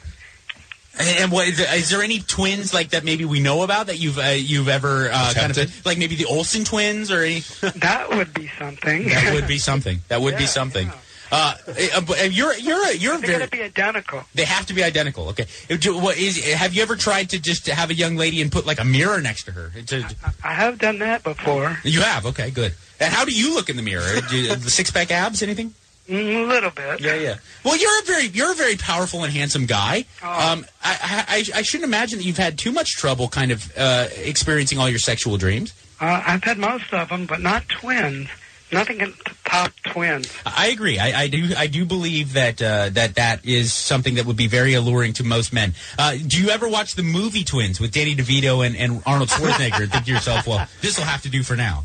And 1.01 1.19
and 1.19 1.33
what 1.33 1.49
is 1.49 1.59
there, 1.59 1.75
is 1.77 1.91
there 1.91 2.03
any 2.03 2.21
twins 2.21 2.73
like 2.75 2.91
that 2.91 3.05
maybe 3.05 3.25
we 3.25 3.41
know 3.41 3.63
about 3.63 3.87
that 3.87 3.99
you've 3.99 4.19
uh, 4.19 4.35
you've 4.37 4.69
ever 4.69 5.11
uh, 5.13 5.33
kind 5.35 5.57
of 5.57 5.87
like 5.87 5.99
maybe 5.99 6.15
the 6.15 6.27
Olsen 6.27 6.65
twins 6.65 7.11
or 7.11 7.23
any? 7.23 7.41
That 7.77 8.09
would 8.11 8.33
be 8.35 8.51
something. 8.59 9.09
that 9.09 9.33
would 9.35 9.47
be 9.49 9.59
something. 9.59 10.01
That 10.09 10.21
would 10.21 10.37
be 10.37 10.47
something. 10.47 10.91
Uh, 11.33 11.55
uh, 11.95 12.01
but, 12.01 12.21
uh, 12.21 12.25
you're 12.25 12.55
you're 12.57 12.85
a, 12.89 12.93
you're 12.93 13.13
They're 13.19 13.21
very. 13.21 13.39
going 13.39 13.51
to 13.51 13.57
be 13.57 13.63
identical. 13.63 14.25
They 14.35 14.45
have 14.45 14.67
to 14.67 14.75
be 14.75 14.83
identical. 14.83 15.29
Okay. 15.29 15.47
Uh, 15.71 15.77
do- 15.77 15.97
What 15.97 16.19
is? 16.19 16.45
Have 16.45 16.75
you 16.75 16.83
ever 16.83 16.97
tried 16.97 17.31
to 17.31 17.39
just 17.41 17.69
have 17.69 17.89
a 17.91 17.95
young 17.95 18.17
lady 18.17 18.43
and 18.43 18.51
put 18.51 18.67
like 18.67 18.81
a 18.81 18.85
mirror 18.85 19.21
next 19.21 19.45
to 19.45 19.53
her? 19.53 19.71
To- 19.87 20.13
I 20.43 20.55
have 20.55 20.79
done 20.79 20.99
that 20.99 21.23
before. 21.23 21.79
you 21.85 22.01
have. 22.01 22.27
Okay. 22.27 22.51
Good. 22.51 22.75
And 22.99 23.15
how 23.15 23.25
do 23.25 23.31
you 23.33 23.55
look 23.55 23.71
in 23.71 23.77
the 23.77 23.83
mirror? 23.83 24.21
Do 24.29 24.37
you- 24.37 24.57
the 24.57 24.71
six 24.71 24.91
pack 24.91 25.13
abs? 25.13 25.41
Anything? 25.41 25.73
Mm, 26.11 26.45
A 26.45 26.47
little 26.49 26.71
bit. 26.71 27.01
Yeah, 27.01 27.15
yeah. 27.15 27.37
Well, 27.65 27.77
you're 27.77 28.01
a 28.01 28.05
very 28.05 28.27
you're 28.27 28.51
a 28.53 28.55
very 28.57 28.77
powerful 28.77 29.23
and 29.25 29.33
handsome 29.33 29.67
guy. 29.67 30.05
Oh. 30.23 30.53
Um, 30.53 30.67
I, 30.83 31.25
I 31.55 31.59
I 31.59 31.63
shouldn't 31.63 31.89
imagine 31.89 32.19
that 32.19 32.25
you've 32.25 32.37
had 32.37 32.59
too 32.59 32.73
much 32.73 32.97
trouble, 32.97 33.29
kind 33.29 33.53
of 33.53 33.73
uh, 33.77 34.09
experiencing 34.17 34.79
all 34.79 34.89
your 34.89 34.99
sexual 34.99 35.37
dreams. 35.37 35.73
Uh, 36.01 36.23
I've 36.27 36.43
had 36.43 36.59
most 36.59 36.93
of 36.93 37.11
them, 37.11 37.27
but 37.27 37.41
not 37.41 37.69
twins. 37.69 38.29
Nothing 38.73 38.99
can 39.01 39.15
top 39.45 39.73
twins. 39.85 40.33
I 40.47 40.69
agree. 40.69 40.99
I, 40.99 41.23
I 41.23 41.27
do. 41.29 41.51
I 41.59 41.67
do 41.67 41.85
believe 41.85 42.35
that 42.35 42.63
uh, 42.63 42.89
that 42.91 43.17
that 43.17 43.45
is 43.45 43.73
something 43.73 44.15
that 44.15 44.27
would 44.27 44.37
be 44.37 44.47
very 44.47 44.75
alluring 44.75 45.13
to 45.15 45.25
most 45.25 45.53
men. 45.53 45.75
Uh, 45.99 46.17
do 46.25 46.41
you 46.41 46.51
ever 46.51 46.69
watch 46.69 46.95
the 46.95 47.03
movie 47.03 47.43
Twins 47.45 47.81
with 47.81 47.91
Danny 47.93 48.15
DeVito 48.15 48.65
and, 48.65 48.77
and 48.77 49.03
Arnold 49.07 49.29
Schwarzenegger? 49.29 49.83
and 49.83 49.93
think 49.93 50.05
to 50.05 50.13
yourself, 50.13 50.47
well, 50.47 50.67
this 50.83 50.97
will 50.99 51.05
have 51.05 51.23
to 51.23 51.29
do 51.29 51.43
for 51.43 51.57
now. 51.57 51.85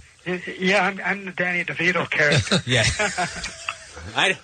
Yeah, 0.60 0.86
I'm, 0.86 1.00
I'm 1.04 1.26
the 1.26 1.32
Danny 1.32 1.64
DeVito 1.64 2.10
character. 2.10 2.62
Yeah. 2.68 2.84
I, 4.16 4.38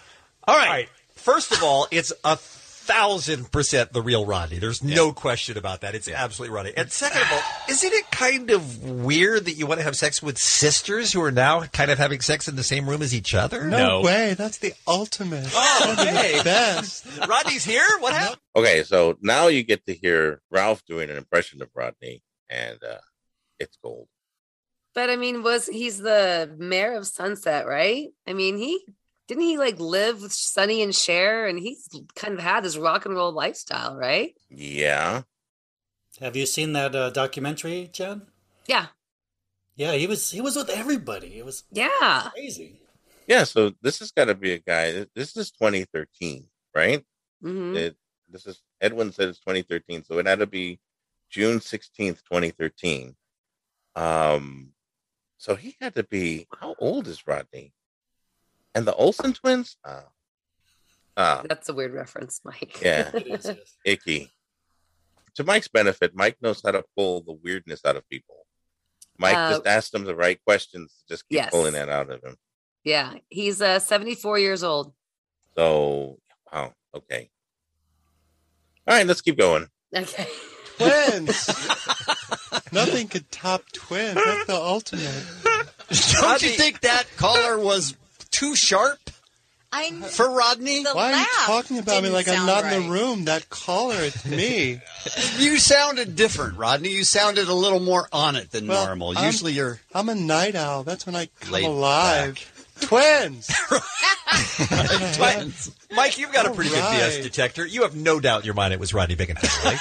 all 0.48 0.58
right. 0.58 0.90
First 1.16 1.52
of 1.52 1.64
all, 1.64 1.88
it's 1.92 2.12
a 2.24 2.38
thousand 2.82 3.52
percent 3.52 3.94
the 3.94 4.02
real 4.02 4.26
Rodney. 4.26 4.58
There's 4.58 4.84
no 4.84 5.14
question 5.14 5.58
about 5.58 5.82
that. 5.82 5.94
It's 5.94 6.10
absolutely 6.10 6.56
Rodney. 6.56 6.74
And 6.76 6.92
second 6.92 7.22
of 7.22 7.32
all, 7.32 7.42
isn't 7.70 7.94
it 7.94 8.10
kind 8.12 8.50
of 8.50 8.84
weird 8.84 9.46
that 9.46 9.54
you 9.54 9.68
want 9.68 9.80
to 9.80 9.84
have 9.84 9.96
sex 9.96 10.22
with 10.22 10.38
sisters 10.38 11.14
who 11.14 11.22
are 11.22 11.32
now 11.32 11.62
kind 11.62 11.92
of 11.92 12.00
having 12.00 12.22
sex 12.22 12.48
in 12.48 12.56
the 12.56 12.64
same 12.64 12.90
room 12.90 13.02
as 13.02 13.14
each 13.14 13.36
other? 13.36 13.66
No, 13.66 14.02
way. 14.02 14.34
That's 14.34 14.58
the 14.58 14.74
ultimate. 14.88 15.48
Oh, 15.54 15.94
That'd 15.96 16.14
be 16.14 16.20
okay. 16.20 16.38
the 16.40 16.44
best. 16.44 17.06
Rodney's 17.28 17.64
here. 17.64 17.86
What 18.00 18.14
happened? 18.14 18.42
Okay, 18.56 18.84
so 18.84 19.18
now 19.22 19.48
you 19.48 19.64
get 19.64 19.86
to 19.86 19.94
hear 19.94 20.42
Ralph 20.50 20.84
doing 20.86 21.10
an 21.10 21.18
impression 21.18 21.62
of 21.62 21.70
Rodney, 21.76 22.24
and 22.50 22.84
uh, 22.84 22.98
it's 23.60 23.78
gold. 23.84 24.08
But 24.94 25.10
I 25.10 25.16
mean, 25.16 25.44
was 25.44 25.68
he's 25.68 26.00
the 26.00 26.54
mayor 26.58 26.96
of 26.96 27.08
Sunset, 27.08 27.66
right? 27.68 28.10
I 28.28 28.34
mean, 28.34 28.58
he 28.58 28.84
didn't 29.32 29.46
he 29.46 29.58
like 29.58 29.80
live 29.80 30.22
with 30.22 30.34
Sonny 30.34 30.82
and 30.82 30.94
Cher, 30.94 31.48
and 31.48 31.58
he's 31.58 31.88
kind 32.16 32.34
of 32.34 32.42
had 32.42 32.66
this 32.66 32.76
rock 32.76 33.06
and 33.06 33.16
roll 33.16 33.32
lifestyle, 33.32 33.96
right? 33.96 34.36
Yeah. 34.50 35.22
Have 36.20 36.36
you 36.36 36.46
seen 36.46 36.74
that 36.74 36.94
uh, 36.94 37.12
documentary, 37.12 37.90
Jen? 37.94 38.24
Yeah, 38.68 38.88
Yeah, 39.78 39.94
Yeah, 39.94 39.98
he 39.98 40.08
was 40.08 40.32
he 40.32 40.42
was 40.42 40.58
with 40.58 40.70
everybody. 40.70 41.38
It 41.38 41.46
was 41.46 41.64
yeah. 41.72 42.28
crazy. 42.34 42.82
Yeah, 43.26 43.46
so 43.46 43.72
this 43.82 44.00
has 44.00 44.12
got 44.12 44.26
to 44.26 44.36
be 44.36 44.52
a 44.52 44.60
guy. 44.60 45.06
This 45.16 45.38
is 45.38 45.50
2013, 45.52 46.50
right? 46.76 47.02
hmm 47.42 47.74
It, 47.74 47.96
this 48.28 48.46
is 48.46 48.62
Edwin 48.82 49.14
said 49.14 49.30
it's 49.30 49.40
2013, 49.40 50.04
so 50.04 50.20
it 50.20 50.28
had 50.28 50.40
to 50.40 50.46
be 50.46 50.78
June 51.30 51.60
16th, 51.60 52.22
2013. 52.30 53.16
Um, 53.96 54.74
so 55.38 55.56
he 55.56 55.78
had 55.80 55.96
to 55.96 56.04
be 56.04 56.48
how 56.60 56.76
old 56.80 57.08
is 57.08 57.26
Rodney? 57.26 57.72
And 58.74 58.86
the 58.88 58.94
Olsen 58.96 59.34
twins? 59.34 59.78
Uh, 59.84 60.02
uh 61.18 61.44
That's 61.48 61.70
a 61.70 61.74
weird 61.74 61.94
reference, 61.94 62.42
Mike. 62.44 62.80
yeah, 62.82 63.12
icky. 63.86 64.32
To 65.36 65.44
Mike's 65.44 65.68
benefit, 65.68 66.12
Mike 66.16 66.38
knows 66.42 66.62
how 66.64 66.72
to 66.72 66.84
pull 66.96 67.22
the 67.22 67.34
weirdness 67.34 67.82
out 67.86 67.96
of 67.96 68.08
people. 68.10 68.36
Mike 69.18 69.36
Uh, 69.36 69.52
just 69.52 69.68
asked 69.68 69.92
them 69.92 70.04
the 70.06 70.16
right 70.16 70.40
questions 70.46 70.94
to 71.08 71.14
just 71.14 71.28
keep 71.30 71.38
yes. 71.38 71.50
pulling 71.52 71.74
that 71.74 71.90
out 71.90 72.10
of 72.10 72.24
him. 72.24 72.36
yeah, 72.84 73.14
he's 73.30 73.62
uh, 73.62 73.80
74 73.80 74.40
years 74.40 74.64
old. 74.64 74.94
So, 75.56 76.18
wow, 76.52 76.74
okay. 76.96 77.30
All 78.88 78.96
right, 78.96 79.06
let's 79.06 79.22
keep 79.22 79.38
going. 79.38 79.68
Okay. 79.96 80.28
Twins. 80.78 81.48
Nothing 82.72 83.08
could 83.10 83.30
top 83.32 83.64
twins. 83.74 84.16
That's 84.16 84.48
the 84.48 84.56
ultimate. 84.56 85.24
Don't 86.20 86.42
you 86.42 86.50
think 86.50 86.82
that 86.82 87.06
caller 87.18 87.60
was 87.60 87.96
too 88.42 88.56
sharp? 88.56 88.98
I 89.72 89.92
For 89.92 90.30
Rodney? 90.30 90.84
The 90.84 90.92
Why 90.94 91.14
are 91.14 91.20
you 91.20 91.26
talking 91.46 91.78
about 91.78 91.98
me 91.98 92.10
didn't 92.10 92.14
like 92.14 92.28
I'm 92.28 92.36
sound 92.36 92.48
not 92.48 92.74
in 92.74 92.84
the 92.84 92.90
room? 92.90 93.26
That 93.26 93.50
caller, 93.50 93.96
it's 94.00 94.26
me. 94.26 94.82
you 95.38 95.60
sounded 95.60 96.16
different, 96.16 96.58
Rodney. 96.58 96.90
You 96.90 97.04
sounded 97.04 97.48
a 97.48 97.54
little 97.54 97.80
more 97.80 98.10
on 98.12 98.36
it 98.36 98.50
than 98.52 98.66
Well, 98.68 98.86
normal. 98.88 99.14
I'm- 99.16 99.28
Usually 99.28 99.54
you're. 99.54 99.80
I'm 99.94 100.10
a 100.10 100.16
night 100.16 100.56
owl. 100.56 100.84
That's 100.84 101.06
when 101.06 101.16
I 101.16 101.30
come 101.40 101.54
Laid 101.54 101.66
alive. 101.66 102.66
Twins. 102.82 103.48
Twins. 105.16 105.72
Mike, 105.92 106.18
you've 106.18 106.34
got 106.34 106.48
a 106.48 106.52
pretty 106.52 106.72
good 106.72 106.84
BS 106.84 107.22
detector. 107.22 107.64
You 107.64 107.84
have 107.84 107.96
no 107.96 108.20
doubt 108.20 108.40
in 108.42 108.46
your 108.46 108.56
mind 108.56 108.74
it 108.74 108.80
was 108.80 108.92
Rodney 108.92 109.16
Bickenheimer, 109.16 109.64
right? 109.64 109.80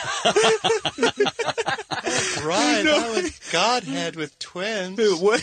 right. 2.44 2.82
That 2.84 3.10
was 3.16 3.38
Godhead 3.50 4.16
with 4.16 4.38
twins. 4.38 4.98
What? 5.18 5.42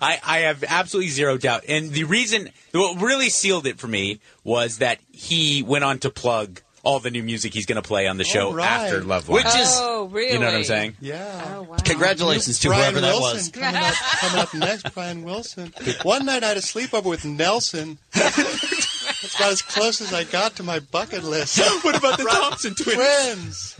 I, 0.00 0.18
I 0.24 0.38
have 0.40 0.64
absolutely 0.66 1.10
zero 1.10 1.36
doubt. 1.38 1.64
And 1.68 1.90
the 1.90 2.04
reason, 2.04 2.50
what 2.72 3.00
really 3.00 3.28
sealed 3.28 3.66
it 3.66 3.78
for 3.78 3.88
me 3.88 4.20
was 4.44 4.78
that 4.78 4.98
he 5.12 5.62
went 5.62 5.84
on 5.84 5.98
to 6.00 6.10
plug 6.10 6.60
all 6.84 6.98
the 6.98 7.10
new 7.12 7.22
music 7.22 7.54
he's 7.54 7.64
going 7.66 7.80
to 7.80 7.86
play 7.86 8.08
on 8.08 8.16
the 8.16 8.24
show 8.24 8.48
Oh, 8.48 8.54
right. 8.54 8.66
after 8.68 9.02
Love 9.04 9.28
Line. 9.28 9.34
Which 9.36 9.46
is- 9.54 9.78
Oh, 9.80 10.06
really? 10.06 10.32
You 10.32 10.40
know 10.40 10.46
what 10.46 10.54
I'm 10.56 10.64
saying? 10.64 10.96
Yeah. 11.00 11.54
Oh, 11.70 11.76
Congratulations 11.84 12.58
to 12.60 12.68
Brian 12.68 12.94
whoever 12.94 13.00
that 13.06 13.20
Wilson 13.20 13.36
was. 13.36 13.48
Coming 13.50 13.76
up, 13.76 13.94
coming 13.94 14.38
up 14.40 14.54
next, 14.54 14.92
Brian 14.94 15.22
Wilson. 15.22 15.72
One 16.02 16.26
night 16.26 16.42
I 16.42 16.48
had 16.48 16.56
a 16.56 16.60
sleepover 16.60 17.04
with 17.04 17.24
Nelson. 17.24 17.98
That's 19.22 19.36
about 19.36 19.52
as 19.52 19.62
close 19.62 20.00
as 20.00 20.12
I 20.12 20.24
got 20.24 20.56
to 20.56 20.62
my 20.62 20.80
bucket 20.80 21.22
list. 21.24 21.58
what 21.84 21.96
about 21.96 22.18
the 22.18 22.24
Thompson 22.24 22.74
twins? 22.74 23.76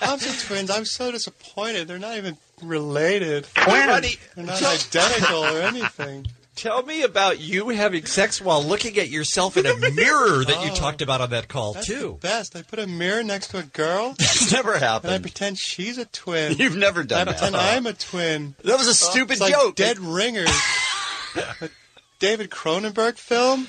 Thompson 0.00 0.46
twins. 0.48 0.70
I'm 0.70 0.84
so 0.84 1.12
disappointed. 1.12 1.86
They're 1.88 1.98
not 1.98 2.16
even 2.16 2.36
related. 2.62 3.46
Rodney, 3.56 4.16
They're 4.34 4.44
not 4.46 4.62
identical 4.62 5.44
or 5.44 5.60
anything. 5.62 6.26
Tell 6.56 6.82
me 6.82 7.04
about 7.04 7.38
you 7.40 7.68
having 7.70 8.04
sex 8.04 8.40
while 8.40 8.62
looking 8.62 8.98
at 8.98 9.08
yourself 9.08 9.56
in 9.56 9.64
a 9.66 9.74
mirror 9.92 10.44
that 10.44 10.62
you 10.64 10.70
Oh, 10.72 10.74
talked 10.74 11.00
about 11.00 11.20
on 11.22 11.30
that 11.30 11.48
call, 11.48 11.72
That's 11.74 11.86
too. 11.86 12.18
the 12.20 12.26
best. 12.28 12.54
I 12.56 12.62
put 12.62 12.78
a 12.80 12.86
mirror 12.86 13.22
next 13.22 13.48
to 13.48 13.58
a 13.58 13.62
girl. 13.62 14.14
That's 14.18 14.52
never 14.52 14.72
happened. 14.76 14.82
And 14.82 15.10
I 15.10 15.12
happened. 15.14 15.22
pretend 15.22 15.58
she's 15.58 15.96
a 15.96 16.04
twin. 16.06 16.58
You've 16.58 16.76
never 16.76 17.00
I 17.00 17.04
done 17.04 17.26
that. 17.26 17.28
I 17.28 17.32
pretend 17.32 17.56
I'm 17.56 17.86
a 17.86 17.92
twin. 17.94 18.54
That 18.64 18.76
was 18.78 18.88
a 18.88 18.94
stupid 18.94 19.32
it's 19.34 19.40
like 19.40 19.52
joke. 19.54 19.76
Dead 19.76 19.98
Ringers. 20.00 20.50
a 21.62 21.70
David 22.18 22.50
Cronenberg 22.50 23.16
film 23.16 23.66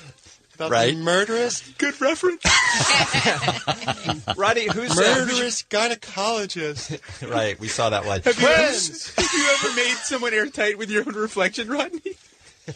about 0.54 0.70
Right. 0.70 0.94
the 0.94 1.02
murderous. 1.02 1.62
Good 1.78 2.00
reference. 2.00 2.42
Rodney, 4.36 4.66
who's 4.66 4.90
uh, 4.98 5.14
who's 5.14 5.28
Murderous 5.28 5.62
gynecologist. 5.64 6.98
right? 7.30 7.58
We 7.58 7.68
saw 7.68 7.90
that 7.90 8.04
one. 8.04 8.20
Have 8.22 8.40
you, 8.40 8.46
ever, 8.46 8.62
have 9.16 9.32
you 9.32 9.46
ever 9.54 9.76
made 9.76 9.96
someone 10.02 10.34
airtight 10.34 10.78
with 10.78 10.90
your 10.90 11.06
own 11.06 11.14
reflection, 11.14 11.68
Rodney? 11.68 12.00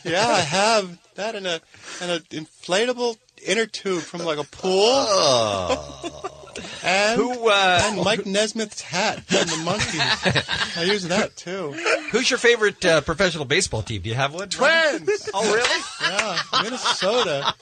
Yeah, 0.05 0.27
I 0.27 0.41
have 0.41 0.99
that 1.15 1.35
in 1.37 1.47
a 1.47 1.61
in 2.03 2.11
an 2.11 2.21
inflatable 2.31 3.17
inner 3.47 3.67
tube 3.67 4.03
from 4.03 4.25
like 4.25 4.39
a 4.39 4.45
pool. 4.45 5.07
and 6.85 7.21
Who, 7.21 7.49
uh, 7.49 7.81
and 7.85 8.03
Mike 8.03 8.27
Nesmith's 8.27 8.81
hat 8.81 9.21
from 9.25 9.47
the 9.47 9.71
Monkees. 9.71 10.77
I 10.79 10.83
use 10.85 11.09
that 11.09 11.37
too. 11.37 11.73
Who's 12.13 12.31
your 12.31 12.39
favorite 12.39 12.85
uh, 12.85 13.01
professional 13.03 13.45
baseball 13.45 13.83
team? 13.83 14.03
Do 14.03 14.09
you 14.09 14.15
have 14.15 14.35
one? 14.35 14.49
Twins. 14.49 15.29
Oh, 15.35 15.55
really? 15.55 15.83
Yeah, 16.03 16.63
Minnesota. 16.63 17.55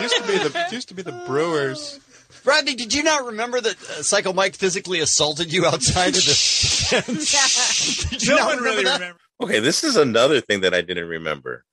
used 0.00 0.16
to 0.16 0.22
be 0.26 0.38
the 0.38 0.68
used 0.70 0.88
to 0.88 0.94
be 0.94 1.02
the 1.02 1.22
Brewers. 1.26 2.00
Rodney, 2.44 2.74
did 2.74 2.92
you 2.92 3.02
not 3.04 3.26
remember 3.26 3.60
that 3.60 3.76
uh, 3.76 4.02
Psycho 4.02 4.32
Mike 4.32 4.56
physically 4.56 4.98
assaulted 5.00 5.52
you 5.52 5.64
outside 5.64 6.08
of 6.08 6.24
the? 6.24 8.06
did 8.10 8.22
you 8.22 8.30
No 8.30 8.36
not 8.36 8.46
one 8.46 8.58
remember 8.58 8.64
really 8.70 8.84
that? 8.84 8.94
remembers. 8.94 9.22
Okay, 9.40 9.58
this 9.60 9.84
is 9.84 9.96
another 9.96 10.40
thing 10.40 10.60
that 10.62 10.74
I 10.74 10.80
didn't 10.80 11.08
remember. 11.08 11.64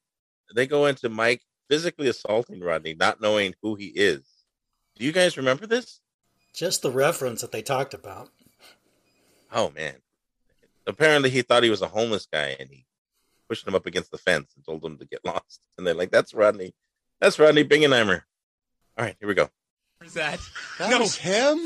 They 0.55 0.67
go 0.67 0.85
into 0.85 1.09
Mike 1.09 1.41
physically 1.69 2.07
assaulting 2.07 2.59
Rodney, 2.61 2.95
not 2.95 3.21
knowing 3.21 3.53
who 3.61 3.75
he 3.75 3.87
is. 3.87 4.21
Do 4.95 5.05
you 5.05 5.11
guys 5.11 5.37
remember 5.37 5.65
this? 5.67 6.01
Just 6.53 6.81
the 6.81 6.91
reference 6.91 7.41
that 7.41 7.51
they 7.51 7.61
talked 7.61 7.93
about. 7.93 8.29
Oh 9.51 9.71
man. 9.75 9.95
Apparently 10.87 11.29
he 11.29 11.41
thought 11.41 11.63
he 11.63 11.69
was 11.69 11.81
a 11.81 11.87
homeless 11.87 12.27
guy 12.31 12.55
and 12.59 12.69
he 12.69 12.85
pushed 13.47 13.67
him 13.67 13.75
up 13.75 13.85
against 13.85 14.11
the 14.11 14.17
fence 14.17 14.51
and 14.55 14.65
told 14.65 14.83
him 14.83 14.97
to 14.97 15.05
get 15.05 15.21
lost. 15.25 15.61
And 15.77 15.85
they're 15.85 15.93
like, 15.93 16.11
That's 16.11 16.33
Rodney. 16.33 16.73
That's 17.21 17.39
Rodney 17.39 17.63
Bingenheimer. 17.63 18.21
All 18.97 19.05
right, 19.05 19.15
here 19.19 19.27
we 19.27 19.35
go. 19.35 19.49
Where's 19.99 20.13
that? 20.13 20.39
That 20.79 20.89
No. 20.91 20.99
was 20.99 21.15
him. 21.17 21.59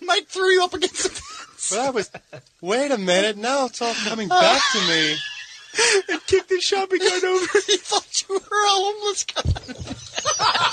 Mike 0.02 0.26
threw 0.28 0.48
you 0.50 0.64
up 0.64 0.74
against 0.74 1.02
the 1.02 1.08
fence. 1.10 1.70
That 1.70 1.92
was. 1.94 2.10
Wait 2.62 2.90
a 2.90 2.96
minute. 2.98 3.36
Now 3.36 3.66
it's 3.66 3.80
all 3.82 3.94
coming 3.94 4.28
back 4.28 4.60
to 4.72 4.78
me. 4.88 5.16
and 6.08 6.26
kicked 6.26 6.48
the 6.48 6.60
shopping 6.60 6.98
cart 7.00 7.24
over. 7.24 7.46
he 7.66 7.76
thought 7.76 8.22
you 8.28 8.34
were 8.34 8.40
a 8.40 8.70
homeless 8.70 9.24
guy. 9.24 9.42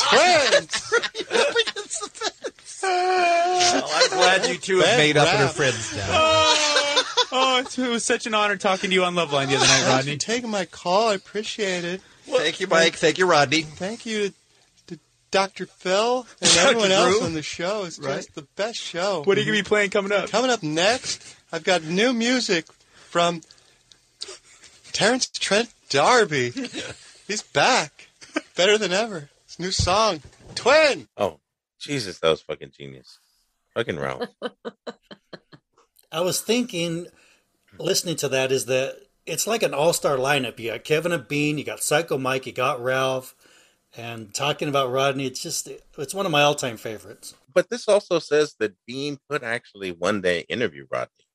Twins. 0.10 0.68
Threw 0.68 1.00
you 1.20 1.40
up 1.42 1.56
against 1.56 2.02
the 2.04 2.10
fence. 2.10 2.80
Well, 2.84 3.90
I'm 3.94 4.10
glad 4.10 4.48
you 4.48 4.58
two 4.58 4.80
have 4.80 4.98
made 4.98 5.18
up 5.18 5.28
and 5.28 5.44
are 5.44 5.48
friends 5.50 5.96
now. 5.96 6.06
oh, 6.10 7.04
oh, 7.32 7.60
it's- 7.60 7.78
it 7.78 7.90
was 7.90 8.04
such 8.04 8.26
an 8.28 8.34
honor 8.34 8.56
talking 8.58 8.90
to 8.90 8.94
you 8.94 9.04
on 9.04 9.16
Love 9.16 9.34
Line 9.34 9.48
the 9.50 9.56
other 9.56 9.66
night, 9.66 9.70
Thanks 9.72 9.86
for 9.90 9.96
Rodney. 9.98 10.18
taking 10.18 10.50
my 10.50 10.66
call. 10.66 11.10
I 11.10 11.14
appreciate 11.16 11.84
it. 11.84 12.02
Thank 12.26 12.60
you, 12.60 12.68
Mike. 12.68 12.96
Thank 12.96 13.18
you, 13.18 13.26
Rodney. 13.26 13.62
Thank 13.64 14.06
you 14.06 14.30
to, 14.30 14.96
to 14.96 15.00
Dr. 15.32 15.66
Phil 15.66 16.26
and 16.42 16.52
Dr. 16.52 16.68
everyone 16.68 16.92
else 16.92 17.18
Drew. 17.18 17.26
on 17.26 17.34
the 17.34 17.42
show. 17.42 17.84
It's 17.86 18.00
Right. 18.00 18.18
just 18.18 18.36
the 18.36 18.44
best 18.56 18.80
show. 18.80 19.24
What 19.24 19.38
are 19.38 19.42
you 19.42 19.46
going 19.48 19.58
to 19.58 19.64
be 19.64 19.68
playing 19.68 19.90
coming 19.90 20.12
up? 20.12 20.30
Coming 20.30 20.52
up 20.52 20.62
next, 20.64 21.36
I've 21.52 21.64
got 21.64 21.84
new 21.84 22.14
music 22.14 22.66
from 23.10 23.42
Terence 24.92 25.28
Trent 25.30 25.70
D'Arby. 25.90 26.52
He's 27.28 27.42
back. 27.42 28.08
Better 28.56 28.78
than 28.78 28.92
ever. 28.92 29.30
It's 29.46 29.58
a 29.60 29.62
new 29.62 29.72
song. 29.72 30.22
Twin. 30.56 31.08
Oh, 31.18 31.40
Jesus, 31.80 32.20
that 32.20 32.30
was 32.30 32.42
fucking 32.42 32.72
genius. 32.78 33.20
Fucking 33.74 34.00
Ralph. 34.00 34.30
I 36.12 36.22
was 36.22 36.42
thinking, 36.42 37.08
listening 37.78 38.16
to 38.18 38.30
that, 38.30 38.52
is 38.52 38.66
that 38.66 38.98
it's 39.26 39.46
like 39.46 39.64
an 39.64 39.74
all 39.74 39.94
star 39.94 40.18
lineup. 40.18 40.58
You 40.60 40.72
got 40.72 40.84
Kevin 40.84 41.12
and 41.12 41.28
Bean, 41.28 41.58
you 41.58 41.64
got 41.64 41.84
Psycho 41.84 42.18
Mike, 42.18 42.46
you 42.46 42.54
got 42.54 42.82
Ralph, 42.82 43.36
and 43.96 44.34
talking 44.34 44.70
about 44.70 44.92
Rodney, 44.92 45.26
it's 45.26 45.42
just, 45.42 45.70
it's 45.98 46.14
one 46.14 46.26
of 46.26 46.32
my 46.32 46.42
all 46.42 46.56
time 46.56 46.78
favorites. 46.78 47.36
But 47.54 47.70
this 47.70 47.88
also 47.88 48.20
says 48.20 48.56
that 48.60 48.76
Bean 48.86 49.20
could 49.30 49.44
actually 49.44 49.92
one 49.92 50.22
day 50.22 50.46
interview 50.50 50.88
Rodney. 50.90 51.26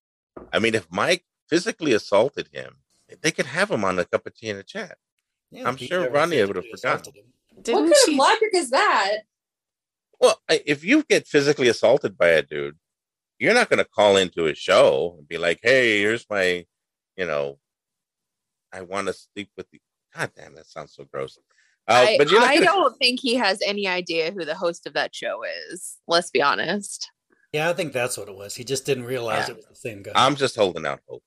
I 0.52 0.58
mean, 0.58 0.74
if 0.74 0.86
Mike 0.90 1.24
physically 1.48 1.92
assaulted 1.92 2.48
him, 2.52 2.76
they 3.20 3.30
could 3.32 3.46
have 3.46 3.70
him 3.70 3.84
on 3.84 3.98
a 3.98 4.04
cup 4.04 4.26
of 4.26 4.34
tea 4.34 4.50
and 4.50 4.60
a 4.60 4.62
chat. 4.62 4.96
Yeah, 5.50 5.68
I'm 5.68 5.76
sure 5.76 6.08
Ronnie 6.10 6.42
would 6.44 6.56
have 6.56 6.64
forgotten. 6.64 7.00
assaulted 7.00 7.14
him. 7.16 7.32
what 7.74 7.92
kind 7.92 8.08
of 8.08 8.14
logic 8.14 8.50
is 8.54 8.70
that? 8.70 9.18
Well, 10.20 10.40
if 10.48 10.84
you 10.84 11.02
get 11.02 11.26
physically 11.26 11.68
assaulted 11.68 12.16
by 12.16 12.28
a 12.28 12.42
dude, 12.42 12.78
you're 13.38 13.54
not 13.54 13.68
going 13.68 13.78
to 13.78 13.84
call 13.84 14.16
into 14.16 14.44
his 14.44 14.56
show 14.56 15.16
and 15.18 15.26
be 15.28 15.36
like, 15.36 15.58
"Hey, 15.62 15.98
here's 16.00 16.24
my, 16.30 16.64
you 17.16 17.26
know, 17.26 17.58
I 18.72 18.82
want 18.82 19.08
to 19.08 19.12
sleep 19.12 19.50
with 19.56 19.66
you." 19.72 19.80
God 20.14 20.30
damn, 20.36 20.54
that 20.54 20.66
sounds 20.66 20.94
so 20.94 21.04
gross. 21.12 21.38
Uh, 21.88 21.92
I, 22.10 22.18
but 22.18 22.30
you're 22.30 22.40
not 22.40 22.50
I 22.50 22.54
gonna- 22.54 22.66
don't 22.66 22.96
think 22.98 23.18
he 23.20 23.34
has 23.34 23.60
any 23.66 23.88
idea 23.88 24.30
who 24.30 24.44
the 24.44 24.54
host 24.54 24.86
of 24.86 24.94
that 24.94 25.14
show 25.14 25.42
is. 25.70 25.96
Let's 26.06 26.30
be 26.30 26.40
honest. 26.40 27.10
Yeah, 27.52 27.68
I 27.68 27.72
think 27.74 27.92
that's 27.92 28.16
what 28.16 28.28
it 28.28 28.34
was. 28.36 28.54
He 28.54 28.64
just 28.64 28.86
didn't 28.86 29.04
realize 29.04 29.48
Yeah. 29.48 29.54
it 29.54 29.56
was 29.56 29.66
the 29.66 29.74
same 29.74 30.02
guy. 30.02 30.12
I'm 30.14 30.36
just 30.36 30.54
holding 30.56 30.86
out 30.86 31.00
hope. 31.08 31.22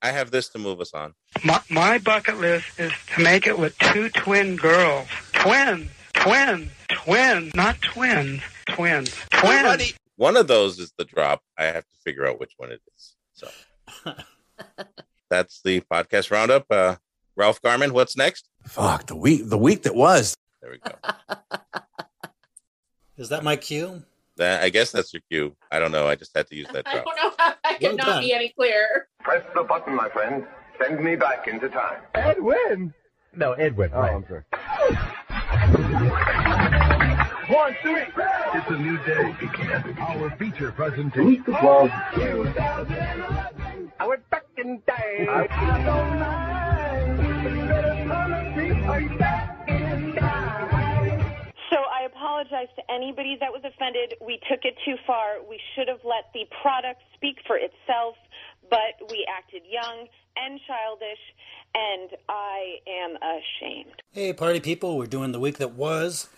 I 0.00 0.10
have 0.10 0.30
this 0.30 0.48
to 0.50 0.58
move 0.58 0.80
us 0.80 0.92
on. 0.94 1.14
My, 1.44 1.60
my 1.70 1.98
bucket 1.98 2.38
list 2.38 2.78
is 2.78 2.92
to 3.14 3.22
make 3.22 3.46
it 3.46 3.58
with 3.58 3.76
two 3.78 4.08
twin 4.10 4.56
girls. 4.56 5.08
Twins. 5.32 5.90
Twins. 6.14 6.70
Twins. 6.88 7.54
Not 7.54 7.80
twins. 7.80 8.42
Twins. 8.68 9.14
Twins. 9.30 9.94
One 10.16 10.36
of 10.36 10.46
those 10.46 10.78
is 10.78 10.92
the 10.98 11.04
drop. 11.04 11.42
I 11.58 11.64
have 11.64 11.84
to 11.84 11.96
figure 12.04 12.26
out 12.26 12.38
which 12.38 12.52
one 12.56 12.70
it 12.70 12.80
is. 12.96 13.14
So 13.32 13.48
that's 15.30 15.62
the 15.62 15.80
podcast 15.80 16.30
roundup. 16.30 16.66
Uh, 16.70 16.96
Ralph 17.34 17.62
Garman, 17.62 17.94
what's 17.94 18.16
next? 18.16 18.48
Fuck 18.64 19.06
the 19.06 19.16
week. 19.16 19.48
The 19.48 19.58
week 19.58 19.82
that 19.82 19.94
was. 19.94 20.36
There 20.60 20.70
we 20.70 20.78
go. 20.78 20.94
Is 23.16 23.30
that 23.30 23.42
my 23.42 23.56
cue? 23.56 24.02
That, 24.42 24.64
I 24.64 24.70
guess 24.70 24.90
that's 24.90 25.12
your 25.14 25.22
cue. 25.30 25.54
I 25.70 25.78
don't 25.78 25.92
know. 25.92 26.08
I 26.08 26.16
just 26.16 26.36
had 26.36 26.48
to 26.48 26.56
use 26.56 26.66
that 26.72 26.82
I 26.88 26.94
don't 26.96 27.04
know 27.16 27.30
how 27.38 27.54
I 27.62 27.78
Well 27.80 27.90
cannot 27.92 28.06
done. 28.06 28.22
be 28.24 28.32
any 28.34 28.48
clearer. 28.48 29.06
Press 29.20 29.44
the 29.54 29.62
button, 29.62 29.94
my 29.94 30.08
friend. 30.08 30.44
Send 30.82 30.98
me 31.04 31.14
back 31.14 31.46
into 31.46 31.68
time. 31.68 32.00
Edwin. 32.14 32.92
No, 33.36 33.52
Edwin. 33.52 33.92
Oh, 33.94 34.00
I'm 34.00 34.24
sorry. 34.26 34.42
One, 37.48 37.76
two, 37.84 37.94
three. 38.14 38.24
It's 38.54 38.68
a 38.68 38.76
new 38.78 38.98
day 39.04 39.32
began. 39.38 39.96
Our 40.00 40.30
feature 40.36 40.72
presentation. 40.72 41.28
Meet 41.28 41.46
the 41.46 41.52
club. 41.52 41.88
I 44.00 44.06
went 44.08 44.28
back 44.30 44.42
in 44.56 44.82
time. 44.88 45.28
So 45.86 45.92
apologize 52.42 52.74
to 52.76 52.82
anybody 52.92 53.36
that 53.40 53.52
was 53.52 53.62
offended. 53.64 54.14
We 54.24 54.38
took 54.50 54.64
it 54.64 54.74
too 54.84 54.96
far. 55.06 55.38
We 55.48 55.60
should 55.74 55.88
have 55.88 56.00
let 56.04 56.32
the 56.34 56.44
product 56.62 57.02
speak 57.14 57.36
for 57.46 57.56
itself. 57.56 58.16
but 58.70 59.10
we 59.10 59.26
acted 59.28 59.62
young 59.68 60.06
and 60.36 60.58
childish, 60.66 61.18
and 61.74 62.10
I 62.28 62.76
am 62.88 63.16
ashamed. 63.16 64.00
Hey, 64.12 64.32
party 64.32 64.60
people, 64.60 64.96
we're 64.96 65.06
doing 65.06 65.32
the 65.32 65.40
week 65.40 65.58
that 65.58 65.72
was. 65.72 66.28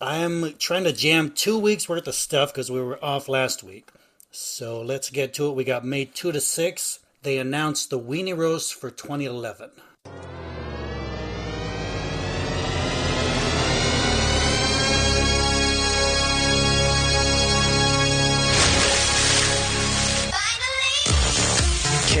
I'm 0.00 0.54
trying 0.54 0.84
to 0.84 0.92
jam 0.92 1.32
two 1.32 1.58
weeks 1.58 1.88
worth 1.90 2.06
of 2.08 2.14
stuff 2.14 2.50
because 2.50 2.70
we 2.70 2.80
were 2.80 3.04
off 3.04 3.28
last 3.28 3.62
week. 3.62 3.90
So 4.30 4.80
let's 4.80 5.10
get 5.10 5.34
to 5.34 5.50
it. 5.50 5.54
We 5.54 5.64
got 5.64 5.84
May 5.84 6.06
2 6.06 6.32
to 6.32 6.40
6. 6.40 6.98
They 7.22 7.36
announced 7.36 7.90
the 7.90 8.00
Weenie 8.00 8.36
Roast 8.36 8.74
for 8.74 8.90
2011. 8.90 9.70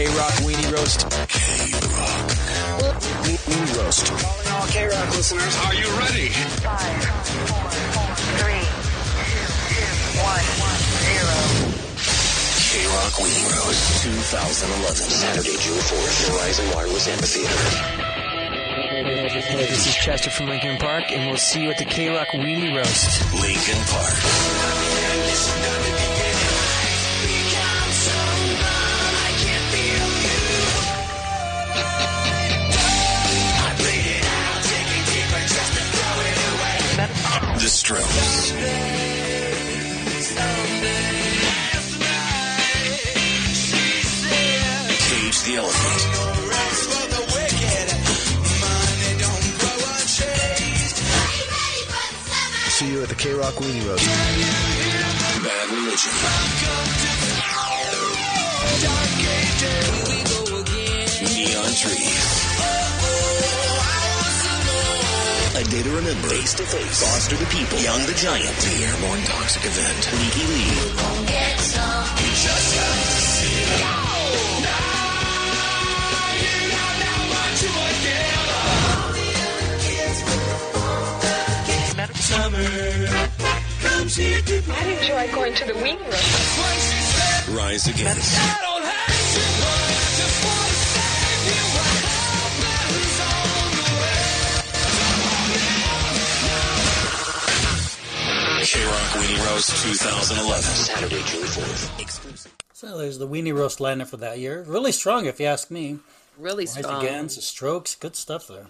K 0.02 0.08
Rock 0.18 0.34
Weenie 0.42 0.66
Roast. 0.74 1.06
K 1.06 1.38
Rock 2.82 2.98
Weenie 3.22 3.70
Roast. 3.78 4.10
Calling 4.10 4.48
all 4.50 4.66
K 4.66 4.88
Rock 4.88 5.14
listeners. 5.14 5.54
Are 5.62 5.74
you 5.78 5.86
ready? 5.94 6.26
Five, 6.58 7.06
four, 7.46 7.70
four, 7.94 8.10
three, 8.42 8.66
two, 9.70 9.86
one, 10.18 10.42
zero. 11.06 11.38
K 12.66 12.82
Rock 12.82 13.14
Weenie 13.22 13.46
Roast 13.54 14.02
2011. 14.02 15.06
Saturday, 15.06 15.56
June 15.62 15.78
4th. 15.78 16.34
Verizon 16.34 16.66
Wireless 16.74 17.06
Amphitheater. 17.06 17.54
Hey, 19.46 19.66
this 19.70 19.86
is 19.86 19.94
Chester 19.94 20.30
from 20.30 20.48
Linkin 20.48 20.78
Park, 20.78 21.12
and 21.12 21.28
we'll 21.28 21.36
see 21.36 21.62
you 21.62 21.70
at 21.70 21.78
the 21.78 21.84
K 21.84 22.08
Rock 22.08 22.26
Weenie 22.34 22.74
Roast. 22.76 23.22
Linkin 23.40 23.78
Park. 23.86 24.18
The 37.62 37.68
Strokes. 37.68 38.50
Cage 44.98 45.42
the 45.44 45.54
Elephant. 45.58 46.00
See 52.68 52.90
you 52.90 53.00
at 53.00 53.08
the 53.08 53.14
K 53.14 53.32
Rock 53.32 53.54
Weenie 53.54 53.86
Roast. 53.86 54.06
Bad 55.44 55.70
Religion. 55.70 56.12
Neon 61.36 61.74
Trees. 61.74 62.41
A 65.54 65.62
Day 65.64 65.82
to 65.82 65.90
Remember. 65.90 66.28
Face 66.28 66.54
to 66.54 66.62
Face. 66.64 67.02
Foster 67.02 67.36
the 67.36 67.44
People. 67.44 67.78
Young 67.78 68.00
the 68.06 68.14
Giant. 68.14 68.56
The 68.56 68.84
Airborne 68.84 69.20
Toxic 69.20 69.66
Event. 69.66 70.08
Lykke 70.16 70.48
Li. 70.48 70.64
I 84.74 84.84
enjoy 84.88 85.34
going 85.34 85.54
to 85.54 85.64
the 85.66 85.74
weenie 85.74 86.00
roast. 86.06 87.48
Rise 87.50 87.86
Against. 87.88 88.71
Weenie 99.42 99.54
Roast 99.54 99.82
2011. 99.82 100.62
Saturday, 100.62 101.22
June 101.24 101.42
4th. 101.42 102.00
Exclusive. 102.00 102.54
So 102.72 102.96
there's 102.96 103.18
the 103.18 103.26
Weenie 103.26 103.52
Roast 103.54 103.80
lineup 103.80 104.06
for 104.06 104.16
that 104.18 104.38
year. 104.38 104.62
Really 104.62 104.92
strong, 104.92 105.26
if 105.26 105.40
you 105.40 105.46
ask 105.46 105.68
me. 105.68 105.98
Really 106.38 106.64
Rise 106.64 106.74
strong. 106.74 107.04
Against, 107.04 107.36
the 107.36 107.42
Strokes, 107.42 107.96
good 107.96 108.14
stuff 108.14 108.46
there. 108.46 108.68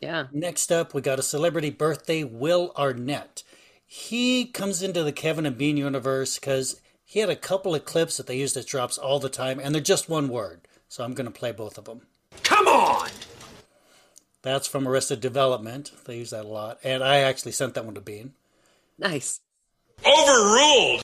Yeah. 0.00 0.28
Next 0.32 0.72
up, 0.72 0.94
we 0.94 1.02
got 1.02 1.18
a 1.18 1.22
celebrity 1.22 1.68
birthday, 1.68 2.24
Will 2.24 2.72
Arnett. 2.78 3.42
He 3.86 4.46
comes 4.46 4.82
into 4.82 5.02
the 5.02 5.12
Kevin 5.12 5.44
and 5.44 5.58
Bean 5.58 5.76
universe 5.76 6.38
because 6.38 6.80
he 7.04 7.20
had 7.20 7.28
a 7.28 7.36
couple 7.36 7.74
of 7.74 7.84
clips 7.84 8.16
that 8.16 8.26
they 8.26 8.38
used 8.38 8.56
as 8.56 8.64
drops 8.64 8.96
all 8.96 9.18
the 9.18 9.28
time, 9.28 9.60
and 9.62 9.74
they're 9.74 9.82
just 9.82 10.08
one 10.08 10.28
word. 10.28 10.62
So 10.88 11.04
I'm 11.04 11.12
going 11.12 11.30
to 11.30 11.38
play 11.38 11.52
both 11.52 11.76
of 11.76 11.84
them. 11.84 12.02
Come 12.42 12.66
on! 12.66 13.10
That's 14.40 14.66
from 14.66 14.88
Arrested 14.88 15.20
Development. 15.20 15.92
They 16.06 16.16
use 16.16 16.30
that 16.30 16.46
a 16.46 16.48
lot. 16.48 16.78
And 16.82 17.04
I 17.04 17.18
actually 17.18 17.52
sent 17.52 17.74
that 17.74 17.84
one 17.84 17.94
to 17.94 18.00
Bean. 18.00 18.32
Nice. 18.98 19.40
Overruled! 20.04 21.02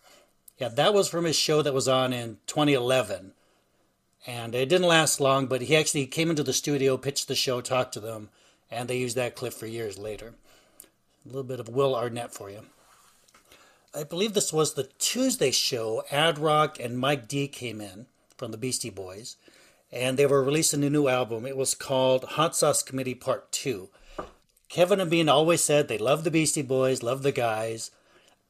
Yeah, 0.59 0.69
that 0.69 0.95
was 0.95 1.09
from 1.09 1.25
his 1.25 1.37
show 1.37 1.63
that 1.63 1.75
was 1.75 1.89
on 1.89 2.13
in 2.13 2.39
2011. 2.47 3.33
And 4.27 4.55
it 4.55 4.69
didn't 4.69 4.87
last 4.87 5.21
long, 5.21 5.47
but 5.47 5.63
he 5.63 5.77
actually 5.77 6.07
came 6.07 6.31
into 6.31 6.43
the 6.43 6.53
studio, 6.53 6.97
pitched 6.97 7.29
the 7.29 7.35
show, 7.35 7.61
talked 7.61 7.93
to 7.95 8.01
them, 8.01 8.31
and 8.71 8.89
they 8.89 8.99
used 8.99 9.17
that 9.17 9.37
clip 9.37 9.53
for 9.53 9.67
years 9.67 9.99
later. 9.99 10.35
A 11.25 11.29
little 11.29 11.43
bit 11.43 11.61
of 11.61 11.69
Will 11.69 11.95
Arnett 11.95 12.33
for 12.33 12.51
you. 12.51 12.61
I 13.95 14.05
believe 14.05 14.35
this 14.35 14.53
was 14.53 14.75
the 14.75 14.89
Tuesday 14.99 15.51
show. 15.51 16.03
Ad 16.11 16.39
Rock 16.39 16.79
and 16.81 16.99
Mike 16.99 17.29
D 17.29 17.47
came 17.47 17.81
in 17.81 18.07
from 18.37 18.51
the 18.51 18.59
Beastie 18.59 18.91
Boys, 18.91 19.37
and 19.93 20.19
they 20.19 20.27
were 20.27 20.43
releasing 20.43 20.83
a 20.83 20.91
new 20.91 21.07
album. 21.07 21.47
It 21.47 21.57
was 21.57 21.75
called 21.75 22.25
Hot 22.25 22.57
Sauce 22.57 22.83
Committee 22.83 23.15
Part 23.15 23.53
2. 23.53 23.89
Kevin 24.69 25.01
and 25.01 25.11
Bean 25.11 25.29
always 25.29 25.63
said 25.63 25.87
they 25.87 25.99
love 25.99 26.25
the 26.25 26.31
Beastie 26.31 26.63
Boys, 26.63 27.03
love 27.03 27.23
the 27.23 27.31
guys, 27.31 27.91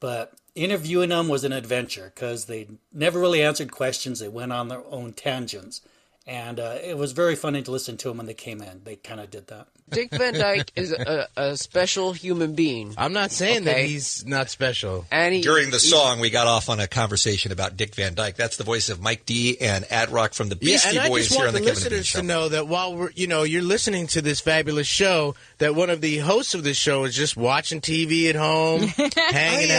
but 0.05 0.35
interviewing 0.55 1.09
them 1.09 1.29
was 1.29 1.45
an 1.45 1.53
adventure 1.55 2.13
because 2.15 2.45
they 2.45 2.69
never 2.93 3.19
really 3.19 3.43
answered 3.43 3.73
questions. 3.73 4.21
They 4.21 4.29
went 4.29 4.53
on 4.53 4.69
their 4.69 4.85
own 4.91 5.15
tangents. 5.15 5.81
And 6.27 6.59
uh, 6.59 6.77
it 6.83 6.97
was 6.97 7.13
very 7.13 7.37
funny 7.37 7.61
to 7.63 7.71
listen 7.71 7.99
to 7.99 8.09
them 8.09 8.17
when 8.17 8.25
they 8.27 8.33
came 8.33 8.63
in. 8.63 8.81
They 8.85 8.97
kind 8.97 9.21
of 9.21 9.31
did 9.31 9.47
that. 9.49 9.67
Dick 9.91 10.11
Van 10.11 10.33
Dyke 10.33 10.71
is 10.75 10.91
a, 10.91 11.29
a 11.37 11.57
special 11.59 12.15
human 12.15 12.55
being. 12.55 12.95
I'm 12.97 13.13
not 13.13 13.31
saying 13.31 13.65
that 13.65 13.81
he's 13.85 14.25
not 14.25 14.49
special. 14.49 15.05
And 15.13 15.35
he, 15.35 15.43
During 15.43 15.67
the 15.71 15.77
he- 15.77 15.87
song, 15.87 16.21
we 16.21 16.31
got 16.31 16.47
off 16.47 16.71
on 16.71 16.81
a 16.81 16.87
conversation 16.87 17.53
about 17.53 17.77
Dick 17.77 17.95
Van 17.95 18.15
Dyke. 18.15 18.37
That's 18.37 18.57
the 18.57 18.65
voice 18.65 18.89
of 18.89 19.03
Mike 19.03 19.27
D 19.27 19.59
and 19.61 19.85
Ad 19.93 20.09
Rock 20.09 20.33
from 20.33 20.49
the 20.49 20.57
Beastie 20.57 20.95
yeah, 20.97 21.09
Boys 21.09 21.29
here 21.29 21.47
on 21.47 21.53
the 21.53 21.61
the 21.61 21.67
Kevin 21.67 21.83
and 21.83 21.91
Bean 21.91 21.99
listeners 21.99 22.07
Show. 22.07 22.21
to 22.21 22.27
know 22.27 22.49
that 22.49 22.67
while 22.69 22.97
we're, 22.97 23.11
you 23.11 23.27
know, 23.27 23.43
you're 23.43 23.61
listening 23.61 24.07
to 24.07 24.23
this 24.23 24.41
fabulous 24.41 24.87
show, 24.87 25.35
that 25.59 25.75
one 25.75 25.91
of 25.91 26.01
the 26.01 26.17
hosts 26.19 26.55
of 26.55 26.65
this 26.65 26.79
show 26.79 27.05
is 27.05 27.15
just 27.15 27.37
watching 27.37 27.83
TV 27.83 28.31
at 28.31 28.37
home, 28.37 28.81
hanging 29.31 29.71
I, 29.73 29.75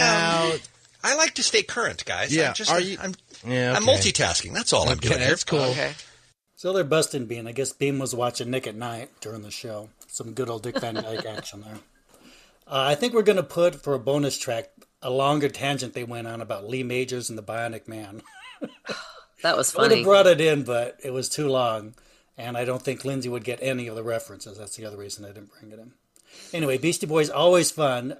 um, 0.46 0.52
out. 0.52 0.60
I 1.02 1.16
like 1.16 1.34
to 1.34 1.42
stay 1.42 1.64
current, 1.64 2.04
guys. 2.04 2.32
Yeah, 2.34 2.50
I'm 2.50 2.54
just, 2.54 2.70
are 2.70 2.80
you- 2.80 2.98
I'm, 3.02 3.14
Yeah, 3.44 3.74
I'm 3.76 3.82
multitasking. 3.84 4.52
That's 4.52 4.72
all 4.72 4.88
I'm 4.88 4.98
doing. 4.98 5.18
here. 5.18 5.28
that's 5.28 5.42
cool. 5.42 5.58
Okay. 5.60 5.92
So 6.56 6.72
they're 6.72 6.84
busting 6.84 7.26
Bean. 7.26 7.46
I 7.46 7.52
guess 7.52 7.72
Bean 7.72 7.98
was 7.98 8.14
watching 8.14 8.50
Nick 8.50 8.66
at 8.66 8.74
Night 8.74 9.10
during 9.20 9.42
the 9.42 9.50
show. 9.50 9.90
Some 10.08 10.32
good 10.32 10.48
old 10.48 10.62
Dick 10.62 10.80
Van 10.80 10.94
Dyke 10.94 11.26
action 11.28 11.60
there. 11.60 11.78
Uh, 12.66 12.84
I 12.88 12.94
think 12.94 13.12
we're 13.12 13.22
going 13.22 13.36
to 13.36 13.42
put 13.42 13.74
for 13.74 13.92
a 13.92 13.98
bonus 13.98 14.38
track 14.38 14.70
a 15.02 15.10
longer 15.10 15.50
tangent 15.50 15.92
they 15.92 16.02
went 16.02 16.26
on 16.26 16.40
about 16.40 16.66
Lee 16.66 16.82
Majors 16.82 17.28
and 17.28 17.38
the 17.38 17.42
Bionic 17.42 17.86
Man. 17.86 18.22
That 19.42 19.58
was 19.58 19.70
funny. 19.70 19.84
I 19.84 19.88
would 19.88 19.98
have 19.98 20.06
brought 20.06 20.26
it 20.26 20.40
in, 20.40 20.62
but 20.62 20.98
it 21.04 21.12
was 21.12 21.28
too 21.28 21.46
long, 21.46 21.94
and 22.38 22.56
I 22.56 22.64
don't 22.64 22.80
think 22.80 23.04
Lindsay 23.04 23.28
would 23.28 23.44
get 23.44 23.58
any 23.60 23.86
of 23.86 23.94
the 23.94 24.02
references. 24.02 24.56
That's 24.56 24.76
the 24.76 24.86
other 24.86 24.96
reason 24.96 25.26
I 25.26 25.28
didn't 25.28 25.52
bring 25.52 25.70
it 25.70 25.78
in. 25.78 25.92
Anyway, 26.54 26.78
Beastie 26.78 27.06
Boys 27.06 27.28
always 27.28 27.70
fun. 27.70 28.16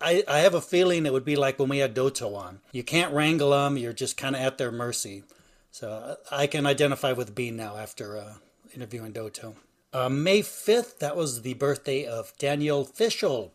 I, 0.00 0.22
I 0.28 0.38
have 0.38 0.54
a 0.54 0.60
feeling 0.60 1.04
it 1.04 1.12
would 1.12 1.24
be 1.24 1.34
like 1.34 1.58
when 1.58 1.68
we 1.68 1.78
had 1.78 1.94
Doto 1.94 2.36
on. 2.36 2.60
You 2.70 2.84
can't 2.84 3.12
wrangle 3.12 3.50
them; 3.50 3.76
you're 3.76 3.92
just 3.92 4.16
kind 4.16 4.36
of 4.36 4.40
at 4.40 4.56
their 4.56 4.70
mercy. 4.70 5.24
So 5.72 5.90
uh, 5.90 6.16
I 6.30 6.46
can 6.46 6.66
identify 6.66 7.12
with 7.12 7.34
Bean 7.34 7.56
now 7.56 7.78
after 7.78 8.18
uh, 8.18 8.34
interviewing 8.74 9.12
Doto. 9.12 9.56
Uh, 9.90 10.10
May 10.10 10.40
5th, 10.40 10.98
that 10.98 11.16
was 11.16 11.40
the 11.40 11.54
birthday 11.54 12.04
of 12.04 12.34
Danielle 12.38 12.84
Fishel. 12.84 13.54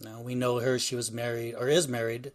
Now 0.00 0.20
we 0.20 0.36
know 0.36 0.60
her, 0.60 0.78
she 0.78 0.94
was 0.94 1.10
married, 1.10 1.56
or 1.56 1.68
is 1.68 1.88
married, 1.88 2.30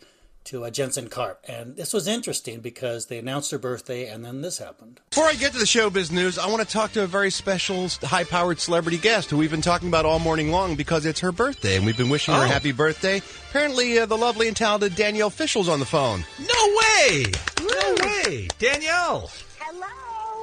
to 0.46 0.66
uh, 0.66 0.70
Jensen 0.70 1.08
Karp. 1.08 1.44
And 1.48 1.76
this 1.76 1.94
was 1.94 2.08
interesting 2.08 2.60
because 2.60 3.06
they 3.08 3.18
announced 3.20 3.52
her 3.52 3.58
birthday 3.58 4.08
and 4.08 4.24
then 4.26 4.42
this 4.42 4.58
happened. 4.58 5.00
Before 5.10 5.26
I 5.26 5.34
get 5.36 5.52
to 5.54 5.60
the 5.60 5.66
showbiz 5.66 6.12
news, 6.12 6.38
I 6.40 6.48
want 6.48 6.62
to 6.68 6.72
talk 6.72 6.92
to 6.94 7.04
a 7.04 7.08
very 7.08 7.30
special, 7.32 7.88
high 8.04 8.24
powered 8.24 8.60
celebrity 8.60 8.98
guest 8.98 9.30
who 9.30 9.38
we've 9.38 9.52
been 9.52 9.62
talking 9.62 9.88
about 9.88 10.06
all 10.06 10.20
morning 10.20 10.50
long 10.52 10.76
because 10.76 11.06
it's 11.06 11.20
her 11.20 11.32
birthday 11.32 11.76
and 11.78 11.86
we've 11.86 11.98
been 11.98 12.10
wishing 12.10 12.34
her 12.34 12.42
Oh. 12.42 12.46
a 12.46 12.48
happy 12.48 12.72
birthday. 12.72 13.22
Apparently, 13.50 14.00
uh, 14.00 14.06
the 14.06 14.18
lovely 14.18 14.48
and 14.48 14.58
talented 14.58 14.96
Danielle 14.96 15.30
Fishel's 15.30 15.70
on 15.70 15.80
the 15.80 15.86
phone. 15.86 16.24
No 16.40 16.78
way! 16.80 17.26
No 17.62 17.96
way! 18.04 18.48
Danielle! 18.60 19.30
Hello. 19.60 19.88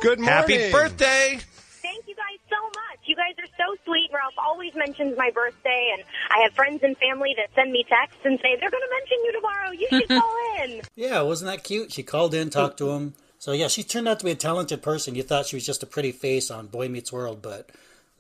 Good 0.01 0.21
morning. 0.21 0.33
Happy 0.61 0.71
birthday! 0.73 1.41
You 3.09 3.17
guys 3.17 3.35
are 3.39 3.49
so 3.57 3.75
sweet. 3.87 4.11
Ralph 4.13 4.35
always 4.37 4.75
mentions 4.75 5.17
my 5.17 5.31
birthday, 5.31 5.95
and 5.95 6.05
I 6.31 6.43
have 6.43 6.53
friends 6.53 6.81
and 6.83 6.95
family 6.99 7.35
that 7.39 7.49
send 7.55 7.73
me 7.73 7.83
texts 7.89 8.21
and 8.25 8.39
say 8.43 8.57
they're 8.61 8.71
going 8.71 8.83
to 8.83 8.95
mention 9.01 9.19
you 9.25 9.33
tomorrow. 9.33 9.71
You 9.71 9.89
should 9.89 10.09
call 10.09 10.37
in. 10.63 10.83
Yeah, 10.95 11.23
wasn't 11.23 11.51
that 11.51 11.65
cute? 11.65 11.91
She 11.91 12.03
called 12.03 12.35
in, 12.35 12.51
talked 12.51 12.77
to 12.79 12.91
him, 12.91 13.15
So 13.39 13.53
yeah, 13.53 13.69
she 13.69 13.83
turned 13.83 14.09
out 14.09 14.19
to 14.19 14.27
be 14.27 14.31
a 14.31 14.37
talented 14.37 14.83
person. 14.83 15.15
You 15.15 15.23
thought 15.23 15.47
she 15.47 15.57
was 15.57 15.65
just 15.65 15.83
a 15.83 15.87
pretty 15.87 16.13
face 16.13 16.51
on 16.51 16.67
Boy 16.67 16.89
Meets 16.89 17.11
World, 17.11 17.41
but 17.41 17.71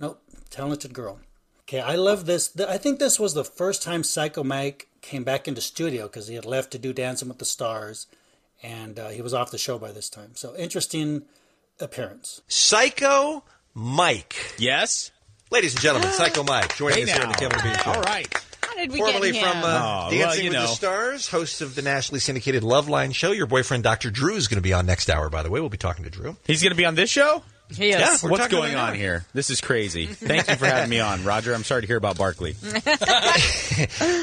nope, 0.00 0.22
talented 0.48 0.94
girl. 0.94 1.20
Okay, 1.68 1.80
I 1.80 1.96
love 1.96 2.24
this. 2.24 2.58
I 2.58 2.78
think 2.78 2.98
this 2.98 3.20
was 3.20 3.34
the 3.34 3.44
first 3.44 3.82
time 3.82 4.02
Psycho 4.02 4.42
Mike 4.42 4.88
came 5.02 5.22
back 5.22 5.46
into 5.46 5.60
studio 5.60 6.06
because 6.06 6.28
he 6.28 6.34
had 6.34 6.46
left 6.46 6.70
to 6.70 6.78
do 6.78 6.94
Dancing 6.94 7.28
with 7.28 7.36
the 7.36 7.44
Stars, 7.44 8.06
and 8.62 8.98
uh, 8.98 9.08
he 9.10 9.20
was 9.20 9.34
off 9.34 9.50
the 9.50 9.58
show 9.58 9.78
by 9.78 9.92
this 9.92 10.08
time. 10.08 10.30
So 10.34 10.56
interesting 10.56 11.24
appearance. 11.78 12.40
Psycho 12.48 13.44
Mike. 13.74 14.54
Yes? 14.58 15.10
Ladies 15.50 15.74
and 15.74 15.82
gentlemen, 15.82 16.10
Psycho 16.12 16.42
Mike 16.44 16.76
joining 16.76 16.98
Hey 16.98 17.02
us 17.04 17.10
here 17.12 17.22
on 17.22 17.28
the 17.28 17.32
now. 17.32 17.38
Kevin 17.38 17.58
and 17.60 17.62
Bean 17.74 17.82
Show. 17.84 17.90
All 17.92 18.02
right. 18.02 18.44
How 18.62 18.74
did 18.74 18.92
we 18.92 18.98
Formerly 18.98 19.32
get 19.32 19.42
him? 19.44 19.52
from 19.52 19.64
uh, 19.64 20.06
Oh, 20.06 20.10
Dancing 20.10 20.20
well, 20.20 20.36
you 20.36 20.50
with 20.50 20.58
the. 20.60 20.66
Stars, 20.66 21.28
host 21.28 21.60
of 21.62 21.74
the 21.74 21.82
nationally 21.82 22.20
syndicated 22.20 22.62
Loveline 22.62 23.14
show. 23.14 23.32
Your 23.32 23.46
boyfriend, 23.46 23.82
Dr. 23.82 24.10
Drew, 24.10 24.34
is 24.36 24.46
going 24.48 24.56
to 24.58 24.62
be 24.62 24.72
on 24.72 24.86
next 24.86 25.08
hour, 25.10 25.28
by 25.30 25.42
the 25.42 25.50
way. 25.50 25.60
We'll 25.60 25.68
be 25.68 25.76
talking 25.78 26.04
to 26.04 26.10
Drew. 26.10 26.36
He's 26.46 26.62
going 26.62 26.70
to 26.72 26.76
be 26.76 26.84
on 26.84 26.94
this 26.94 27.10
show? 27.10 27.42
He 27.70 27.90
is. 27.90 28.00
Yeah, 28.00 28.28
What's 28.30 28.48
going 28.48 28.76
on 28.76 28.92
now. 28.94 28.98
here? 28.98 29.26
This 29.34 29.50
is 29.50 29.60
crazy. 29.60 30.06
Thank 30.06 30.48
you 30.48 30.56
for 30.56 30.64
having 30.64 30.88
me 30.88 31.00
on, 31.00 31.22
Roger. 31.24 31.52
I'm 31.52 31.64
sorry 31.64 31.82
to 31.82 31.86
hear 31.86 31.98
about 31.98 32.16
Barkley. 32.16 32.54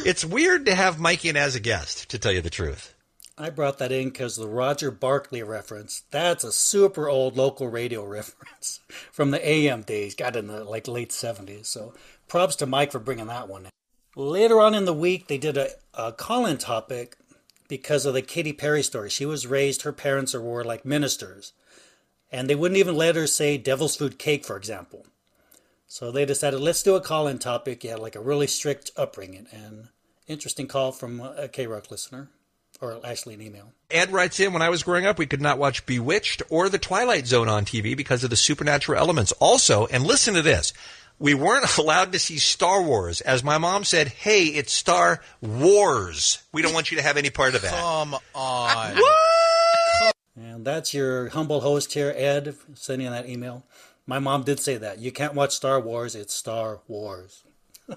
It's 0.08 0.24
weird 0.26 0.66
to 0.68 0.76
have 0.76 1.00
Mike 1.00 1.26
in 1.26 1.36
as 1.38 1.56
a 1.56 1.60
guest, 1.60 2.10
to 2.12 2.20
tell 2.20 2.32
you 2.32 2.42
the 2.42 2.50
truth. 2.50 2.94
I 3.38 3.50
brought 3.50 3.80
that 3.80 3.92
in 3.92 4.10
because 4.10 4.38
the 4.38 4.48
Roger 4.48 4.92
Barkley 4.92 5.44
reference, 5.44 6.04
that's 6.10 6.46
a 6.46 6.54
super 6.54 7.10
old 7.10 7.36
local 7.36 7.68
radio 7.68 8.06
reference 8.08 8.80
from 9.12 9.32
the 9.32 9.48
AM 9.48 9.82
days, 9.82 10.16
got 10.16 10.36
in 10.36 10.48
the 10.48 10.64
like 10.64 10.88
late 10.88 11.10
70s. 11.10 11.66
So 11.66 11.94
props 12.28 12.56
to 12.58 12.66
Mike 12.66 12.92
for 12.92 13.00
bringing 13.00 13.28
that 13.28 13.50
one 13.50 13.66
in. 13.66 13.72
Later 14.16 14.62
on 14.62 14.74
in 14.74 14.86
the 14.86 14.94
week, 14.94 15.28
they 15.28 15.38
did 15.38 15.58
a, 15.58 15.72
a 15.94 16.14
call-in 16.14 16.58
topic 16.58 17.18
because 17.68 18.06
of 18.06 18.14
the 18.14 18.22
Katy 18.22 18.54
Perry 18.54 18.82
story. 18.82 19.10
She 19.10 19.26
was 19.26 19.48
raised, 19.48 19.82
her 19.82 19.92
parents 19.92 20.34
were 20.34 20.64
like 20.64 20.86
ministers, 20.86 21.52
and 22.32 22.50
they 22.50 22.56
wouldn't 22.56 22.78
even 22.78 22.96
let 22.96 23.18
her 23.18 23.28
say 23.28 23.58
devil's 23.58 23.98
food 23.98 24.18
cake, 24.18 24.46
for 24.46 24.56
example. 24.56 25.06
So 25.88 26.12
they 26.12 26.26
decided, 26.26 26.62
let's 26.62 26.84
do 26.84 26.96
a 26.96 27.02
call-in 27.02 27.40
topic. 27.40 27.84
Yeah, 27.84 27.96
like 27.96 28.16
a 28.16 28.22
really 28.22 28.48
strict 28.48 28.92
upbringing. 28.96 29.48
And 29.52 29.90
interesting 30.28 30.68
call 30.68 30.94
from 30.94 31.20
a 31.20 31.50
K-Rock 31.50 31.92
listener, 31.92 32.30
or 32.82 33.00
actually 33.04 33.34
an 33.36 33.42
email. 33.42 33.72
Ed 33.90 34.12
writes 34.12 34.40
in, 34.40 34.54
when 34.54 34.62
I 34.62 34.70
was 34.70 34.84
growing 34.84 35.06
up, 35.06 35.18
we 35.18 35.26
could 35.26 35.42
not 35.42 35.60
watch 35.60 35.86
Bewitched 35.86 36.42
or 36.50 36.70
The 36.70 36.78
Twilight 36.78 37.28
Zone 37.28 37.48
on 37.50 37.66
TV 37.66 37.96
because 37.96 38.24
of 38.24 38.30
the 38.30 38.36
supernatural 38.36 39.00
elements. 39.00 39.32
Also, 39.34 39.86
and 39.88 40.04
listen 40.06 40.34
to 40.34 40.42
this, 40.42 40.74
we 41.20 41.34
weren't 41.34 41.78
allowed 41.78 42.12
to 42.12 42.20
see 42.20 42.38
Star 42.38 42.82
Wars. 42.82 43.22
As 43.22 43.44
my 43.44 43.58
mom 43.58 43.84
said, 43.84 44.08
hey, 44.08 44.46
it's 44.46 44.74
Star 44.74 45.22
Wars. 45.42 46.44
We 46.52 46.62
don't 46.62 46.74
want 46.74 46.92
you 46.92 46.98
to 46.98 47.04
have 47.04 47.18
any 47.18 47.30
part 47.30 47.56
of 47.56 47.62
that. 47.62 47.74
Come 47.74 48.16
on. 48.34 49.00
And 50.38 50.66
that's 50.66 50.94
your 50.94 51.30
humble 51.30 51.62
host 51.62 51.94
here, 51.94 52.14
Ed, 52.16 52.56
sending 52.74 53.10
that 53.10 53.30
email. 53.30 53.64
My 54.06 54.20
mom 54.20 54.44
did 54.44 54.60
say 54.60 54.76
that. 54.78 55.00
You 55.00 55.12
can't 55.14 55.34
watch 55.34 55.56
Star 55.56 55.80
Wars, 55.80 56.14
it's 56.14 56.34
Star 56.34 56.82
Wars. 56.88 57.44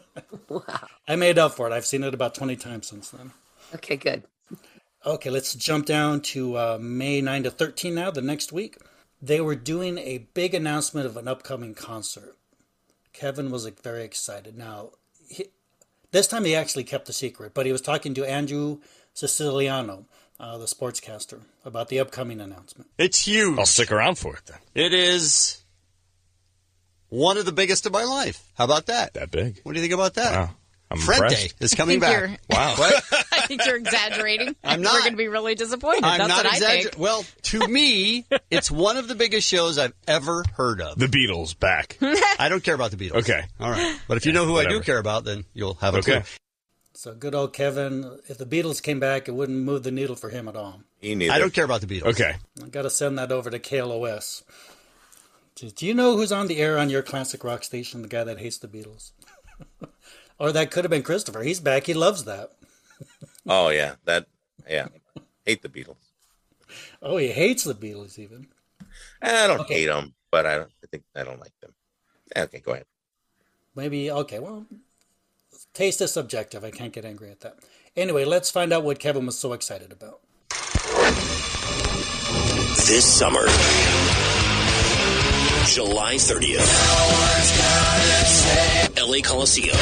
Wow. 0.49 0.63
I 1.07 1.17
made 1.17 1.39
up 1.39 1.53
for 1.55 1.67
it. 1.67 1.75
I've 1.75 1.85
seen 1.85 2.03
it 2.05 2.15
about 2.15 2.35
20 2.35 2.57
times 2.57 2.87
since 2.87 3.11
then. 3.11 3.33
Okay, 3.75 3.97
good. 3.97 4.23
Okay, 5.07 5.31
let's 5.31 5.55
jump 5.55 5.87
down 5.87 6.21
to 6.21 6.57
uh, 6.57 6.79
May 6.81 7.21
9 7.21 7.45
to 7.45 7.51
13 7.51 7.95
now, 7.95 8.11
the 8.11 8.21
next 8.21 8.53
week. 8.53 8.79
They 9.23 9.41
were 9.41 9.55
doing 9.55 9.99
a 9.99 10.19
big 10.35 10.55
announcement 10.55 11.07
of 11.07 11.17
an 11.17 11.29
upcoming 11.29 11.75
concert. 11.75 12.37
Kevin 13.13 13.51
was 13.51 13.65
like, 13.65 13.83
very 13.83 14.05
excited. 14.05 14.57
Now, 14.57 14.91
he, 15.29 15.47
this 16.11 16.27
time 16.27 16.45
he 16.45 16.55
actually 16.55 16.85
kept 16.85 17.07
the 17.07 17.13
secret, 17.13 17.55
but 17.55 17.67
he 17.67 17.73
was 17.73 17.81
talking 17.81 18.15
to 18.15 18.29
Andrew 18.29 18.79
Siciliano, 19.15 20.07
uh, 20.39 20.59
the 20.59 20.67
sportscaster, 20.67 21.41
about 21.65 21.89
the 21.89 22.01
upcoming 22.01 22.41
announcement. 22.41 22.91
It's 22.99 23.27
huge. 23.27 23.59
I'll 23.59 23.67
stick 23.67 23.91
around 23.93 24.19
for 24.19 24.37
it 24.37 24.47
then. 24.47 24.59
It 24.75 24.93
is 24.93 25.63
one 27.09 27.39
of 27.39 27.47
the 27.47 27.53
biggest 27.53 27.87
of 27.87 27.93
my 27.93 28.05
life. 28.05 28.53
How 28.55 28.65
about 28.65 28.87
that? 28.87 29.15
That 29.15 29.31
big. 29.31 29.61
What 29.63 29.73
do 29.73 29.79
you 29.79 29.83
think 29.83 29.95
about 29.95 30.15
that? 30.15 30.33
Wow. 30.33 30.55
I'm 30.91 30.99
Frente 30.99 31.23
impressed. 31.25 31.55
is 31.63 31.75
coming 31.75 32.01
back. 32.01 32.41
Wow. 32.49 32.75
What? 32.79 33.05
I 33.33 33.47
think 33.47 33.65
you're 33.67 33.77
exaggerating. 33.77 34.57
I'm 34.65 34.81
We're 34.81 34.85
not. 34.85 35.01
going 35.01 35.13
to 35.13 35.17
be 35.17 35.29
really 35.29 35.55
disappointed. 35.55 36.05
I'm 36.05 36.19
That's 36.19 36.29
not 36.29 36.37
what 36.45 36.47
I 36.47 36.57
exaggerating. 36.57 36.91
think. 36.93 36.99
Well, 37.03 37.25
to 37.43 37.69
me, 37.69 38.27
it's 38.51 38.71
one 38.71 38.97
of 38.97 39.09
the 39.09 39.15
biggest 39.15 39.47
shows 39.49 39.79
I've 39.79 39.93
ever 40.07 40.45
heard 40.55 40.81
of. 40.81 40.99
The 40.99 41.07
Beatles 41.07 41.59
back. 41.59 41.97
I 42.39 42.49
don't 42.49 42.63
care 42.63 42.75
about 42.75 42.91
the 42.91 42.97
Beatles. 42.97 43.17
Okay. 43.23 43.43
All 43.61 43.71
right. 43.71 43.99
But 44.09 44.17
if 44.17 44.27
you 44.27 44.33
know 44.33 44.45
who 44.47 44.57
I 44.59 44.65
do 44.67 44.81
care 44.81 44.99
about, 44.99 45.25
then 45.25 45.45
you'll 45.55 45.75
have 45.75 45.95
a 45.95 45.99
Okay. 45.99 46.13
clue. 46.13 46.23
So 46.95 47.15
good 47.15 47.35
old 47.35 47.53
Kevin. 47.53 48.19
If 48.29 48.39
the 48.39 48.47
Beatles 48.47 48.83
came 48.83 48.99
back, 48.99 49.29
it 49.29 49.33
wouldn't 49.33 49.59
move 49.59 49.83
the 49.85 49.93
needle 49.93 50.17
for 50.17 50.31
him 50.31 50.49
at 50.49 50.57
all. 50.57 50.81
Me 51.03 51.15
neither. 51.15 51.33
I 51.33 51.39
don't 51.39 51.53
care 51.55 51.65
about 51.65 51.81
the 51.81 51.87
Beatles. 51.87 52.09
Okay. 52.09 52.35
I 52.65 52.69
got 52.69 52.83
to 52.83 52.91
send 52.91 53.19
that 53.19 53.31
over 53.31 53.51
to 53.51 53.59
KLOS. 53.59 54.43
Do 55.55 55.71
do 55.71 55.87
you 55.87 55.95
know 55.95 56.17
who's 56.17 56.33
on 56.33 56.47
the 56.49 56.57
air 56.59 56.77
on 56.79 56.91
your 56.91 57.03
classic 57.03 57.45
rock 57.45 57.63
station? 57.63 58.03
The 58.03 58.09
guy 58.09 58.25
that 58.25 58.39
hates 58.39 58.59
the 58.59 58.69
Beatles, 58.69 59.13
or 60.39 60.53
that 60.53 60.71
could 60.71 60.85
have 60.85 60.91
been 60.91 61.03
Christopher. 61.03 61.43
He's 61.43 61.61
back. 61.61 61.87
He 61.87 61.95
loves 61.95 62.25
that. 62.25 62.53
Oh 63.47 63.69
yeah, 63.71 63.95
that 64.05 64.27
yeah. 64.69 64.89
Hate 65.45 65.63
the 65.63 65.69
Beatles. 65.69 65.97
Oh, 67.01 67.17
he 67.17 67.29
hates 67.29 67.65
the 67.65 67.75
Beatles 67.75 68.19
even. 68.19 68.49
I 69.23 69.47
don't 69.47 69.61
Okay. 69.61 69.75
hate 69.75 69.87
them, 69.87 70.15
but 70.31 70.45
I 70.47 70.57
don't. 70.59 70.71
I 70.83 70.87
think 70.91 71.05
I 71.15 71.25
don't 71.25 71.41
like 71.41 71.59
them. 71.61 71.73
Okay, 72.37 72.61
go 72.61 72.73
ahead. 72.73 72.87
Maybe 73.75 74.11
okay. 74.11 74.39
Well, 74.39 74.67
taste 75.73 76.01
is 76.01 76.13
subjective. 76.13 76.65
I 76.65 76.71
can't 76.71 76.93
get 76.93 77.05
angry 77.05 77.31
at 77.31 77.41
that. 77.41 77.57
Anyway, 77.97 78.25
let's 78.25 78.51
find 78.51 78.73
out 78.73 78.85
what 78.85 78.99
Kevin 78.99 79.27
was 79.27 79.39
so 79.39 79.53
excited 79.53 79.93
about. 79.93 80.21
This 82.87 83.05
summer, 83.05 83.47
July 85.67 86.15
30th, 86.15 86.67
LA 88.97 89.21
Coliseum. 89.23 89.77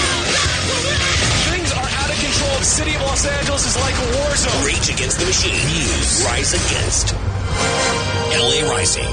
Things 1.51 1.73
are 1.73 1.79
out 1.79 2.11
of 2.11 2.19
control. 2.21 2.59
The 2.59 2.65
city 2.65 2.95
of 2.95 3.03
Los 3.03 3.27
Angeles 3.27 3.67
is 3.67 3.77
like 3.77 3.95
a 3.95 4.07
war 4.19 4.37
zone. 4.37 4.65
Rage 4.65 4.89
Against 4.89 5.19
the 5.19 5.27
Machine. 5.27 5.55
Muse. 5.73 6.25
Rise 6.25 6.55
Against. 6.55 7.15
LA 8.35 8.69
Rising. 8.71 9.07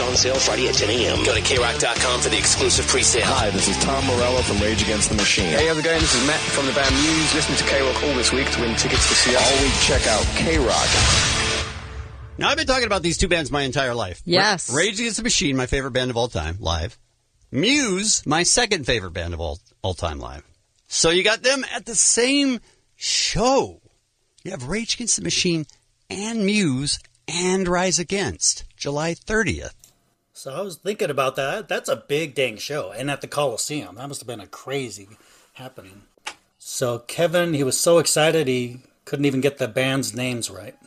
Tickets 0.00 0.10
on 0.10 0.16
sale 0.16 0.40
Friday 0.40 0.68
at 0.68 0.74
10 0.74 0.88
a.m. 0.88 1.24
Go 1.24 1.34
to 1.34 1.40
krock.com 1.40 2.20
for 2.20 2.28
the 2.30 2.38
exclusive 2.38 2.86
pre-sale. 2.86 3.22
Hi, 3.26 3.50
this 3.50 3.68
is 3.68 3.76
Tom 3.84 4.04
Morello 4.06 4.40
from 4.42 4.58
Rage 4.58 4.82
Against 4.82 5.10
the 5.10 5.14
Machine. 5.14 5.44
Hey, 5.44 5.66
how's 5.66 5.78
it 5.78 5.84
going? 5.84 6.00
This 6.00 6.14
is 6.14 6.26
Matt 6.26 6.40
from 6.40 6.66
the 6.66 6.72
band 6.72 6.94
Muse. 6.94 7.34
Listen 7.34 7.54
to 7.56 7.64
K 7.64 7.82
Rock 7.82 8.02
all 8.04 8.14
this 8.14 8.32
week 8.32 8.50
to 8.50 8.60
win 8.62 8.74
tickets 8.76 9.06
to 9.08 9.14
see 9.14 9.36
us. 9.36 9.44
All 9.44 9.62
week, 9.62 9.74
check 9.82 10.06
out 10.06 10.24
K 10.36 10.58
Rock. 10.58 10.88
Now, 12.38 12.48
I've 12.48 12.56
been 12.56 12.66
talking 12.66 12.86
about 12.86 13.02
these 13.02 13.18
two 13.18 13.28
bands 13.28 13.50
my 13.50 13.62
entire 13.62 13.94
life. 13.94 14.22
Yes. 14.24 14.70
Ra- 14.70 14.76
Rage 14.76 15.00
Against 15.00 15.18
the 15.18 15.22
Machine, 15.22 15.56
my 15.56 15.66
favorite 15.66 15.90
band 15.90 16.10
of 16.10 16.16
all 16.16 16.28
time, 16.28 16.56
live. 16.60 16.98
Muse, 17.52 18.24
my 18.26 18.42
second 18.42 18.86
favorite 18.86 19.12
band 19.12 19.34
of 19.34 19.40
all, 19.40 19.58
all 19.82 19.94
time, 19.94 20.18
live. 20.18 20.44
So 20.88 21.10
you 21.10 21.22
got 21.22 21.42
them 21.42 21.64
at 21.74 21.84
the 21.84 21.94
same 21.94 22.60
show. 22.96 23.82
You 24.44 24.52
have 24.52 24.68
Rage 24.68 24.94
Against 24.94 25.16
the 25.16 25.22
Machine 25.22 25.66
and 26.08 26.46
Muse 26.46 26.98
and 27.28 27.68
Rise 27.68 27.98
Against, 27.98 28.64
July 28.76 29.14
30th. 29.14 29.74
So 30.40 30.54
I 30.54 30.62
was 30.62 30.76
thinking 30.76 31.10
about 31.10 31.36
that. 31.36 31.68
That's 31.68 31.90
a 31.90 31.96
big 31.96 32.34
dang 32.34 32.56
show, 32.56 32.92
and 32.92 33.10
at 33.10 33.20
the 33.20 33.28
Coliseum, 33.28 33.96
that 33.96 34.08
must 34.08 34.22
have 34.22 34.26
been 34.26 34.40
a 34.40 34.46
crazy 34.46 35.06
happening. 35.52 36.04
So 36.56 37.00
Kevin, 37.00 37.52
he 37.52 37.62
was 37.62 37.78
so 37.78 37.98
excited 37.98 38.48
he 38.48 38.78
couldn't 39.04 39.26
even 39.26 39.42
get 39.42 39.58
the 39.58 39.68
band's 39.68 40.14
names 40.14 40.48
right. 40.48 40.78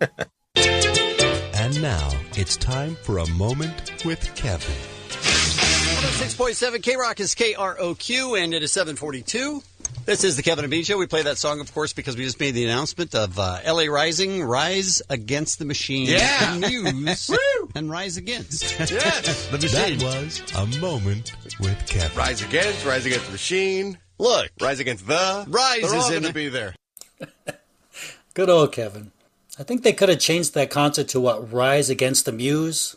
And 0.54 1.80
now 1.80 2.10
it's 2.32 2.56
time 2.58 2.96
for 2.96 3.18
a 3.18 3.26
moment 3.30 4.04
with 4.04 4.34
Kevin. 4.34 4.76
106.7 5.08 6.82
K 6.82 6.96
Rock 6.96 7.20
is 7.20 7.34
K 7.34 7.54
R 7.54 7.78
O 7.78 7.94
Q, 7.94 8.34
and 8.34 8.52
it 8.52 8.62
is 8.62 8.72
742. 8.72 9.62
This 10.06 10.24
is 10.24 10.36
the 10.36 10.42
Kevin 10.42 10.64
and 10.64 10.70
Bean 10.70 10.82
Show. 10.82 10.98
We 10.98 11.06
play 11.06 11.22
that 11.22 11.38
song, 11.38 11.60
of 11.60 11.72
course, 11.72 11.92
because 11.92 12.16
we 12.16 12.24
just 12.24 12.40
made 12.40 12.52
the 12.52 12.64
announcement 12.64 13.14
of 13.14 13.38
uh, 13.38 13.60
LA 13.64 13.84
Rising, 13.84 14.42
Rise 14.42 15.02
Against 15.08 15.58
the 15.58 15.64
Machine. 15.64 16.08
Yeah. 16.08 16.54
And 16.54 16.60
Muse, 16.60 17.30
and 17.74 17.90
Rise 17.90 18.16
Against. 18.16 18.78
Yes, 18.90 19.46
the 19.48 19.58
machine. 19.58 19.98
That 19.98 20.22
was 20.24 20.42
a 20.56 20.80
moment 20.80 21.32
with 21.60 21.86
Kevin. 21.86 22.16
Rise 22.16 22.42
Against, 22.42 22.84
Rise 22.84 23.06
Against 23.06 23.26
the 23.26 23.32
Machine. 23.32 23.98
Look. 24.18 24.50
Rise 24.60 24.80
Against 24.80 25.06
the. 25.06 25.44
Rise 25.48 25.82
They're 25.90 25.98
is 25.98 26.06
in 26.06 26.22
going 26.22 26.24
to 26.24 26.32
be 26.32 26.48
there. 26.48 26.74
Good 28.34 28.50
old 28.50 28.72
Kevin. 28.72 29.12
I 29.58 29.62
think 29.62 29.82
they 29.82 29.92
could 29.92 30.08
have 30.08 30.18
changed 30.18 30.54
that 30.54 30.70
concert 30.70 31.08
to 31.08 31.20
what? 31.20 31.52
Rise 31.52 31.88
Against 31.90 32.24
the 32.24 32.32
Muse? 32.32 32.96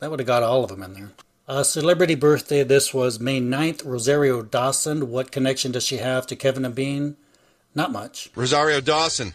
That 0.00 0.10
would 0.10 0.20
have 0.20 0.26
got 0.26 0.42
all 0.42 0.64
of 0.64 0.70
them 0.70 0.82
in 0.82 0.94
there. 0.94 1.10
Uh, 1.50 1.64
celebrity 1.64 2.14
birthday, 2.14 2.62
this 2.62 2.94
was 2.94 3.18
May 3.18 3.40
9th. 3.40 3.84
Rosario 3.84 4.40
Dawson. 4.40 5.10
What 5.10 5.32
connection 5.32 5.72
does 5.72 5.82
she 5.84 5.96
have 5.96 6.24
to 6.28 6.36
Kevin 6.36 6.64
and 6.64 6.76
Bean? 6.76 7.16
Not 7.74 7.90
much. 7.90 8.30
Rosario 8.36 8.80
Dawson 8.80 9.34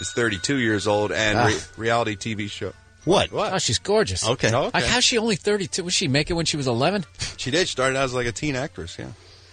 is 0.00 0.12
32 0.14 0.58
years 0.58 0.86
old 0.86 1.10
and 1.10 1.36
Ah. 1.36 1.46
re- 1.46 1.58
reality 1.76 2.14
TV 2.14 2.48
show. 2.48 2.72
What? 3.04 3.30
Oh, 3.32 3.58
she's 3.58 3.80
gorgeous. 3.80 4.24
Okay. 4.24 4.52
Oh, 4.54 4.66
okay. 4.66 4.78
Like, 4.78 4.84
how's 4.84 5.02
she 5.02 5.18
only 5.18 5.34
32? 5.34 5.82
Was 5.82 5.92
she 5.92 6.06
make 6.06 6.30
it 6.30 6.34
when 6.34 6.46
she 6.46 6.56
was 6.56 6.68
11? 6.68 7.04
She 7.36 7.50
did. 7.50 7.66
She 7.66 7.72
started 7.72 7.98
out 7.98 8.04
as 8.04 8.14
like 8.14 8.28
a 8.28 8.32
teen 8.32 8.54
actress. 8.54 8.96
Yeah. 8.96 9.08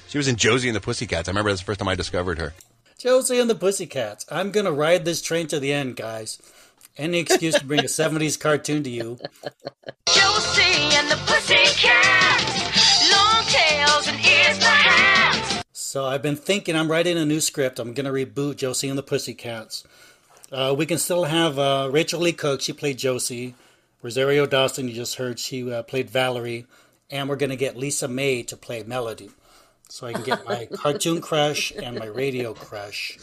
She 0.07 0.19
was 0.19 0.27
in 0.27 0.35
Josie 0.35 0.69
and 0.69 0.75
the 0.75 0.81
Pussycats. 0.81 1.27
I 1.27 1.31
remember 1.31 1.49
that's 1.49 1.61
the 1.61 1.65
first 1.65 1.79
time 1.79 1.89
I 1.89 1.95
discovered 1.95 2.37
her. 2.37 2.53
Josie 2.99 3.39
and 3.39 3.49
the 3.49 3.55
Pussycats. 3.55 4.23
I'm 4.29 4.51
going 4.51 4.67
to 4.67 4.71
ride 4.71 5.03
this 5.03 5.21
train 5.23 5.47
to 5.47 5.59
the 5.59 5.73
end, 5.73 5.95
guys. 5.95 6.39
Any 6.97 7.19
excuse 7.19 7.57
to 7.57 7.65
bring 7.65 7.79
a 7.79 7.83
70s 7.83 8.39
cartoon 8.39 8.83
to 8.83 8.89
you. 8.89 9.17
Josie 10.09 10.95
and 10.97 11.09
the 11.09 11.15
Pussycats. 11.25 13.11
Long 13.11 13.43
tails 13.45 14.07
and 14.07 14.19
ears 14.19 14.59
perhaps. 14.59 15.63
So 15.71 16.05
I've 16.05 16.21
been 16.21 16.35
thinking 16.35 16.75
I'm 16.75 16.91
writing 16.91 17.17
a 17.17 17.25
new 17.25 17.39
script. 17.39 17.79
I'm 17.79 17.93
going 17.93 18.05
to 18.05 18.11
reboot 18.11 18.57
Josie 18.57 18.89
and 18.89 18.97
the 18.97 19.03
Pussycats. 19.03 19.85
Uh, 20.51 20.75
we 20.77 20.85
can 20.85 20.97
still 20.97 21.23
have 21.23 21.57
uh, 21.57 21.89
Rachael 21.91 22.19
Leigh 22.19 22.33
Cook. 22.33 22.61
She 22.61 22.73
played 22.73 22.97
Josie. 22.97 23.55
Rosario 24.01 24.45
Dawson, 24.45 24.87
you 24.87 24.93
just 24.93 25.15
heard, 25.15 25.39
she 25.39 25.71
uh, 25.71 25.83
played 25.83 26.09
Valerie. 26.09 26.65
And 27.09 27.29
we're 27.29 27.35
going 27.37 27.51
to 27.51 27.55
get 27.55 27.77
Lisa 27.77 28.07
May 28.07 28.43
to 28.43 28.57
play 28.57 28.83
Melody. 28.83 29.31
So 29.87 30.07
I 30.07 30.13
can 30.13 30.23
get 30.23 30.45
my 30.45 30.65
cartoon 30.73 31.21
crush 31.21 31.71
and 31.71 31.97
my 31.97 32.05
radio 32.05 32.53
crush 32.53 33.17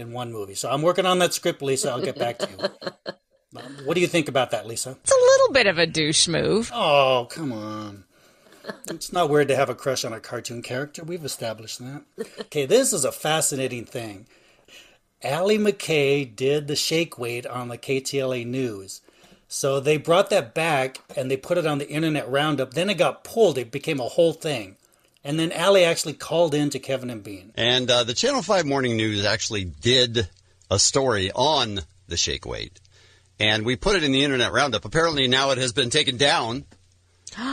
in 0.00 0.12
one 0.12 0.32
movie. 0.32 0.54
So 0.54 0.70
I'm 0.70 0.82
working 0.82 1.06
on 1.06 1.18
that 1.20 1.34
script, 1.34 1.62
Lisa. 1.62 1.90
I'll 1.90 2.02
get 2.02 2.18
back 2.18 2.38
to 2.38 2.48
you. 2.48 2.90
What 3.84 3.94
do 3.94 4.00
you 4.00 4.06
think 4.06 4.28
about 4.28 4.52
that, 4.52 4.68
Lisa? 4.68 4.96
It's 5.02 5.10
a 5.10 5.14
little 5.14 5.52
bit 5.52 5.66
of 5.66 5.76
a 5.76 5.86
douche 5.86 6.28
move. 6.28 6.70
Oh, 6.72 7.26
come 7.28 7.52
on. 7.52 8.04
It's 8.88 9.12
not 9.12 9.28
weird 9.28 9.48
to 9.48 9.56
have 9.56 9.68
a 9.68 9.74
crush 9.74 10.04
on 10.04 10.12
a 10.12 10.20
cartoon 10.20 10.62
character. 10.62 11.02
We've 11.02 11.24
established 11.24 11.80
that. 11.80 12.04
Okay, 12.42 12.66
this 12.66 12.92
is 12.92 13.04
a 13.04 13.10
fascinating 13.10 13.84
thing. 13.84 14.28
Allie 15.22 15.58
MacKay 15.58 16.24
did 16.24 16.68
the 16.68 16.76
shake 16.76 17.18
weight 17.18 17.46
on 17.46 17.68
the 17.68 17.78
KTLA 17.78 18.46
News. 18.46 19.00
So 19.48 19.80
they 19.80 19.96
brought 19.96 20.30
that 20.30 20.54
back 20.54 21.00
and 21.16 21.28
they 21.30 21.36
put 21.36 21.58
it 21.58 21.66
on 21.66 21.78
the 21.78 21.90
Internet 21.90 22.30
Roundup. 22.30 22.74
Then 22.74 22.88
it 22.88 22.98
got 22.98 23.24
pulled. 23.24 23.58
It 23.58 23.72
became 23.72 23.98
a 23.98 24.04
whole 24.04 24.32
thing. 24.32 24.76
And 25.22 25.38
then 25.38 25.52
Allie 25.52 25.84
actually 25.84 26.14
called 26.14 26.54
in 26.54 26.70
to 26.70 26.78
Kevin 26.78 27.10
and 27.10 27.22
Bean. 27.22 27.52
And 27.54 27.90
uh, 27.90 28.04
the 28.04 28.14
Channel 28.14 28.40
5 28.42 28.64
Morning 28.64 28.96
News 28.96 29.24
actually 29.26 29.64
did 29.64 30.28
a 30.70 30.78
story 30.78 31.30
on 31.34 31.80
the 32.08 32.16
shake 32.16 32.46
weight. 32.46 32.80
And 33.38 33.64
we 33.66 33.76
put 33.76 33.96
it 33.96 34.02
in 34.02 34.12
the 34.12 34.24
Internet 34.24 34.52
Roundup. 34.52 34.84
Apparently 34.84 35.28
now 35.28 35.50
it 35.50 35.58
has 35.58 35.72
been 35.72 35.90
taken 35.90 36.16
down 36.16 36.64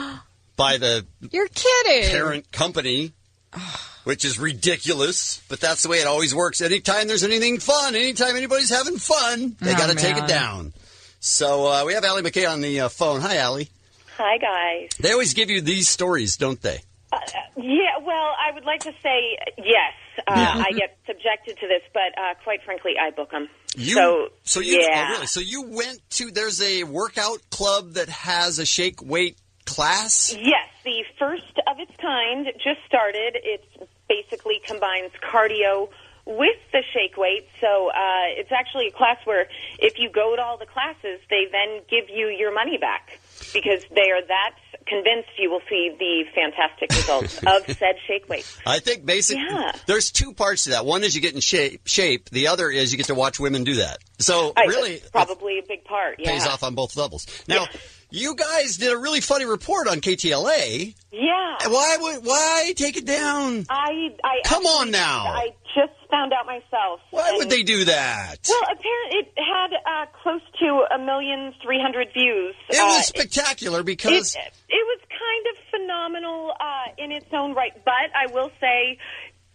by 0.55 0.78
the 0.78 1.05
You're 1.32 1.47
kidding. 1.49 2.09
parent 2.09 2.51
company, 2.51 3.11
which 4.05 4.24
is 4.26 4.39
ridiculous. 4.39 5.41
But 5.49 5.59
that's 5.59 5.84
the 5.84 5.89
way 5.89 5.97
it 5.97 6.07
always 6.07 6.34
works. 6.34 6.61
Anytime 6.61 7.07
there's 7.07 7.24
anything 7.24 7.59
fun, 7.59 7.95
anytime 7.95 8.36
anybody's 8.36 8.70
having 8.70 8.97
fun, 8.97 9.55
they 9.59 9.74
Oh, 9.74 9.78
got 9.78 9.89
to 9.89 9.95
take 9.95 10.15
man. 10.15 10.24
it 10.26 10.28
down. 10.28 10.74
So 11.20 11.68
uh, 11.68 11.84
we 11.86 11.93
have 11.93 12.05
Allie 12.05 12.22
MacKay 12.22 12.45
on 12.45 12.61
the 12.61 12.82
uh, 12.82 12.89
phone. 12.89 13.22
Hi, 13.22 13.38
Allie. 13.38 13.70
Hi, 14.18 14.38
guys. 14.38 14.89
They 14.99 15.11
always 15.11 15.34
give 15.34 15.49
you 15.49 15.61
these 15.61 15.88
stories, 15.89 16.38
don't 16.38 16.61
they? 16.61 16.80
Uh, 17.12 17.20
yeah, 17.55 17.97
well, 18.01 18.36
I 18.38 18.53
would 18.53 18.66
like 18.66 18.82
to 18.82 18.93
say 19.01 19.38
yes. 19.58 19.93
Uh, 20.28 20.34
Yeah. 20.36 20.64
I 20.68 20.72
get 20.72 20.97
subjected 21.05 21.58
to 21.60 21.68
this, 21.68 21.82
but 21.93 22.18
uh, 22.18 22.34
quite 22.43 22.64
frankly, 22.64 22.93
I 22.99 23.12
book 23.12 23.32
them. 23.32 23.47
You, 23.76 24.30
so, 24.43 24.60
you 24.60 24.82
yeah. 24.82 25.08
oh, 25.08 25.14
really? 25.14 25.28
So 25.28 25.39
you 25.39 25.64
went 25.70 26.01
to 26.12 26.32
there's 26.32 26.62
a 26.62 26.84
workout 26.84 27.39
club 27.49 27.93
that 27.93 28.10
has 28.10 28.60
a 28.60 28.66
shake 28.66 29.01
weight 29.01 29.38
class. 29.66 30.36
Yes, 30.36 30.68
the 30.84 31.03
first 31.20 31.60
of 31.68 31.80
its 31.80 31.95
kind 32.01 32.47
just 32.64 32.80
started. 32.88 33.38
It 33.43 33.64
basically 34.10 34.60
combines 34.66 35.12
cardio 35.22 35.89
with 36.26 36.58
the 36.74 36.84
shake 36.93 37.16
weight. 37.18 37.47
So 37.62 37.89
uh, 37.89 38.36
it's 38.36 38.51
actually 38.51 38.88
a 38.88 38.91
class 38.91 39.18
where 39.26 39.47
if 39.80 39.97
you 39.97 40.10
go 40.10 40.36
to 40.36 40.41
all 40.41 40.58
the 40.58 40.66
classes, 40.66 41.20
they 41.30 41.47
then 41.51 41.82
give 41.89 42.10
you 42.10 42.28
your 42.28 42.53
money 42.53 42.78
back 42.78 43.20
because 43.53 43.84
they 43.95 44.12
are 44.12 44.22
that 44.28 44.55
convinced 44.88 45.29
you 45.38 45.49
will 45.51 45.61
see 45.69 45.91
the 45.97 46.23
fantastic 46.33 46.91
results 46.91 47.38
of 47.45 47.65
said 47.77 47.95
shake 48.07 48.27
weight. 48.29 48.45
I 48.65 48.79
think 48.79 49.05
basically 49.05 49.43
Yeah. 49.49 49.71
there's 49.85 50.11
two 50.11 50.33
parts 50.33 50.63
to 50.65 50.71
that. 50.71 50.85
One 50.85 51.03
is 51.03 51.15
you 51.15 51.21
get 51.21 51.33
in 51.35 51.41
shape, 51.41 51.81
shape. 51.85 52.29
The 52.29 52.47
other 52.47 52.69
is 52.69 52.91
you 52.91 52.97
get 52.97 53.07
to 53.07 53.15
watch 53.15 53.39
women 53.39 53.63
do 53.63 53.75
that. 53.75 53.97
So 54.19 54.53
really, 54.55 55.01
probably 55.11 55.59
a 55.59 55.63
big 55.67 55.83
part. 55.83 56.19
Yeah. 56.19 56.31
pays 56.31 56.45
off 56.45 56.63
on 56.63 56.75
both 56.75 56.95
levels. 56.95 57.27
Now, 57.47 57.67
you 58.10 58.36
guys 58.36 58.78
did 58.78 58.91
a 58.93 58.97
really 58.97 59.22
funny 59.22 59.45
report 59.45 59.88
on 59.88 59.99
KTLA. 60.01 60.95
Yeah. 61.12 61.58
Why 61.68 61.97
would 61.99 62.26
why 62.26 62.74
take 62.76 62.97
it 62.97 63.05
down? 63.05 63.66
I, 63.70 64.16
I 64.24 64.41
Come 64.45 64.66
on 64.66 64.91
now. 64.91 65.26
I 65.28 65.49
just 65.76 65.93
found 66.10 66.32
out 66.34 66.45
myself. 66.45 67.01
Why 67.12 67.34
would 67.38 67.49
they 67.49 67.64
do 67.64 67.86
that? 67.86 68.38
Well, 68.47 68.62
apparently 68.64 69.20
it 69.20 69.34
had 69.38 69.74
uh, 69.74 70.05
close 70.24 70.41
to 70.60 70.86
a 70.95 70.99
million 70.99 71.53
three 71.64 71.82
hundred 71.82 72.10
views. 72.14 72.55
It 72.70 72.80
Uh, 72.80 72.86
was 72.88 73.08
spectacular 73.08 73.84
because 73.84 74.36
it, 74.36 74.41
it 74.70 74.86
was 74.88 74.99
kind 75.10 75.45
of 75.58 75.64
phenomenal 75.72 76.53
uh, 76.60 77.03
in 77.03 77.12
its 77.12 77.28
own 77.34 77.53
right. 77.55 77.74
But 77.84 77.93
I 78.16 78.32
will 78.32 78.51
say, 78.62 78.97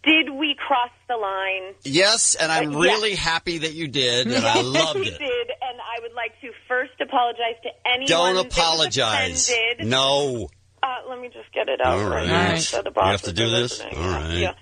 did 0.03 0.29
we 0.31 0.55
cross 0.55 0.89
the 1.07 1.15
line? 1.17 1.73
yes, 1.83 2.35
and 2.35 2.51
I'm 2.51 2.75
Uh, 2.75 2.79
really 2.79 3.11
yes. 3.11 3.19
happy 3.19 3.59
that 3.59 3.73
you 3.73 3.87
did, 3.87 4.27
and 4.27 4.45
I 4.45 4.61
loved 4.61 4.99
it. 4.99 5.17
did, 5.17 5.47
and 5.61 5.79
I 5.81 6.01
would 6.01 6.13
like 6.13 6.39
to 6.41 6.51
first 6.67 6.91
apologize 7.01 7.55
to 7.63 7.69
anyone. 7.85 8.07
Don't 8.35 8.45
apologize. 8.45 9.51
No. 9.79 10.49
Uh, 10.81 10.87
let 11.09 11.19
me 11.21 11.29
just 11.29 11.49
get 11.53 11.69
it 11.69 11.79
out. 11.79 11.97
All 11.97 12.09
right. 12.09 12.27
now 12.27 12.55
so 12.57 12.81
the 12.81 12.91
You 12.93 13.01
have 13.03 13.21
to 13.21 13.31
do 13.31 13.49
this? 13.49 13.79
All 13.79 13.87
right. 13.89 14.33
Yeah. 14.35 14.53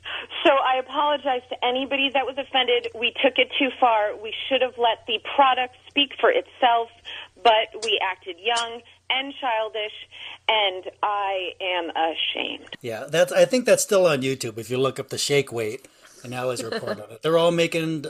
So 0.45 0.51
I 0.53 0.77
apologize 0.79 1.41
to 1.49 1.55
anybody 1.65 2.11
that 2.13 2.25
was 2.27 2.35
offended. 2.37 2.89
We 2.93 3.11
took 3.23 3.37
it 3.37 3.49
too 3.57 3.69
far. 3.79 4.15
We 4.21 4.31
should 4.47 4.61
have 4.61 4.77
let 4.77 5.05
the 5.07 5.19
product 5.35 5.75
speak 5.89 6.11
for 6.19 6.29
itself, 6.29 6.89
but 7.43 7.83
we 7.83 7.99
acted 8.03 8.37
young 8.39 8.81
and 9.09 9.33
childish, 9.39 9.93
and 10.47 10.89
I 11.03 11.51
am 11.61 11.89
ashamed. 11.89 12.77
Yeah, 12.81 13.05
that's. 13.09 13.31
I 13.31 13.45
think 13.45 13.65
that's 13.65 13.83
still 13.83 14.07
on 14.07 14.21
YouTube. 14.21 14.57
If 14.57 14.69
you 14.69 14.77
look 14.77 14.99
up 14.99 15.09
the 15.09 15.17
shake 15.17 15.51
weight 15.51 15.87
and 16.23 16.33
Allie's 16.33 16.63
report 16.63 16.99
on 16.99 17.11
it, 17.11 17.21
they're 17.21 17.37
all 17.37 17.51
making, 17.51 18.05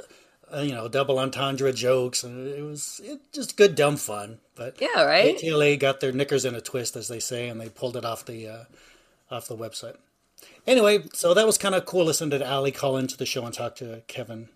uh, 0.54 0.60
you 0.60 0.74
know, 0.74 0.88
double 0.88 1.20
entendre 1.20 1.74
jokes, 1.74 2.24
and 2.24 2.48
it 2.48 2.64
was 2.64 3.02
it, 3.04 3.20
just 3.34 3.58
good 3.58 3.76
dumb 3.76 3.98
fun. 3.98 4.40
But 4.56 4.78
Yeah, 4.80 5.04
right? 5.04 5.36
KTLA 5.36 5.80
got 5.80 6.00
their 6.00 6.12
knickers 6.12 6.46
in 6.46 6.56
a 6.56 6.62
twist, 6.62 6.96
as 6.96 7.08
they 7.08 7.20
say, 7.20 7.48
and 7.48 7.60
they 7.60 7.70
pulled 7.70 7.98
it 7.98 8.06
off 8.06 8.26
the 8.26 8.48
uh, 8.48 8.64
off 9.30 9.48
the 9.48 9.58
website. 9.58 9.96
Anyway, 10.68 11.04
so 11.14 11.34
that 11.34 11.46
was 11.46 11.58
kind 11.58 11.76
of 11.76 11.86
cool. 11.86 12.06
Listening 12.06 12.40
to 12.40 12.46
Allie 12.46 12.72
call 12.72 12.98
into 12.98 13.18
the 13.18 13.26
show 13.26 13.46
and 13.46 13.54
talk 13.54 13.76
to 13.78 14.04
Kevin, 14.08 14.50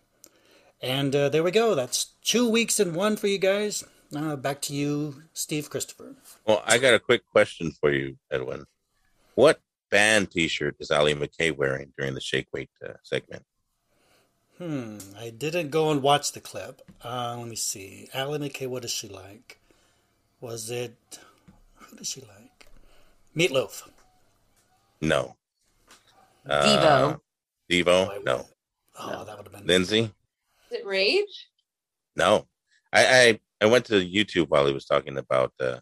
and 0.82 1.16
uh, 1.16 1.30
there 1.30 1.44
we 1.44 1.52
go. 1.52 1.74
That's 1.74 2.06
two 2.24 2.48
weeks 2.48 2.80
in 2.80 2.94
one 2.94 3.18
for 3.18 3.28
you 3.28 3.40
guys. 3.40 3.84
Uh, 4.16 4.36
back 4.36 4.62
to 4.62 4.74
you, 4.74 5.24
Steve 5.34 5.70
Christopher. 5.70 6.16
Well, 6.46 6.64
I 6.66 6.78
got 6.78 6.94
a 6.94 7.00
quick 7.00 7.26
question 7.26 7.72
for 7.72 7.92
you, 7.92 8.18
Edwin. 8.32 8.66
What 9.36 9.60
band 9.92 10.32
T-shirt 10.32 10.78
is 10.80 10.90
Allie 10.92 11.14
MacKay 11.14 11.52
wearing 11.52 11.92
during 11.98 12.14
the 12.14 12.22
shake 12.22 12.48
weight 12.54 12.70
uh, 12.86 12.94
segment? 13.04 13.44
Hmm. 14.58 15.00
I 15.18 15.32
didn't 15.32 15.70
go 15.70 15.92
and 15.92 16.02
watch 16.02 16.32
the 16.32 16.40
clip. 16.40 16.82
Uh, 17.04 17.36
let 17.38 17.48
me 17.48 17.58
see. 17.58 18.08
Allie 18.14 18.40
MacKay, 18.40 18.68
what 18.68 18.86
is 18.86 18.92
she 18.92 19.10
like? 19.10 19.60
Was 20.40 20.70
it 20.70 21.20
who 21.76 21.98
does 21.98 22.08
she 22.08 22.22
like? 22.22 22.68
Meatloaf. 23.36 23.84
No. 25.02 25.36
Devo. 26.48 27.20
Devo? 27.70 28.24
No. 28.24 28.46
Oh, 28.98 29.26
that 29.26 29.38
would 29.38 29.48
have 29.48 29.52
been. 29.54 29.68
Lindsay? 29.68 30.12
Is 30.72 30.80
it 30.80 30.86
Rage? 30.86 31.48
No. 32.16 32.48
I, 32.94 33.06
I 33.06 33.40
I 33.62 33.66
went 33.68 33.86
to 33.86 33.94
YouTube 33.94 34.50
while 34.50 34.66
he 34.68 34.74
was 34.74 34.86
talking 34.86 35.18
about 35.18 35.54
uh, 35.60 35.80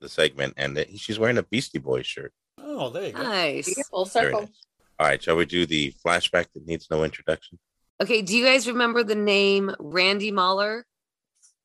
the 0.00 0.08
segment, 0.08 0.54
and 0.56 0.76
that- 0.76 0.98
she's 0.98 1.18
wearing 1.18 1.38
a 1.38 1.42
Beastie 1.42 1.78
Boys 1.78 2.06
shirt. 2.06 2.32
Oh, 2.58 2.90
there 2.90 3.06
you 3.08 3.12
go. 3.12 3.22
Nice. 3.22 3.88
Full 3.88 4.06
circle. 4.06 4.40
nice. 4.42 4.50
All 4.98 5.06
right, 5.06 5.22
shall 5.22 5.36
we 5.36 5.46
do 5.46 5.64
the 5.66 5.94
flashback 6.04 6.46
that 6.54 6.66
needs 6.66 6.86
no 6.90 7.04
introduction? 7.04 7.58
Okay, 8.02 8.22
do 8.22 8.36
you 8.36 8.44
guys 8.44 8.66
remember 8.68 9.02
the 9.02 9.14
name 9.14 9.74
Randy 9.78 10.30
Moller? 10.30 10.86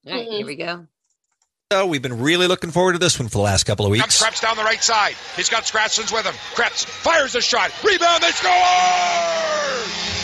All 0.08 0.14
right, 0.14 0.28
here 0.28 0.46
we 0.46 0.56
go. 0.56 0.88
So 1.72 1.86
we've 1.88 2.02
been 2.02 2.22
really 2.22 2.48
looking 2.48 2.72
forward 2.72 2.94
to 2.94 3.00
this 3.00 3.18
one 3.20 3.28
for 3.28 3.40
the 3.40 3.44
last 3.44 3.64
couple 3.66 3.86
of 3.86 3.90
Comes 3.92 4.04
weeks. 4.04 4.22
Krebs 4.22 4.40
down 4.40 4.56
the 4.56 4.64
right 4.64 4.82
side. 4.84 5.16
He's 5.36 5.50
got 5.50 5.66
Scratchins 5.66 6.12
with 6.12 6.26
him. 6.26 6.36
Krebs 6.54 6.86
fires 6.86 7.34
the 7.34 7.42
shot. 7.42 7.72
Rebound, 7.84 8.22
they 8.24 8.32
score! 8.32 10.15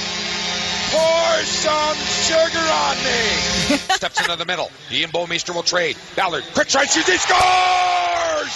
Pour 0.91 1.43
some 1.47 1.95
sugar 2.27 2.67
on 2.67 2.95
me. 3.03 3.77
Steps 3.95 4.19
into 4.19 4.35
the 4.35 4.45
middle. 4.45 4.69
Ian 4.91 5.09
Bouwmeester 5.09 5.55
will 5.55 5.63
trade. 5.63 5.95
Ballard, 6.15 6.43
quick 6.53 6.69
strike 6.69 6.89
shoots, 6.89 7.07
he 7.07 7.17
scores! 7.17 8.51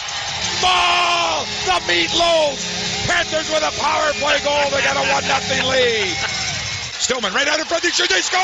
Ball! 0.62 1.46
The 1.66 1.80
meatloaf! 1.88 3.08
Panthers 3.08 3.50
with 3.50 3.64
a 3.64 3.72
power 3.80 4.12
play 4.20 4.38
goal. 4.44 4.70
They 4.72 4.84
got 4.84 4.98
a 4.98 5.06
1 5.08 5.24
0 5.24 5.70
lead. 5.70 6.16
Stillman 7.00 7.34
right 7.34 7.48
out 7.48 7.60
in 7.60 7.66
front. 7.66 7.84
They 7.84 7.90
shoot, 7.90 8.10
they 8.10 8.22
score! 8.22 8.42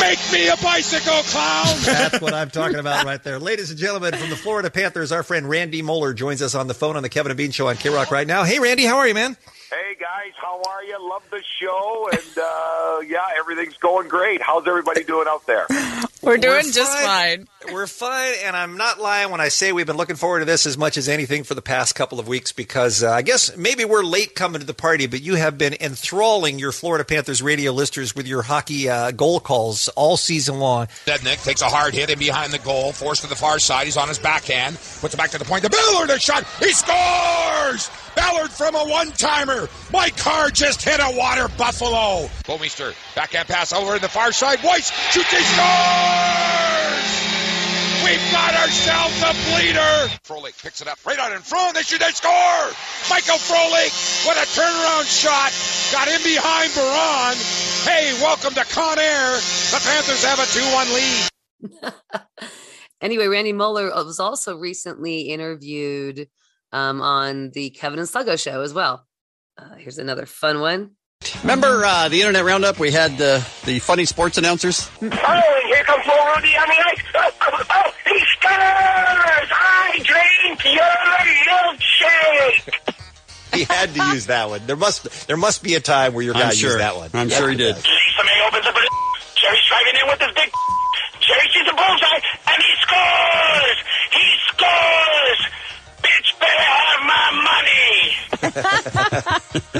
Make 0.00 0.18
me 0.32 0.48
a 0.48 0.56
bicycle 0.56 1.22
clown! 1.24 1.76
That's 1.84 2.20
what 2.20 2.34
I'm 2.34 2.50
talking 2.50 2.78
about 2.78 3.04
right 3.04 3.22
there. 3.22 3.38
Ladies 3.38 3.70
and 3.70 3.78
gentlemen, 3.78 4.14
from 4.14 4.30
the 4.30 4.36
Florida 4.36 4.70
Panthers, 4.70 5.12
our 5.12 5.22
friend 5.22 5.48
Randy 5.48 5.80
Moller 5.80 6.12
joins 6.12 6.42
us 6.42 6.54
on 6.54 6.66
the 6.66 6.74
phone 6.74 6.96
on 6.96 7.02
the 7.02 7.08
Kevin 7.08 7.30
and 7.30 7.38
Bean 7.38 7.50
Show 7.50 7.68
on 7.68 7.76
K 7.76 7.88
Rock 7.88 8.10
right 8.10 8.26
now. 8.26 8.44
Hey, 8.44 8.58
Randy, 8.58 8.84
how 8.84 8.98
are 8.98 9.08
you, 9.08 9.14
man? 9.14 9.36
Hey 9.72 9.96
guys, 9.98 10.34
how 10.36 10.60
are 10.68 10.84
you? 10.84 10.98
Love 11.08 11.22
the 11.30 11.42
show, 11.58 12.06
and 12.12 12.38
uh, 12.38 13.00
yeah, 13.06 13.24
everything's 13.38 13.78
going 13.78 14.06
great. 14.06 14.42
How's 14.42 14.68
everybody 14.68 15.02
doing 15.02 15.26
out 15.26 15.46
there? 15.46 15.66
We're 16.22 16.36
doing 16.36 16.66
We're 16.66 16.72
just 16.72 16.98
fine. 16.98 17.48
We're 17.72 17.86
fine, 17.86 18.34
and 18.44 18.54
I'm 18.54 18.76
not 18.76 19.00
lying 19.00 19.30
when 19.30 19.40
I 19.40 19.48
say 19.48 19.72
we've 19.72 19.86
been 19.86 19.96
looking 19.96 20.14
forward 20.14 20.40
to 20.40 20.44
this 20.44 20.66
as 20.66 20.78
much 20.78 20.96
as 20.96 21.08
anything 21.08 21.42
for 21.42 21.54
the 21.54 21.62
past 21.62 21.94
couple 21.94 22.20
of 22.20 22.28
weeks 22.28 22.52
because 22.52 23.02
uh, 23.02 23.10
I 23.10 23.22
guess 23.22 23.56
maybe 23.56 23.84
we're 23.84 24.04
late 24.04 24.34
coming 24.34 24.60
to 24.60 24.66
the 24.66 24.74
party, 24.74 25.06
but 25.06 25.20
you 25.22 25.34
have 25.36 25.58
been 25.58 25.74
enthralling 25.80 26.60
your 26.60 26.70
Florida 26.70 27.04
Panthers 27.04 27.42
radio 27.42 27.72
listeners 27.72 28.14
with 28.14 28.28
your 28.28 28.42
hockey 28.42 28.88
uh, 28.88 29.10
goal 29.10 29.40
calls 29.40 29.88
all 29.88 30.16
season 30.16 30.58
long. 30.58 30.86
Dednick 31.06 31.42
takes 31.42 31.62
a 31.62 31.68
hard 31.68 31.94
hit 31.94 32.10
in 32.10 32.18
behind 32.18 32.52
the 32.52 32.58
goal, 32.58 32.92
forced 32.92 33.22
to 33.22 33.28
the 33.28 33.34
far 33.34 33.58
side. 33.58 33.86
He's 33.86 33.96
on 33.96 34.06
his 34.06 34.18
backhand, 34.18 34.76
puts 35.00 35.14
it 35.14 35.16
back 35.16 35.30
to 35.30 35.38
the 35.38 35.44
point. 35.44 35.62
The 35.62 35.70
Ballard 35.70 36.10
a 36.10 36.20
shot. 36.20 36.44
He 36.60 36.72
scores! 36.72 37.90
Ballard 38.14 38.50
from 38.50 38.74
a 38.74 38.84
one-timer. 39.62 39.92
My 39.92 40.10
car 40.10 40.50
just 40.50 40.82
hit 40.82 41.00
a 41.00 41.16
water 41.16 41.48
buffalo. 41.56 42.28
Bouwmeester, 42.44 42.94
backhand 43.14 43.48
pass 43.48 43.72
over 43.72 43.96
in 43.96 44.02
the 44.02 44.08
far 44.08 44.32
side. 44.32 44.58
Weiss 44.62 44.90
shoots. 45.12 45.30
He 45.30 45.42
scores! 45.42 47.28
We've 48.04 48.32
got 48.32 48.54
ourselves 48.54 49.22
a 49.22 49.32
bleeder. 49.46 50.10
Frolik 50.26 50.60
picks 50.60 50.80
it 50.80 50.88
up 50.88 50.98
right 51.06 51.18
out 51.18 51.32
in 51.32 51.38
front. 51.38 51.74
They 51.74 51.82
shoot. 51.82 52.00
They 52.00 52.10
score. 52.10 52.32
Michael 53.08 53.38
Frolik, 53.38 54.26
what 54.26 54.36
a 54.36 54.46
turnaround 54.50 55.06
shot. 55.06 55.52
Got 55.92 56.08
in 56.08 56.22
behind 56.22 56.74
Baron. 56.74 57.36
Hey, 57.84 58.12
welcome 58.20 58.54
to 58.54 58.64
Con 58.64 58.98
Air. 58.98 59.36
The 59.70 59.80
Panthers 59.84 60.24
have 60.24 60.38
a 60.38 60.42
2-1 60.42 60.94
lead. 60.94 62.02
Anyway, 63.02 63.26
Randy 63.26 63.52
Moller 63.52 63.86
was 64.04 64.20
also 64.20 64.56
recently 64.56 65.22
interviewed 65.22 66.28
um, 66.70 67.02
on 67.02 67.50
the 67.50 67.70
Kevin 67.70 67.98
and 67.98 68.06
Sluggo 68.08 68.40
show 68.40 68.62
as 68.62 68.72
well. 68.72 69.08
Uh, 69.58 69.74
here's 69.76 69.98
another 69.98 70.26
fun 70.26 70.60
one. 70.60 70.92
Remember 71.42 71.84
uh, 71.84 72.08
the 72.08 72.20
Internet 72.20 72.44
Roundup? 72.44 72.78
We 72.78 72.90
had 72.90 73.16
the 73.16 73.46
the 73.64 73.78
funny 73.78 74.04
sports 74.06 74.38
announcers. 74.38 74.90
Oh, 75.00 75.04
and 75.04 75.12
here 75.12 75.84
comes 75.84 76.04
Little 76.06 76.26
Rudy 76.34 76.56
on 76.56 76.66
the 76.66 76.74
ice. 76.74 77.02
Oh, 77.14 77.30
oh, 77.42 77.62
oh, 77.70 77.92
he 78.06 78.18
scores! 78.18 79.50
I 79.52 80.00
drink 80.02 80.64
your 80.64 80.82
milkshake. 81.46 82.94
He 83.54 83.64
had 83.64 83.94
to 83.94 84.04
use 84.14 84.26
that 84.26 84.48
one. 84.48 84.66
There 84.66 84.76
must 84.76 85.28
there 85.28 85.36
must 85.36 85.62
be 85.62 85.74
a 85.74 85.80
time 85.80 86.14
where 86.14 86.24
your 86.24 86.34
guy 86.34 86.48
I'm 86.48 86.54
sure. 86.54 86.70
used 86.70 86.80
that 86.80 86.96
one. 86.96 87.10
I'm 87.14 87.28
sure 87.28 87.50
he 87.50 87.56
did. 87.56 87.76
Lisa 87.76 88.24
May 88.24 88.46
opens 88.48 88.66
up 88.66 88.74
a 88.74 88.80
Jerry's 89.36 89.62
driving 89.68 90.00
in 90.00 90.08
with 90.08 90.20
his 90.20 90.32
big 90.34 90.50
Jerry 91.20 91.48
sees 91.54 91.68
a 91.70 91.74
bullseye 91.76 92.20
and 92.50 92.62
he 92.62 92.72
scores! 92.82 93.78
He 94.10 94.26
scores! 94.50 95.40
Bitch 96.22 96.38
better 96.38 96.62
have 96.62 97.02
my 97.06 97.30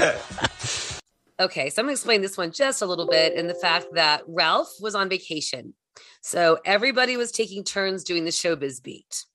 money! 0.03 0.19
Okay, 1.39 1.71
so 1.71 1.81
I'm 1.81 1.87
going 1.87 1.95
to 1.95 1.99
explain 1.99 2.21
this 2.21 2.37
one 2.37 2.51
just 2.51 2.83
a 2.83 2.85
little 2.85 3.07
bit 3.07 3.33
in 3.33 3.47
the 3.47 3.55
fact 3.55 3.87
that 3.95 4.21
Ralph 4.27 4.69
was 4.79 4.93
on 4.93 5.09
vacation. 5.09 5.73
So 6.21 6.59
everybody 6.63 7.17
was 7.17 7.31
taking 7.31 7.63
turns 7.63 8.03
doing 8.03 8.23
the 8.23 8.31
showbiz 8.31 8.81
beat. 8.81 9.25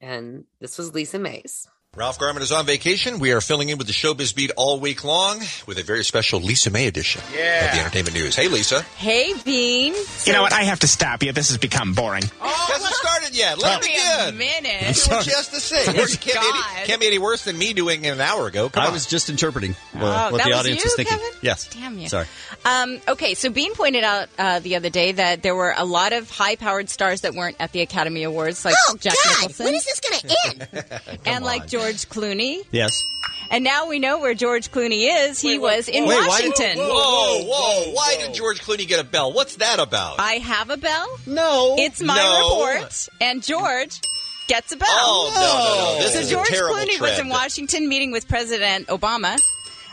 And 0.00 0.44
this 0.58 0.78
was 0.78 0.94
Lisa 0.94 1.18
Mays. 1.18 1.68
Ralph 1.94 2.18
Garman 2.18 2.42
is 2.42 2.50
on 2.52 2.64
vacation. 2.64 3.18
We 3.18 3.32
are 3.32 3.42
filling 3.42 3.68
in 3.68 3.76
with 3.76 3.86
the 3.86 3.92
showbiz 3.92 4.34
beat 4.34 4.50
all 4.56 4.80
week 4.80 5.04
long 5.04 5.40
with 5.66 5.76
a 5.76 5.82
very 5.82 6.04
special 6.04 6.40
Lisa 6.40 6.70
May 6.70 6.86
edition 6.86 7.20
of 7.20 7.30
the 7.34 7.78
entertainment 7.80 8.14
news. 8.16 8.34
Hey, 8.34 8.48
Lisa. 8.48 8.80
Hey, 8.96 9.34
Bean. 9.44 9.92
You 10.24 10.32
know 10.32 10.40
what? 10.40 10.54
I 10.54 10.62
have 10.62 10.80
to 10.80 10.88
stop 10.88 11.22
you. 11.22 11.32
This 11.32 11.50
has 11.50 11.58
become 11.58 11.92
boring. 11.92 12.22
Oh, 12.40 12.68
hasn't 12.72 12.94
started 12.94 13.36
yet. 13.36 13.58
Let 13.58 13.82
Give 13.82 13.90
it 13.92 14.34
me 14.34 14.48
a 14.48 14.62
minute. 14.72 14.96
See 14.96 15.10
what 15.10 15.22
she 15.24 15.32
has 15.32 15.48
to 15.48 15.60
say. 15.60 15.82
It 15.82 16.18
can't, 16.18 16.40
be 16.40 16.48
any, 16.48 16.86
can't 16.86 17.00
be 17.02 17.06
any 17.08 17.18
worse 17.18 17.44
than 17.44 17.58
me 17.58 17.74
doing 17.74 18.06
it 18.06 18.08
an 18.08 18.22
hour 18.22 18.46
ago. 18.46 18.70
Come 18.70 18.84
I 18.84 18.86
on. 18.86 18.94
was 18.94 19.04
just 19.04 19.28
interpreting 19.28 19.72
uh, 19.94 20.28
Oh, 20.30 20.32
what 20.32 20.42
the 20.44 20.52
audience 20.54 20.78
you, 20.80 20.84
was 20.86 20.94
thinking. 20.94 21.18
Kevin? 21.18 21.30
Yes. 21.42 21.68
Damn 21.74 21.98
you. 21.98 22.08
Sorry. 22.08 22.24
Um, 22.64 23.00
okay, 23.06 23.34
so 23.34 23.50
Bean 23.50 23.74
pointed 23.74 24.02
out 24.02 24.30
uh, 24.38 24.60
the 24.60 24.76
other 24.76 24.88
day 24.88 25.12
that 25.12 25.42
there 25.42 25.54
were 25.54 25.74
a 25.76 25.84
lot 25.84 26.14
of 26.14 26.30
high-powered 26.30 26.88
stars 26.88 27.20
that 27.20 27.34
weren't 27.34 27.56
at 27.60 27.72
the 27.72 27.82
Academy 27.82 28.22
Awards, 28.22 28.64
like 28.64 28.76
Oh, 28.88 28.96
Jack 28.96 29.16
God. 29.24 29.40
Nicholson 29.42 29.66
When 29.66 29.74
is 29.74 29.84
this 29.84 30.00
going 30.00 30.20
to 30.20 30.36
end? 30.46 31.18
and 31.26 31.44
like 31.44 31.66
George 31.66 31.81
Clooney. 31.82 32.58
Yes. 32.70 33.04
And 33.50 33.62
now 33.64 33.86
we 33.86 33.98
know 33.98 34.18
where 34.18 34.34
George 34.34 34.70
Clooney 34.70 35.08
is. 35.28 35.40
He 35.40 35.58
was 35.58 35.88
in 35.88 36.06
Wait, 36.06 36.16
why 36.26 36.40
did- 36.40 36.52
Washington. 36.52 36.78
whoa, 36.78 37.42
whoa, 37.44 37.92
Why 37.92 38.16
did 38.18 38.34
George 38.34 38.60
Clooney 38.62 38.86
get 38.88 38.98
a 39.00 39.04
bell? 39.04 39.32
What's 39.32 39.56
that 39.56 39.78
about? 39.78 40.18
I 40.18 40.34
have 40.34 40.70
a 40.70 40.76
bell. 40.76 41.06
No. 41.26 41.76
It's 41.78 42.00
my 42.00 42.16
No. 42.16 42.66
report, 42.66 43.08
and 43.20 43.42
George 43.42 44.00
gets 44.48 44.72
a 44.72 44.76
bell. 44.76 44.88
Oh, 44.90 45.30
no, 45.34 45.40
no, 45.40 45.94
no. 45.98 46.02
This 46.02 46.14
so 46.14 46.20
is 46.20 46.28
a 46.28 46.34
George 46.34 46.48
terrible 46.48 46.76
Clooney 46.76 47.00
was 47.00 47.18
in 47.18 47.28
Washington 47.28 47.88
meeting 47.88 48.10
with 48.10 48.26
President 48.28 48.86
Obama 48.88 49.38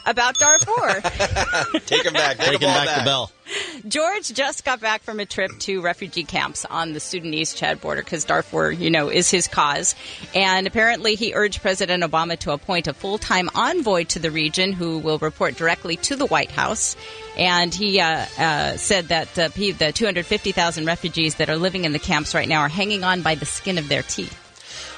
about 0.09 0.35
Darfur. 0.37 1.01
Take 1.85 2.05
him 2.05 2.13
back. 2.13 2.37
Take 2.37 2.47
Taking 2.47 2.67
him 2.67 2.75
all 2.75 2.85
back, 2.85 2.97
the 2.97 3.03
bell. 3.05 3.31
George 3.87 4.31
just 4.33 4.65
got 4.65 4.79
back 4.79 5.01
from 5.03 5.19
a 5.19 5.25
trip 5.25 5.51
to 5.59 5.81
refugee 5.81 6.23
camps 6.23 6.65
on 6.65 6.93
the 6.93 6.99
Sudanese 6.99 7.53
Chad 7.53 7.79
border 7.81 8.03
because 8.03 8.25
Darfur, 8.25 8.71
you 8.71 8.89
know, 8.89 9.09
is 9.09 9.29
his 9.31 9.47
cause. 9.47 9.95
And 10.35 10.67
apparently 10.67 11.15
he 11.15 11.33
urged 11.33 11.61
President 11.61 12.03
Obama 12.03 12.37
to 12.39 12.51
appoint 12.51 12.87
a 12.87 12.93
full 12.93 13.17
time 13.17 13.49
envoy 13.55 14.03
to 14.05 14.19
the 14.19 14.31
region 14.31 14.73
who 14.73 14.99
will 14.99 15.17
report 15.19 15.55
directly 15.55 15.95
to 15.97 16.15
the 16.15 16.25
White 16.25 16.51
House. 16.51 16.95
And 17.37 17.73
he 17.73 17.99
uh, 17.99 18.25
uh, 18.37 18.77
said 18.77 19.07
that 19.09 19.37
uh, 19.37 19.49
he- 19.49 19.71
the 19.71 19.91
250,000 19.91 20.85
refugees 20.85 21.35
that 21.35 21.49
are 21.49 21.57
living 21.57 21.85
in 21.85 21.93
the 21.93 21.99
camps 21.99 22.35
right 22.35 22.47
now 22.47 22.61
are 22.61 22.69
hanging 22.69 23.03
on 23.03 23.21
by 23.21 23.35
the 23.35 23.45
skin 23.45 23.77
of 23.77 23.87
their 23.87 24.03
teeth. 24.03 24.37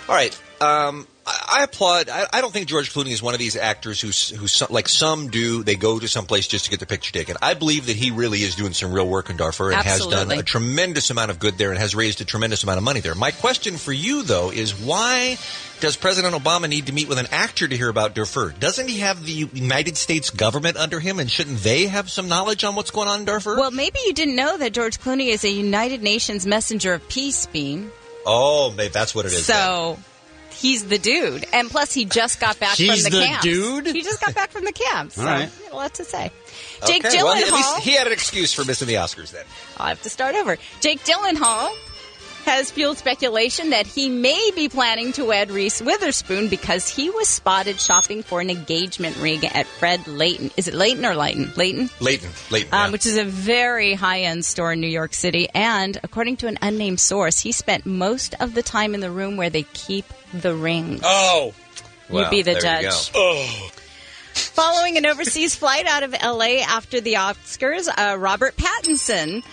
All 0.10 0.16
right. 0.16 0.38
Um, 0.60 1.08
I, 1.26 1.64
applaud. 1.64 2.10
I, 2.10 2.28
I 2.34 2.42
don't 2.42 2.52
think 2.52 2.68
George 2.68 2.92
Clooney 2.94 3.12
is 3.12 3.22
one 3.22 3.34
of 3.34 3.40
these 3.40 3.56
actors 3.56 4.02
who's 4.02 4.30
who's 4.30 4.70
like 4.72 4.90
some 4.90 5.30
do. 5.30 5.64
They 5.64 5.76
go 5.76 6.00
to 6.00 6.08
some 6.08 6.26
place 6.26 6.48
just 6.48 6.66
to 6.66 6.72
get 6.72 6.80
their 6.80 6.88
picture 6.88 7.12
taken. 7.12 7.38
I 7.42 7.54
believe 7.54 7.86
that 7.86 7.96
he 7.96 8.12
really 8.12 8.40
is 8.40 8.56
doing 8.56 8.74
some 8.74 8.92
real 8.92 9.08
work 9.08 9.30
in 9.30 9.38
Darfur 9.38 9.72
and 9.72 9.84
has 9.84 10.06
done 10.08 10.32
a 10.32 10.42
tremendous 10.42 11.10
amount 11.10 11.30
of 11.32 11.40
good 11.40 11.58
there 11.58 11.70
and 11.70 11.80
has 11.80 11.94
raised 11.94 12.22
a 12.22 12.26
tremendous 12.26 12.64
amount 12.64 12.80
of 12.80 12.84
money 12.84 13.02
there. 13.02 13.14
My 13.14 13.32
question 13.32 13.78
for 13.78 13.94
you 13.94 14.24
though 14.24 14.52
is 14.52 14.74
why 14.74 15.38
does 15.80 15.96
President 15.96 16.36
Obama 16.36 16.70
need 16.70 16.88
to 16.88 16.94
meet 16.94 17.08
with 17.08 17.18
an 17.18 17.28
actor 17.32 17.68
to 17.68 17.76
hear 17.78 17.90
about 17.90 18.14
Darfur? 18.16 18.52
Doesn't 18.60 18.88
he 18.88 19.00
have 19.00 19.24
the 19.26 19.32
United 19.32 19.98
States 19.98 20.30
government 20.30 20.78
under 20.78 21.00
him, 21.00 21.20
and 21.20 21.30
shouldn't 21.30 21.60
they 21.60 21.88
have 21.88 22.10
some 22.10 22.28
knowledge 22.28 22.64
on 22.64 22.76
what's 22.76 22.92
going 22.92 23.08
on 23.08 23.22
in 23.22 23.26
Darfur? 23.26 23.58
Well, 23.58 23.72
maybe 23.72 23.98
you 24.06 24.14
didn't 24.14 24.36
know 24.36 24.58
that 24.58 24.74
George 24.74 25.00
Clooney 25.00 25.30
is 25.30 25.44
a 25.44 25.50
United 25.50 26.04
Nations 26.04 26.46
messenger 26.46 26.94
of 26.94 27.08
peace, 27.10 27.48
Bean. 27.48 27.92
oh, 28.26 28.72
maybe 28.78 28.92
that's 28.92 29.16
what 29.16 29.26
it 29.26 29.34
is. 29.34 29.46
then. 29.96 30.04
So 30.62 30.68
he's 30.68 30.86
the 30.88 30.98
dude, 31.00 31.46
and 31.54 31.70
plus 31.70 31.94
he 31.94 32.06
just 32.06 32.40
got 32.40 32.60
back 32.60 32.76
He's 32.76 33.04
from 33.04 33.12
the, 33.12 33.20
the 33.20 33.26
camps. 33.26 33.44
dude? 33.44 33.88
He 33.88 34.02
just 34.04 34.22
got 34.22 34.36
back 34.36 34.52
from 34.52 34.64
the 34.66 34.72
camp. 34.72 35.12
All 35.18 35.24
so 35.24 35.26
right. 35.26 35.50
a 35.72 35.76
lot 35.76 35.94
to 35.96 36.04
say. 36.04 36.32
Jake 36.86 37.06
Okay, 37.06 37.18
well, 37.24 37.34
at 37.34 37.52
least 37.52 37.80
he 37.80 37.92
had 37.94 38.08
an 38.08 38.14
excuse 38.14 38.54
for 38.54 38.64
missing 38.66 38.88
the 38.88 38.96
Oscars 38.96 39.32
then. 39.32 39.44
I'll 39.78 39.88
have 39.88 40.02
to 40.04 40.10
start 40.10 40.36
over. 40.36 40.58
Jake 40.80 41.04
Gyllenhaal 41.04 41.72
has 42.46 42.72
fueled 42.72 42.98
speculation 42.98 43.72
that 43.72 43.88
he 43.88 44.10
may 44.10 44.52
be 44.56 44.70
planning 44.70 45.12
to 45.14 45.26
wed 45.26 45.52
Reese 45.52 45.82
Witherspoon 45.82 46.50
because 46.50 46.90
he 46.90 47.10
was 47.10 47.28
spotted 47.28 47.80
shopping 47.80 48.24
for 48.24 48.42
an 48.42 48.50
engagement 48.50 49.18
ring 49.18 49.46
at 49.46 49.66
Fred 49.68 50.08
Leighton. 50.08 50.52
Is 50.58 50.68
it 50.68 50.74
Layton 50.74 51.06
or 51.06 51.16
Layton? 51.16 51.52
Layton? 51.56 51.90
Leighton, 52.00 52.30
Leighton. 52.50 52.74
um, 52.74 52.86
yeah. 52.86 52.90
which 52.92 53.06
is 53.06 53.18
a 53.18 53.24
very 53.24 53.94
high 53.94 54.22
end 54.22 54.46
store 54.46 54.74
in 54.74 54.82
New 54.82 54.88
York 54.88 55.14
City. 55.14 55.48
And 55.54 56.00
according 56.04 56.38
to 56.38 56.48
an 56.48 56.58
unnamed 56.62 57.00
source, 57.00 57.40
he 57.40 57.52
spent 57.52 57.86
most 57.86 58.36
of 58.40 58.54
the 58.54 58.64
time 58.64 58.94
in 58.94 59.02
the 59.02 59.12
room 59.12 59.38
where 59.38 59.50
they 59.50 59.64
keep 59.64 60.06
the 60.34 60.56
rings. 60.56 61.02
Oh. 61.04 61.54
You 62.10 62.30
be 62.30 62.42
the 62.42 62.56
judge. 62.56 63.12
Oh. 63.16 63.70
Following 64.34 64.98
an 64.98 65.06
overseas 65.06 65.56
flight 65.56 65.86
out 65.86 66.04
of 66.04 66.12
LA 66.12 66.62
after 66.68 67.00
the 67.02 67.14
Oscars, 67.14 67.88
uh, 67.88 68.18
Robert 68.18 68.56
Pattinson 68.58 69.44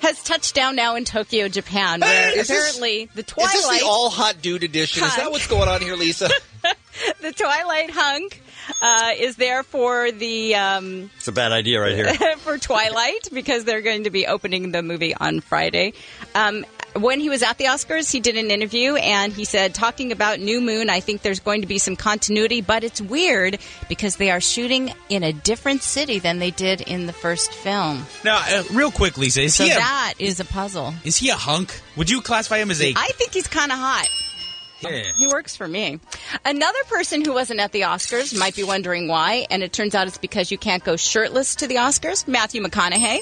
has 0.00 0.22
touched 0.22 0.54
down 0.54 0.76
now 0.76 0.96
in 0.96 1.04
Tokyo, 1.04 1.48
Japan, 1.48 2.00
where 2.00 2.30
Is 2.30 2.48
this- 2.48 2.50
apparently 2.50 3.08
the 3.14 3.20
Is 3.20 3.26
Twilight, 3.26 3.52
this 3.52 3.80
the 3.80 3.86
all 3.86 4.10
hot 4.10 4.40
dude 4.42 4.64
edition? 4.64 5.04
Is 5.04 5.16
that 5.16 5.30
what's 5.30 5.46
going 5.46 5.68
on 5.68 5.80
here, 5.80 5.96
Lisa? 5.96 6.28
the 7.20 7.32
Twilight 7.32 7.90
hunk, 7.90 8.42
uh, 8.82 9.12
is 9.16 9.36
there 9.36 9.62
for 9.62 10.10
the 10.12 10.54
um, 10.54 11.10
It's 11.16 11.28
a 11.28 11.32
bad 11.32 11.52
idea 11.52 11.80
right 11.80 11.94
here. 11.94 12.36
for 12.38 12.58
Twilight 12.58 13.28
because 13.32 13.64
they're 13.64 13.82
going 13.82 14.04
to 14.04 14.10
be 14.10 14.26
opening 14.26 14.72
the 14.72 14.82
movie 14.82 15.14
on 15.14 15.40
Friday. 15.40 15.92
Um, 16.34 16.64
when 17.00 17.20
he 17.20 17.28
was 17.28 17.42
at 17.42 17.58
the 17.58 17.64
Oscars, 17.64 18.10
he 18.10 18.20
did 18.20 18.36
an 18.36 18.50
interview 18.50 18.94
and 18.96 19.32
he 19.32 19.44
said, 19.44 19.74
talking 19.74 20.12
about 20.12 20.40
New 20.40 20.60
Moon, 20.60 20.90
I 20.90 21.00
think 21.00 21.22
there's 21.22 21.40
going 21.40 21.60
to 21.62 21.66
be 21.66 21.78
some 21.78 21.96
continuity, 21.96 22.60
but 22.60 22.84
it's 22.84 23.00
weird 23.00 23.58
because 23.88 24.16
they 24.16 24.30
are 24.30 24.40
shooting 24.40 24.92
in 25.08 25.22
a 25.22 25.32
different 25.32 25.82
city 25.82 26.18
than 26.18 26.38
they 26.38 26.50
did 26.50 26.80
in 26.80 27.06
the 27.06 27.12
first 27.12 27.52
film. 27.52 28.04
Now, 28.24 28.42
uh, 28.48 28.62
real 28.72 28.90
quick, 28.90 29.16
Lisa, 29.18 29.42
is 29.42 29.54
So 29.54 29.64
he 29.64 29.70
a, 29.70 29.74
that 29.74 30.14
is 30.18 30.40
a 30.40 30.44
puzzle. 30.44 30.94
is 31.04 31.16
he 31.16 31.30
a 31.30 31.34
hunk? 31.36 31.80
Would 31.96 32.10
you 32.10 32.20
classify 32.20 32.58
him 32.58 32.70
as 32.70 32.80
a? 32.82 32.92
I 32.96 33.08
think 33.14 33.32
he's 33.32 33.48
kind 33.48 33.72
of 33.72 33.78
hot. 33.78 34.08
Yeah. 34.80 35.02
He 35.18 35.26
works 35.26 35.56
for 35.56 35.66
me. 35.66 35.98
Another 36.44 36.78
person 36.86 37.24
who 37.24 37.32
wasn't 37.32 37.58
at 37.58 37.72
the 37.72 37.80
Oscars 37.80 38.38
might 38.38 38.54
be 38.54 38.62
wondering 38.62 39.08
why, 39.08 39.46
and 39.50 39.62
it 39.62 39.72
turns 39.72 39.94
out 39.96 40.06
it's 40.06 40.18
because 40.18 40.52
you 40.52 40.58
can't 40.58 40.84
go 40.84 40.94
shirtless 40.96 41.56
to 41.56 41.66
the 41.66 41.76
Oscars. 41.76 42.28
Matthew 42.28 42.62
McConaughey. 42.62 43.20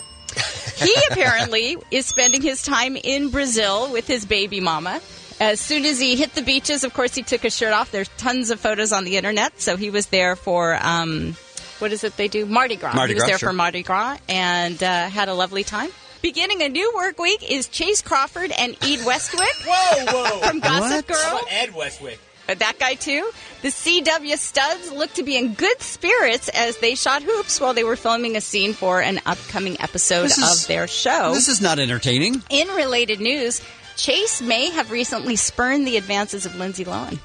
He 0.76 0.94
apparently 1.10 1.76
is 1.90 2.06
spending 2.06 2.42
his 2.42 2.62
time 2.62 2.96
in 2.96 3.30
Brazil 3.30 3.90
with 3.92 4.06
his 4.06 4.26
baby 4.26 4.60
mama. 4.60 5.00
As 5.38 5.60
soon 5.60 5.84
as 5.84 5.98
he 6.00 6.16
hit 6.16 6.34
the 6.34 6.42
beaches, 6.42 6.84
of 6.84 6.94
course, 6.94 7.14
he 7.14 7.22
took 7.22 7.42
his 7.42 7.54
shirt 7.54 7.72
off. 7.72 7.90
There's 7.90 8.08
tons 8.16 8.50
of 8.50 8.60
photos 8.60 8.92
on 8.92 9.04
the 9.04 9.16
internet. 9.16 9.60
So 9.60 9.76
he 9.76 9.90
was 9.90 10.06
there 10.06 10.34
for, 10.36 10.78
um, 10.80 11.36
what 11.78 11.92
is 11.92 12.04
it 12.04 12.16
they 12.16 12.28
do? 12.28 12.46
Mardi 12.46 12.76
Gras. 12.76 12.94
Mardi 12.94 13.12
he 13.12 13.14
was 13.14 13.22
Gras, 13.22 13.28
there 13.28 13.38
sure. 13.38 13.48
for 13.50 13.52
Mardi 13.52 13.82
Gras 13.82 14.18
and 14.28 14.82
uh, 14.82 15.08
had 15.08 15.28
a 15.28 15.34
lovely 15.34 15.64
time. 15.64 15.90
Beginning 16.22 16.62
a 16.62 16.68
new 16.68 16.92
work 16.96 17.18
week 17.18 17.48
is 17.48 17.68
Chace 17.68 18.00
Crawford 18.00 18.50
and 18.50 18.76
Ed 18.82 19.04
Westwick. 19.04 19.54
Whoa, 19.66 20.04
whoa. 20.06 20.38
From 20.40 20.60
Gossip 20.60 21.08
How 21.08 21.38
Girl. 21.38 21.46
Ed 21.50 21.74
Westwick. 21.74 22.18
That 22.46 22.78
guy 22.78 22.94
too. 22.94 23.30
The 23.62 23.68
CW 23.68 24.36
studs 24.38 24.92
look 24.92 25.12
to 25.14 25.22
be 25.22 25.36
in 25.36 25.54
good 25.54 25.80
spirits 25.82 26.48
as 26.50 26.76
they 26.78 26.94
shot 26.94 27.22
hoops 27.22 27.60
while 27.60 27.74
they 27.74 27.84
were 27.84 27.96
filming 27.96 28.36
a 28.36 28.40
scene 28.40 28.72
for 28.72 29.00
an 29.00 29.20
upcoming 29.26 29.80
episode 29.80 30.26
is- 30.26 30.62
of 30.62 30.68
their 30.68 30.86
show. 30.86 31.32
This 31.34 31.48
is 31.48 31.60
not 31.60 31.78
entertaining. 31.78 32.42
In 32.50 32.68
related 32.68 33.20
news, 33.20 33.60
Chace 33.96 34.40
may 34.42 34.70
have 34.70 34.90
recently 34.90 35.36
spurned 35.36 35.86
the 35.86 35.96
advances 35.96 36.46
of 36.46 36.54
Lindsay 36.56 36.84
Lohan. 36.84 37.18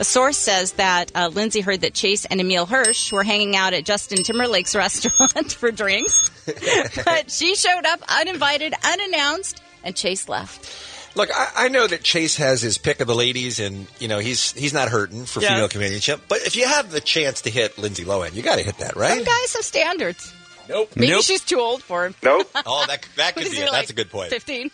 A 0.00 0.04
source 0.04 0.38
says 0.38 0.72
that 0.72 1.10
uh, 1.14 1.28
Lindsay 1.32 1.60
heard 1.60 1.80
that 1.82 1.94
Chace 1.94 2.24
and 2.24 2.40
Emile 2.40 2.66
Hirsch 2.66 3.12
were 3.12 3.22
hanging 3.24 3.54
out 3.56 3.74
at 3.74 3.84
Justin 3.84 4.22
Timberlake's 4.24 4.74
restaurant 4.76 5.52
for 5.52 5.70
drinks, 5.70 6.30
but 7.04 7.30
she 7.30 7.54
showed 7.54 7.84
up 7.84 8.00
uninvited, 8.08 8.74
unannounced, 8.84 9.62
and 9.84 9.94
Chace 9.94 10.28
left. 10.28 10.68
Look, 11.16 11.30
I, 11.34 11.50
I 11.56 11.68
know 11.68 11.86
that 11.86 12.02
Chace 12.02 12.36
has 12.38 12.60
his 12.60 12.76
pick 12.76 13.00
of 13.00 13.06
the 13.06 13.14
ladies, 13.14 13.60
and 13.60 13.86
you 14.00 14.08
know 14.08 14.18
he's 14.18 14.52
he's 14.52 14.72
not 14.72 14.88
hurting 14.88 15.26
for 15.26 15.40
Yeah. 15.40 15.50
female 15.50 15.68
companionship. 15.68 16.22
But 16.28 16.40
if 16.46 16.56
you 16.56 16.66
have 16.66 16.90
the 16.90 17.00
chance 17.00 17.42
to 17.42 17.50
hit 17.50 17.78
Lindsay 17.78 18.04
Lohan, 18.04 18.34
you 18.34 18.42
got 18.42 18.56
to 18.56 18.62
hit 18.62 18.78
that, 18.78 18.96
right? 18.96 19.14
Some 19.14 19.24
guys 19.24 19.54
have 19.54 19.64
standards. 19.64 20.32
Nope. 20.68 20.90
Maybe 20.96 21.12
Nope. 21.12 21.22
she's 21.24 21.42
too 21.42 21.60
old 21.60 21.82
for 21.82 22.06
him. 22.06 22.14
Nope. 22.22 22.50
oh, 22.66 22.84
that 22.88 23.06
that 23.16 23.34
could 23.36 23.50
be 23.50 23.58
it. 23.58 23.62
like, 23.62 23.72
That's 23.72 23.90
a 23.90 23.94
good 23.94 24.10
point. 24.10 24.30
Fifteen. 24.30 24.70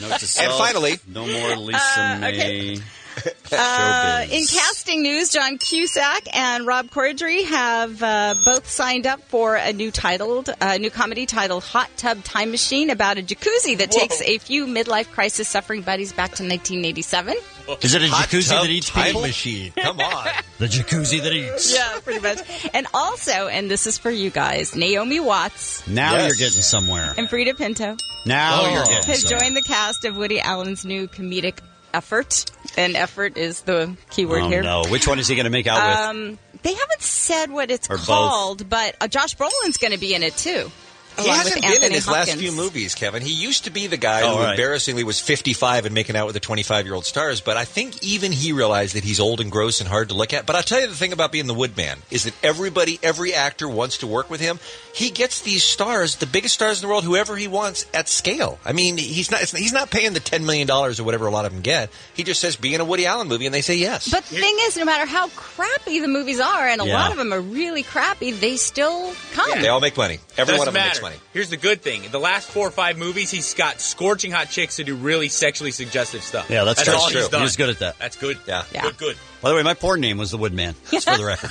Note 0.00 0.18
to 0.18 0.42
And 0.42 0.52
finally- 0.54 0.98
no 1.06 1.26
more 1.26 1.56
Lisa 1.56 1.78
Uh, 2.00 2.18
May. 2.20 2.72
okay. 2.74 2.82
Uh, 3.56 4.26
in 4.32 4.44
casting 4.46 5.02
news, 5.02 5.30
John 5.30 5.58
Cusack 5.58 6.26
and 6.34 6.66
Rob 6.66 6.88
Corddry 6.90 7.44
have 7.44 8.02
uh, 8.02 8.34
both 8.44 8.68
signed 8.68 9.06
up 9.06 9.20
for 9.28 9.54
a 9.54 9.72
new 9.72 9.92
titled, 9.92 10.50
a 10.60 10.76
new 10.80 10.90
comedy 10.90 11.24
titled 11.24 11.62
"Hot 11.62 11.88
Tub 11.96 12.24
Time 12.24 12.50
Machine" 12.50 12.90
about 12.90 13.16
a 13.16 13.22
jacuzzi 13.22 13.78
that 13.78 13.92
Whoa. 13.92 14.00
takes 14.00 14.20
a 14.22 14.38
few 14.38 14.66
midlife 14.66 15.08
crisis 15.12 15.46
suffering 15.48 15.82
buddies 15.82 16.12
back 16.12 16.30
to 16.34 16.42
1987. 16.42 17.36
Is 17.80 17.94
it 17.94 18.02
a 18.02 18.08
Hot 18.08 18.28
jacuzzi 18.28 18.48
tub 18.48 18.62
that 18.64 18.70
eats 18.70 18.90
time 18.90 19.04
people? 19.06 19.20
machine. 19.22 19.72
Come 19.80 20.00
on. 20.00 20.26
The 20.58 20.66
jacuzzi 20.66 21.20
that 21.22 21.32
eats. 21.32 21.74
Yeah, 21.74 21.98
pretty 22.04 22.20
much. 22.20 22.38
And 22.72 22.86
also, 22.94 23.48
and 23.48 23.68
this 23.70 23.86
is 23.88 23.98
for 23.98 24.10
you 24.10 24.30
guys, 24.30 24.74
Naomi 24.76 25.18
Watts 25.20 25.86
Now 25.88 26.12
Yes. 26.14 26.22
you're 26.28 26.48
getting 26.48 26.62
somewhere. 26.62 27.12
and 27.18 27.28
Freida 27.28 27.56
Pinto 27.56 27.96
Now 28.24 28.60
Oh. 28.62 28.72
you're 28.72 28.84
getting 28.84 29.02
have 29.08 29.16
somewhere. 29.16 29.40
joined 29.40 29.56
the 29.56 29.62
cast 29.62 30.04
of 30.04 30.16
Woody 30.16 30.40
Allen's 30.40 30.84
new 30.84 31.08
comedic 31.08 31.58
effort. 31.94 32.44
And 32.76 32.96
effort 32.96 33.38
is 33.38 33.62
the 33.62 33.96
key 34.10 34.26
word 34.26 34.42
oh, 34.42 34.48
here. 34.48 34.62
no. 34.62 34.84
Which 34.88 35.06
one 35.06 35.18
is 35.18 35.28
he 35.28 35.36
going 35.36 35.44
to 35.44 35.50
make 35.50 35.66
out 35.66 35.88
with? 35.88 35.98
Um, 35.98 36.38
they 36.62 36.74
haven't 36.74 37.02
said 37.02 37.50
what 37.50 37.70
it's 37.70 37.88
Or 37.88 37.96
both. 37.96 38.06
called, 38.06 38.68
but 38.68 38.96
uh, 39.00 39.08
Josh 39.08 39.36
Brolin's 39.36 39.78
going 39.78 39.92
to 39.92 39.98
be 39.98 40.14
in 40.14 40.22
it 40.22 40.36
too. 40.36 40.70
He 41.18 41.28
hasn't 41.28 41.54
with 41.56 41.62
been 41.62 41.70
in 41.70 41.74
Anthony 41.76 41.94
his 41.94 42.08
last 42.08 42.32
few 42.36 42.50
movies, 42.52 42.94
Kevin. 42.94 43.22
He 43.22 43.32
used 43.32 43.64
to 43.64 43.70
be 43.70 43.86
the 43.86 43.96
guy 43.96 44.22
Oh, 44.22 44.36
who 44.36 44.42
right. 44.42 44.50
embarrassingly 44.50 45.04
was 45.04 45.20
55 45.20 45.86
and 45.86 45.94
making 45.94 46.16
out 46.16 46.26
with 46.26 46.34
the 46.34 46.40
25 46.40 46.84
year 46.86 46.94
old 46.94 47.06
stars, 47.06 47.40
but 47.40 47.56
I 47.56 47.64
think 47.64 48.02
even 48.02 48.32
he 48.32 48.52
realized 48.52 48.94
that 48.96 49.04
he's 49.04 49.20
old 49.20 49.40
and 49.40 49.50
gross 49.50 49.80
and 49.80 49.88
hard 49.88 50.08
to 50.08 50.14
look 50.14 50.32
at. 50.32 50.46
But 50.46 50.56
I'll 50.56 50.62
tell 50.62 50.80
you 50.80 50.86
the 50.88 50.94
thing 50.94 51.12
about 51.12 51.30
being 51.32 51.46
the 51.46 51.54
Woodman 51.54 51.98
is 52.10 52.24
that 52.24 52.34
everybody, 52.42 52.98
every 53.02 53.32
actor 53.34 53.68
wants 53.68 53.98
to 53.98 54.06
work 54.06 54.28
with 54.30 54.40
him. 54.40 54.58
He 54.94 55.10
gets 55.10 55.40
these 55.40 55.62
stars, 55.64 56.16
the 56.16 56.26
biggest 56.26 56.54
stars 56.54 56.80
in 56.82 56.86
the 56.86 56.92
world, 56.92 57.04
whoever 57.04 57.36
he 57.36 57.48
wants 57.48 57.86
at 57.94 58.08
scale. 58.08 58.58
I 58.64 58.72
mean, 58.72 58.96
he's 58.96 59.30
not 59.30 59.40
he's 59.40 59.72
not 59.72 59.90
paying 59.90 60.12
the 60.12 60.20
$10 60.20 60.44
million 60.44 60.70
or 60.70 60.90
whatever 61.04 61.26
a 61.26 61.30
lot 61.30 61.44
of 61.46 61.52
them 61.52 61.62
get. 61.62 61.90
He 62.14 62.22
just 62.24 62.40
says, 62.40 62.56
be 62.56 62.74
in 62.74 62.80
a 62.80 62.84
Woody 62.84 63.06
Allen 63.06 63.28
movie, 63.28 63.46
and 63.46 63.54
they 63.54 63.60
say 63.60 63.76
yes. 63.76 64.08
But 64.10 64.24
the 64.24 64.36
thing 64.36 64.56
is, 64.62 64.76
no 64.76 64.84
matter 64.84 65.06
how 65.06 65.28
crappy 65.30 66.00
the 66.00 66.08
movies 66.08 66.40
are, 66.40 66.66
and 66.68 66.80
a 66.80 66.86
Yeah. 66.86 66.94
lot 66.98 67.12
of 67.12 67.18
them 67.18 67.32
are 67.32 67.40
really 67.40 67.82
crappy, 67.82 68.30
they 68.32 68.56
still 68.56 69.12
come. 69.32 69.60
they 69.62 69.68
all 69.68 69.80
make 69.80 69.96
money. 69.96 70.18
Every 70.36 70.52
Doesn't 70.52 70.58
one 70.58 70.68
of 70.68 70.74
them 70.74 70.80
matter. 70.82 70.88
makes 70.90 71.02
money. 71.04 71.16
Here's 71.32 71.50
the 71.50 71.56
good 71.56 71.82
thing: 71.82 72.02
the 72.10 72.18
last 72.18 72.50
four 72.50 72.66
or 72.66 72.70
five 72.70 72.96
movies, 72.96 73.30
he's 73.30 73.54
got 73.54 73.80
scorching 73.80 74.30
hot 74.32 74.48
chicks 74.48 74.76
to 74.76 74.84
do 74.84 74.96
really 74.96 75.28
sexually 75.28 75.70
suggestive 75.70 76.22
stuff. 76.22 76.48
Yeah, 76.50 76.64
that's 76.64 76.82
true. 76.82 76.94
all 76.94 77.08
he's 77.08 77.28
done. 77.28 77.42
He's 77.42 77.56
good 77.56 77.68
at 77.68 77.78
that. 77.80 77.98
That's 77.98 78.16
good. 78.16 78.38
Yeah. 78.46 78.64
Yeah. 78.72 78.82
Good. 78.82 78.96
Good. 78.98 79.16
By 79.42 79.50
the 79.50 79.56
way, 79.56 79.62
my 79.62 79.74
porn 79.74 80.00
name 80.00 80.16
was 80.16 80.30
the 80.30 80.38
Woodman. 80.38 80.74
Just 80.90 81.08
for 81.08 81.18
the 81.18 81.24
record. 81.32 81.50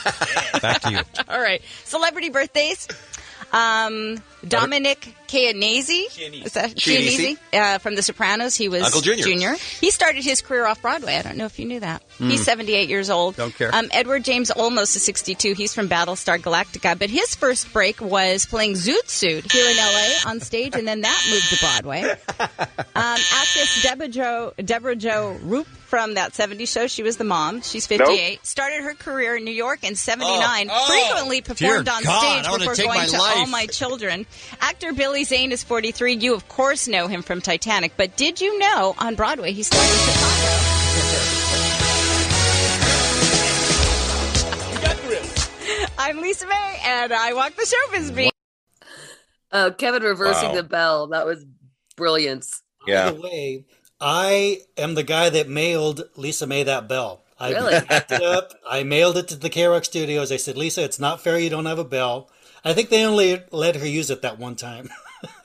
Back 0.62 0.82
to 0.82 0.92
you. 0.92 1.00
All 1.30 1.40
right, 1.40 1.62
celebrity 1.84 2.30
birthdays. 2.30 2.88
Um, 3.52 4.18
Dominic 4.48 5.16
Chianese, 5.28 5.90
is 6.46 6.54
that 6.54 6.76
Chianese. 6.76 7.18
Chianese? 7.18 7.38
Uh, 7.54 7.78
from 7.80 7.96
The 7.96 8.02
Sopranos. 8.02 8.56
He 8.56 8.70
was 8.70 8.84
Uncle 8.84 9.02
Junior. 9.02 9.24
Junior. 9.26 9.56
He 9.56 9.90
started 9.90 10.24
his 10.24 10.42
career 10.42 10.66
off 10.66 10.82
Broadway. 10.82 11.16
I 11.16 11.22
don't 11.22 11.38
know 11.38 11.46
if 11.46 11.58
you 11.58 11.66
knew 11.66 11.80
that. 11.80 12.04
Hmm. 12.18 12.30
He's 12.30 12.44
78 12.44 12.90
years 12.90 13.10
old. 13.10 13.36
Don't 13.36 13.56
care. 13.56 13.74
Um, 13.74 13.88
Edward 13.92 14.24
James 14.24 14.52
Olmos 14.52 14.96
is 14.96 15.04
62. 15.04 15.54
He's 15.54 15.74
from 15.74 15.90
Battlestar 15.90 16.38
Galactica. 16.40 16.98
But 16.98 17.10
his 17.10 17.36
first 17.36 17.72
break 17.74 18.02
was 18.02 18.46
playing 18.46 18.74
Zoot 18.74 19.10
Suit 19.10 19.52
here 19.52 19.70
in 19.70 19.78
LA 19.78 20.30
on 20.30 20.40
stage, 20.40 20.76
and 20.76 20.88
then 20.88 21.02
that 21.02 21.28
moved 21.32 21.50
to 21.50 21.60
Broadway. 21.60 22.16
Um, 22.96 23.18
actress 23.34 23.82
Deborah 23.82 24.08
Jo, 24.08 24.54
Deborah 24.64 24.96
Jo 24.96 25.36
Rupp 25.42 25.66
from 25.94 26.16
that 26.16 26.34
70s 26.34 26.70
show. 26.70 26.88
She 26.88 27.04
was 27.04 27.18
the 27.18 27.24
mom. 27.24 27.62
She's 27.62 27.86
58. 27.86 28.44
Started 28.46 28.82
her 28.82 28.96
career 28.96 29.36
in 29.36 29.46
New 29.46 29.52
York 29.52 29.84
in 29.84 29.96
79. 29.96 30.68
Oh, 30.72 30.74
oh. 30.74 30.88
frequently 30.88 31.42
performed 31.42 31.88
on 31.88 32.04
God, 32.04 32.44
stage 32.44 32.60
before 32.60 32.76
going 32.76 33.08
to 33.10 33.18
life. 33.20 33.38
All 33.38 33.46
My 33.46 33.68
Children. 33.68 34.26
Actor 34.62 34.94
Billy 34.94 35.24
Zane 35.24 35.52
is 35.52 35.64
43. 35.64 36.14
You, 36.14 36.34
of 36.36 36.48
course, 36.48 36.88
know 36.88 37.08
him 37.08 37.22
from 37.22 37.42
Titanic. 37.42 37.94
But 37.98 38.16
did 38.18 38.40
you 38.42 38.58
know 38.60 38.96
on 39.00 39.16
Broadway 39.16 39.52
he 39.52 39.64
starred 39.64 39.84
in 39.84 39.98
Chicago? 39.98 41.64
I'm 45.98 46.22
Lisa 46.22 46.46
May, 46.48 46.80
and 46.86 47.14
I 47.14 47.34
walk 47.34 47.56
the 47.56 47.62
showbiz 47.64 48.14
beat. 48.16 48.34
Uh, 49.52 49.72
Kevin 49.72 50.04
reversing 50.04 50.50
Wow. 50.50 50.56
the 50.56 50.64
bell. 50.64 51.08
That 51.08 51.26
was 51.26 51.46
brilliance. 51.96 52.62
Yeah. 52.88 53.12
By 53.12 53.16
the 53.16 53.22
way, 53.22 53.66
I 54.02 54.62
am 54.78 54.96
the 54.96 55.04
guy 55.04 55.30
that 55.30 55.48
mailed 55.48 56.04
Lisa 56.18 56.46
May 56.48 56.64
that 56.64 56.90
bell. 56.90 57.24
I 57.40 57.52
Really? 57.52 57.80
packed 57.82 58.12
it 58.12 58.22
up. 58.24 58.54
I 58.68 58.84
mailed 58.84 59.18
it 59.18 59.28
to 59.30 59.36
the 59.36 59.50
KROQ 59.50 59.86
Studios. 59.86 60.32
I 60.32 60.38
said, 60.38 60.58
Lisa, 60.58 60.84
it's 60.84 61.00
not 61.00 61.22
fair 61.22 61.38
you 61.40 61.50
don't 61.50 61.66
have 61.66 61.80
a 61.80 61.84
bell. 61.86 62.30
I 62.66 62.74
think 62.74 62.90
they 62.90 63.06
only 63.06 63.44
let 63.52 63.76
her 63.76 63.88
use 63.88 64.10
it 64.10 64.22
that 64.22 64.40
one 64.40 64.56
time. 64.56 64.90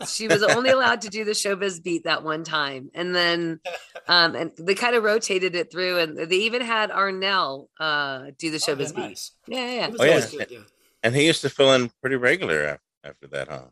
She 0.08 0.26
was 0.26 0.42
only 0.42 0.70
allowed 0.70 1.02
to 1.02 1.08
do 1.08 1.24
the 1.24 1.30
showbiz 1.32 1.80
beat 1.80 2.02
that 2.02 2.24
one 2.24 2.42
time, 2.42 2.90
and 2.94 3.14
then 3.14 3.60
um, 4.08 4.34
and 4.34 4.50
they 4.58 4.74
kind 4.74 4.96
of 4.96 5.04
rotated 5.04 5.54
it 5.54 5.70
through, 5.70 5.98
and 5.98 6.18
they 6.18 6.36
even 6.36 6.62
had 6.62 6.90
Arnell 6.90 7.68
uh, 7.78 8.32
do 8.38 8.50
the 8.50 8.56
showbiz 8.56 8.92
beat. 8.92 9.02
nice. 9.02 9.32
Yeah, 9.46 9.58
yeah. 9.72 9.86
It 9.86 9.94
Oh, 10.00 10.04
yeah. 10.04 10.26
good, 10.28 10.50
yeah. 10.50 10.58
And 11.04 11.14
he 11.14 11.26
used 11.26 11.42
to 11.42 11.48
fill 11.48 11.72
in 11.74 11.92
pretty 12.00 12.16
regular 12.16 12.64
after, 12.64 12.82
after 13.04 13.26
that, 13.28 13.48
huh? 13.48 13.62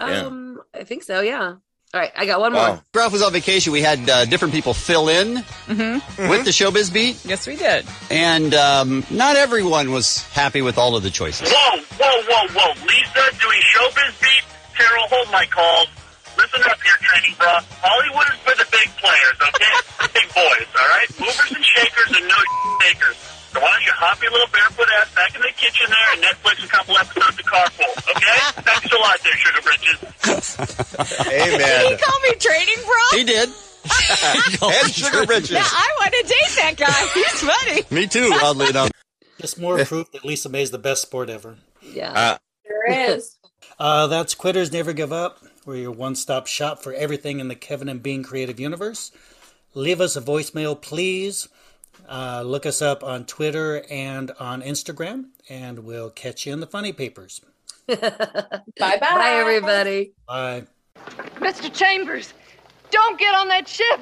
yeah. 0.00 0.08
Yeah. 0.08 0.20
Um, 0.26 0.60
I 0.74 0.82
think 0.82 1.04
so. 1.04 1.20
Yeah. 1.20 1.54
All 1.94 2.00
right, 2.00 2.10
I 2.16 2.26
got 2.26 2.40
one 2.40 2.52
Wow. 2.54 2.66
more. 2.66 2.82
Ralph 2.92 3.12
was 3.12 3.22
on 3.22 3.32
vacation. 3.32 3.72
We 3.72 3.80
had 3.80 4.10
uh, 4.10 4.24
different 4.24 4.52
people 4.52 4.74
fill 4.74 5.08
in 5.08 5.36
Mm-hmm. 5.68 6.28
with 6.28 6.44
the 6.44 6.50
showbiz 6.50 6.92
beat, 6.92 7.24
Yes, 7.24 7.46
we 7.46 7.54
did. 7.54 7.86
and 8.10 8.52
um, 8.52 9.04
not 9.10 9.36
everyone 9.36 9.92
was 9.92 10.22
happy 10.32 10.60
with 10.60 10.76
all 10.76 10.96
of 10.96 11.04
the 11.04 11.10
choices. 11.10 11.48
Whoa, 11.52 11.78
whoa, 11.78 12.22
whoa, 12.28 12.48
whoa. 12.52 12.72
Lisa 12.84 13.38
doing 13.40 13.60
showbiz 13.62 14.20
beat? 14.20 14.42
Carol, 14.76 15.06
hold 15.08 15.30
my 15.30 15.46
calls. 15.46 15.86
Listen 16.36 16.62
up 16.68 16.82
here, 16.82 16.94
training 17.00 17.36
bra. 17.38 17.60
Hollywood 17.80 18.26
Did 30.96 31.90
he 31.90 31.96
call 31.96 32.20
me 32.20 32.34
training 32.38 32.76
bra? 32.84 33.18
He 33.18 33.24
did. 33.24 33.48
and 34.62 34.92
Sugar 34.92 35.26
Britches. 35.26 35.50
Yeah, 35.50 35.62
I 35.64 35.90
want 36.00 36.12
to 36.12 36.22
date 36.22 36.56
that 36.56 36.74
guy. 36.76 37.06
He's 37.12 37.40
funny. 37.40 37.82
Me 37.90 38.06
too, 38.06 38.30
oddly 38.42 38.68
enough. 38.70 38.90
Just 39.40 39.60
more 39.60 39.84
proof 39.84 40.10
that 40.12 40.24
Lisa 40.24 40.48
May 40.48 40.62
is 40.62 40.70
the 40.70 40.78
best 40.78 41.02
sport 41.02 41.28
ever. 41.28 41.56
Yeah. 41.82 42.12
Uh, 42.12 42.38
There 42.64 43.10
is. 43.14 43.36
Uh, 43.76 44.06
that's 44.06 44.36
Quitters 44.36 44.70
Never 44.72 44.92
Give 44.92 45.12
Up. 45.12 45.38
We're 45.66 45.76
your 45.76 45.90
one 45.90 46.14
stop 46.14 46.46
shop 46.46 46.82
for 46.84 46.92
everything 46.92 47.40
in 47.40 47.48
the 47.48 47.56
Kevin 47.56 47.88
and 47.88 48.00
Bean 48.00 48.22
creative 48.22 48.60
universe. 48.60 49.10
Leave 49.74 50.00
us 50.00 50.14
a 50.14 50.20
voicemail, 50.20 50.80
please. 50.80 51.48
Uh, 52.08 52.42
look 52.46 52.66
us 52.66 52.80
up 52.80 53.02
on 53.02 53.24
Twitter 53.24 53.82
and 53.90 54.30
on 54.38 54.62
Instagram, 54.62 55.30
and 55.48 55.80
we'll 55.80 56.10
catch 56.10 56.46
you 56.46 56.52
in 56.52 56.60
the 56.60 56.68
funny 56.68 56.92
papers. 56.92 57.40
Bye 57.88 57.96
bye. 58.78 58.98
Bye, 59.00 59.36
everybody. 59.40 60.12
Bye. 60.28 60.66
Mr. 61.36 61.72
Chambers, 61.72 62.32
don't 62.90 63.18
get 63.18 63.34
on 63.34 63.48
that 63.48 63.68
ship. 63.68 64.00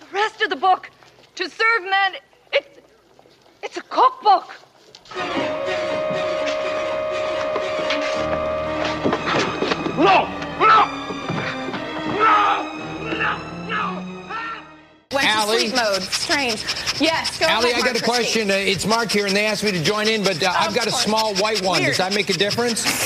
The 0.00 0.06
rest 0.12 0.42
of 0.42 0.50
the 0.50 0.56
book, 0.56 0.90
To 1.36 1.48
Serve 1.48 1.84
Men, 1.84 2.16
it's, 2.52 2.80
it's 3.62 3.76
a 3.76 3.82
cookbook. 3.82 4.54
No! 9.96 10.28
No! 10.60 10.86
No! 12.18 12.75
No! 15.16 15.22
Went 15.22 15.28
Allie? 15.28 15.56
to 15.56 15.68
sleep 15.70 15.74
mode. 15.76 16.02
Strange. 16.02 16.64
Yes, 17.00 17.38
go 17.38 17.46
Allie, 17.46 17.70
ahead, 17.70 17.84
I 17.84 17.86
got 17.92 18.00
a 18.00 18.04
question. 18.04 18.50
Uh, 18.50 18.54
it's 18.54 18.84
Mark 18.86 19.10
here, 19.10 19.26
and 19.26 19.34
they 19.34 19.46
asked 19.46 19.64
me 19.64 19.72
to 19.72 19.82
join 19.82 20.08
in, 20.08 20.22
but 20.22 20.42
uh, 20.42 20.52
I've 20.54 20.74
got 20.74 20.86
a 20.86 20.90
small 20.92 21.34
white 21.36 21.62
one. 21.62 21.80
Weird. 21.80 21.96
Does 21.96 21.98
that 21.98 22.14
make 22.14 22.28
a 22.30 22.34
difference? 22.34 22.84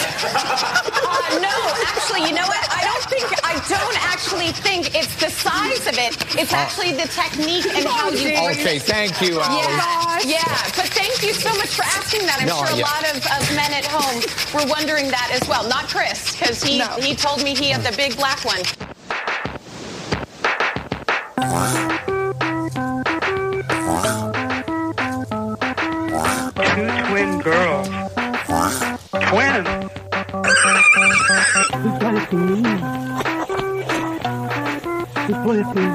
Uh, 1.31 1.39
no, 1.39 1.57
actually, 1.87 2.23
you 2.27 2.35
know 2.35 2.43
what? 2.47 2.67
I 2.73 2.83
don't 2.83 3.05
think 3.05 3.27
I 3.45 3.55
don't 3.69 3.97
actually 4.11 4.51
think 4.51 4.95
it's 4.97 5.15
the 5.17 5.29
size 5.31 5.87
of 5.87 5.95
it. 5.99 6.17
It's 6.39 6.53
actually 6.53 6.93
the 6.93 7.07
technique 7.07 7.67
and 7.67 7.87
how 7.87 8.11
you. 8.11 8.35
Okay, 8.51 8.79
thank 8.79 9.21
you, 9.21 9.41
Allie. 9.41 9.59
Yeah, 9.63 10.41
yeah. 10.41 10.63
But 10.75 10.89
thank 10.91 11.23
you 11.23 11.33
so 11.33 11.51
much 11.57 11.69
for 11.77 11.83
asking 11.83 12.27
that. 12.27 12.39
I'm 12.41 12.49
No, 12.49 12.65
sure 12.65 12.75
a 12.75 12.79
yeah. 12.79 12.85
lot 12.85 13.05
of, 13.15 13.17
of 13.27 13.55
men 13.55 13.73
at 13.73 13.87
home 13.87 14.21
were 14.55 14.69
wondering 14.69 15.09
that 15.11 15.31
as 15.33 15.47
well. 15.49 15.69
Not 15.69 15.89
Chris, 15.89 16.33
because 16.37 16.63
he, 16.63 16.81
he 17.01 17.15
told 17.15 17.45
me 17.45 17.55
he 17.55 17.71
had 17.71 17.83
the 17.83 17.97
big 17.97 18.17
black 18.17 18.45
one. 18.45 18.63
Two 21.37 21.89
girls. 27.43 27.89
Twins. 29.29 29.69
He's 31.83 31.99
got 31.99 32.15
it 32.15 32.29
to 32.31 32.37
me. 32.37 32.57
He's 35.27 35.37
got 35.37 35.57
it 35.57 35.65
to 35.65 35.75
me. 35.75 35.87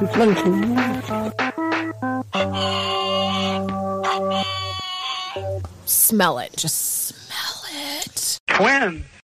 He's 0.00 0.12
got 0.16 0.28
it 0.28 0.38
to 0.42 0.50
me. 0.50 0.66
Smell 5.86 6.38
it. 6.38 6.52
Just 6.56 6.78
smell 7.06 7.64
it. 7.72 8.40
Twins. 8.48 9.19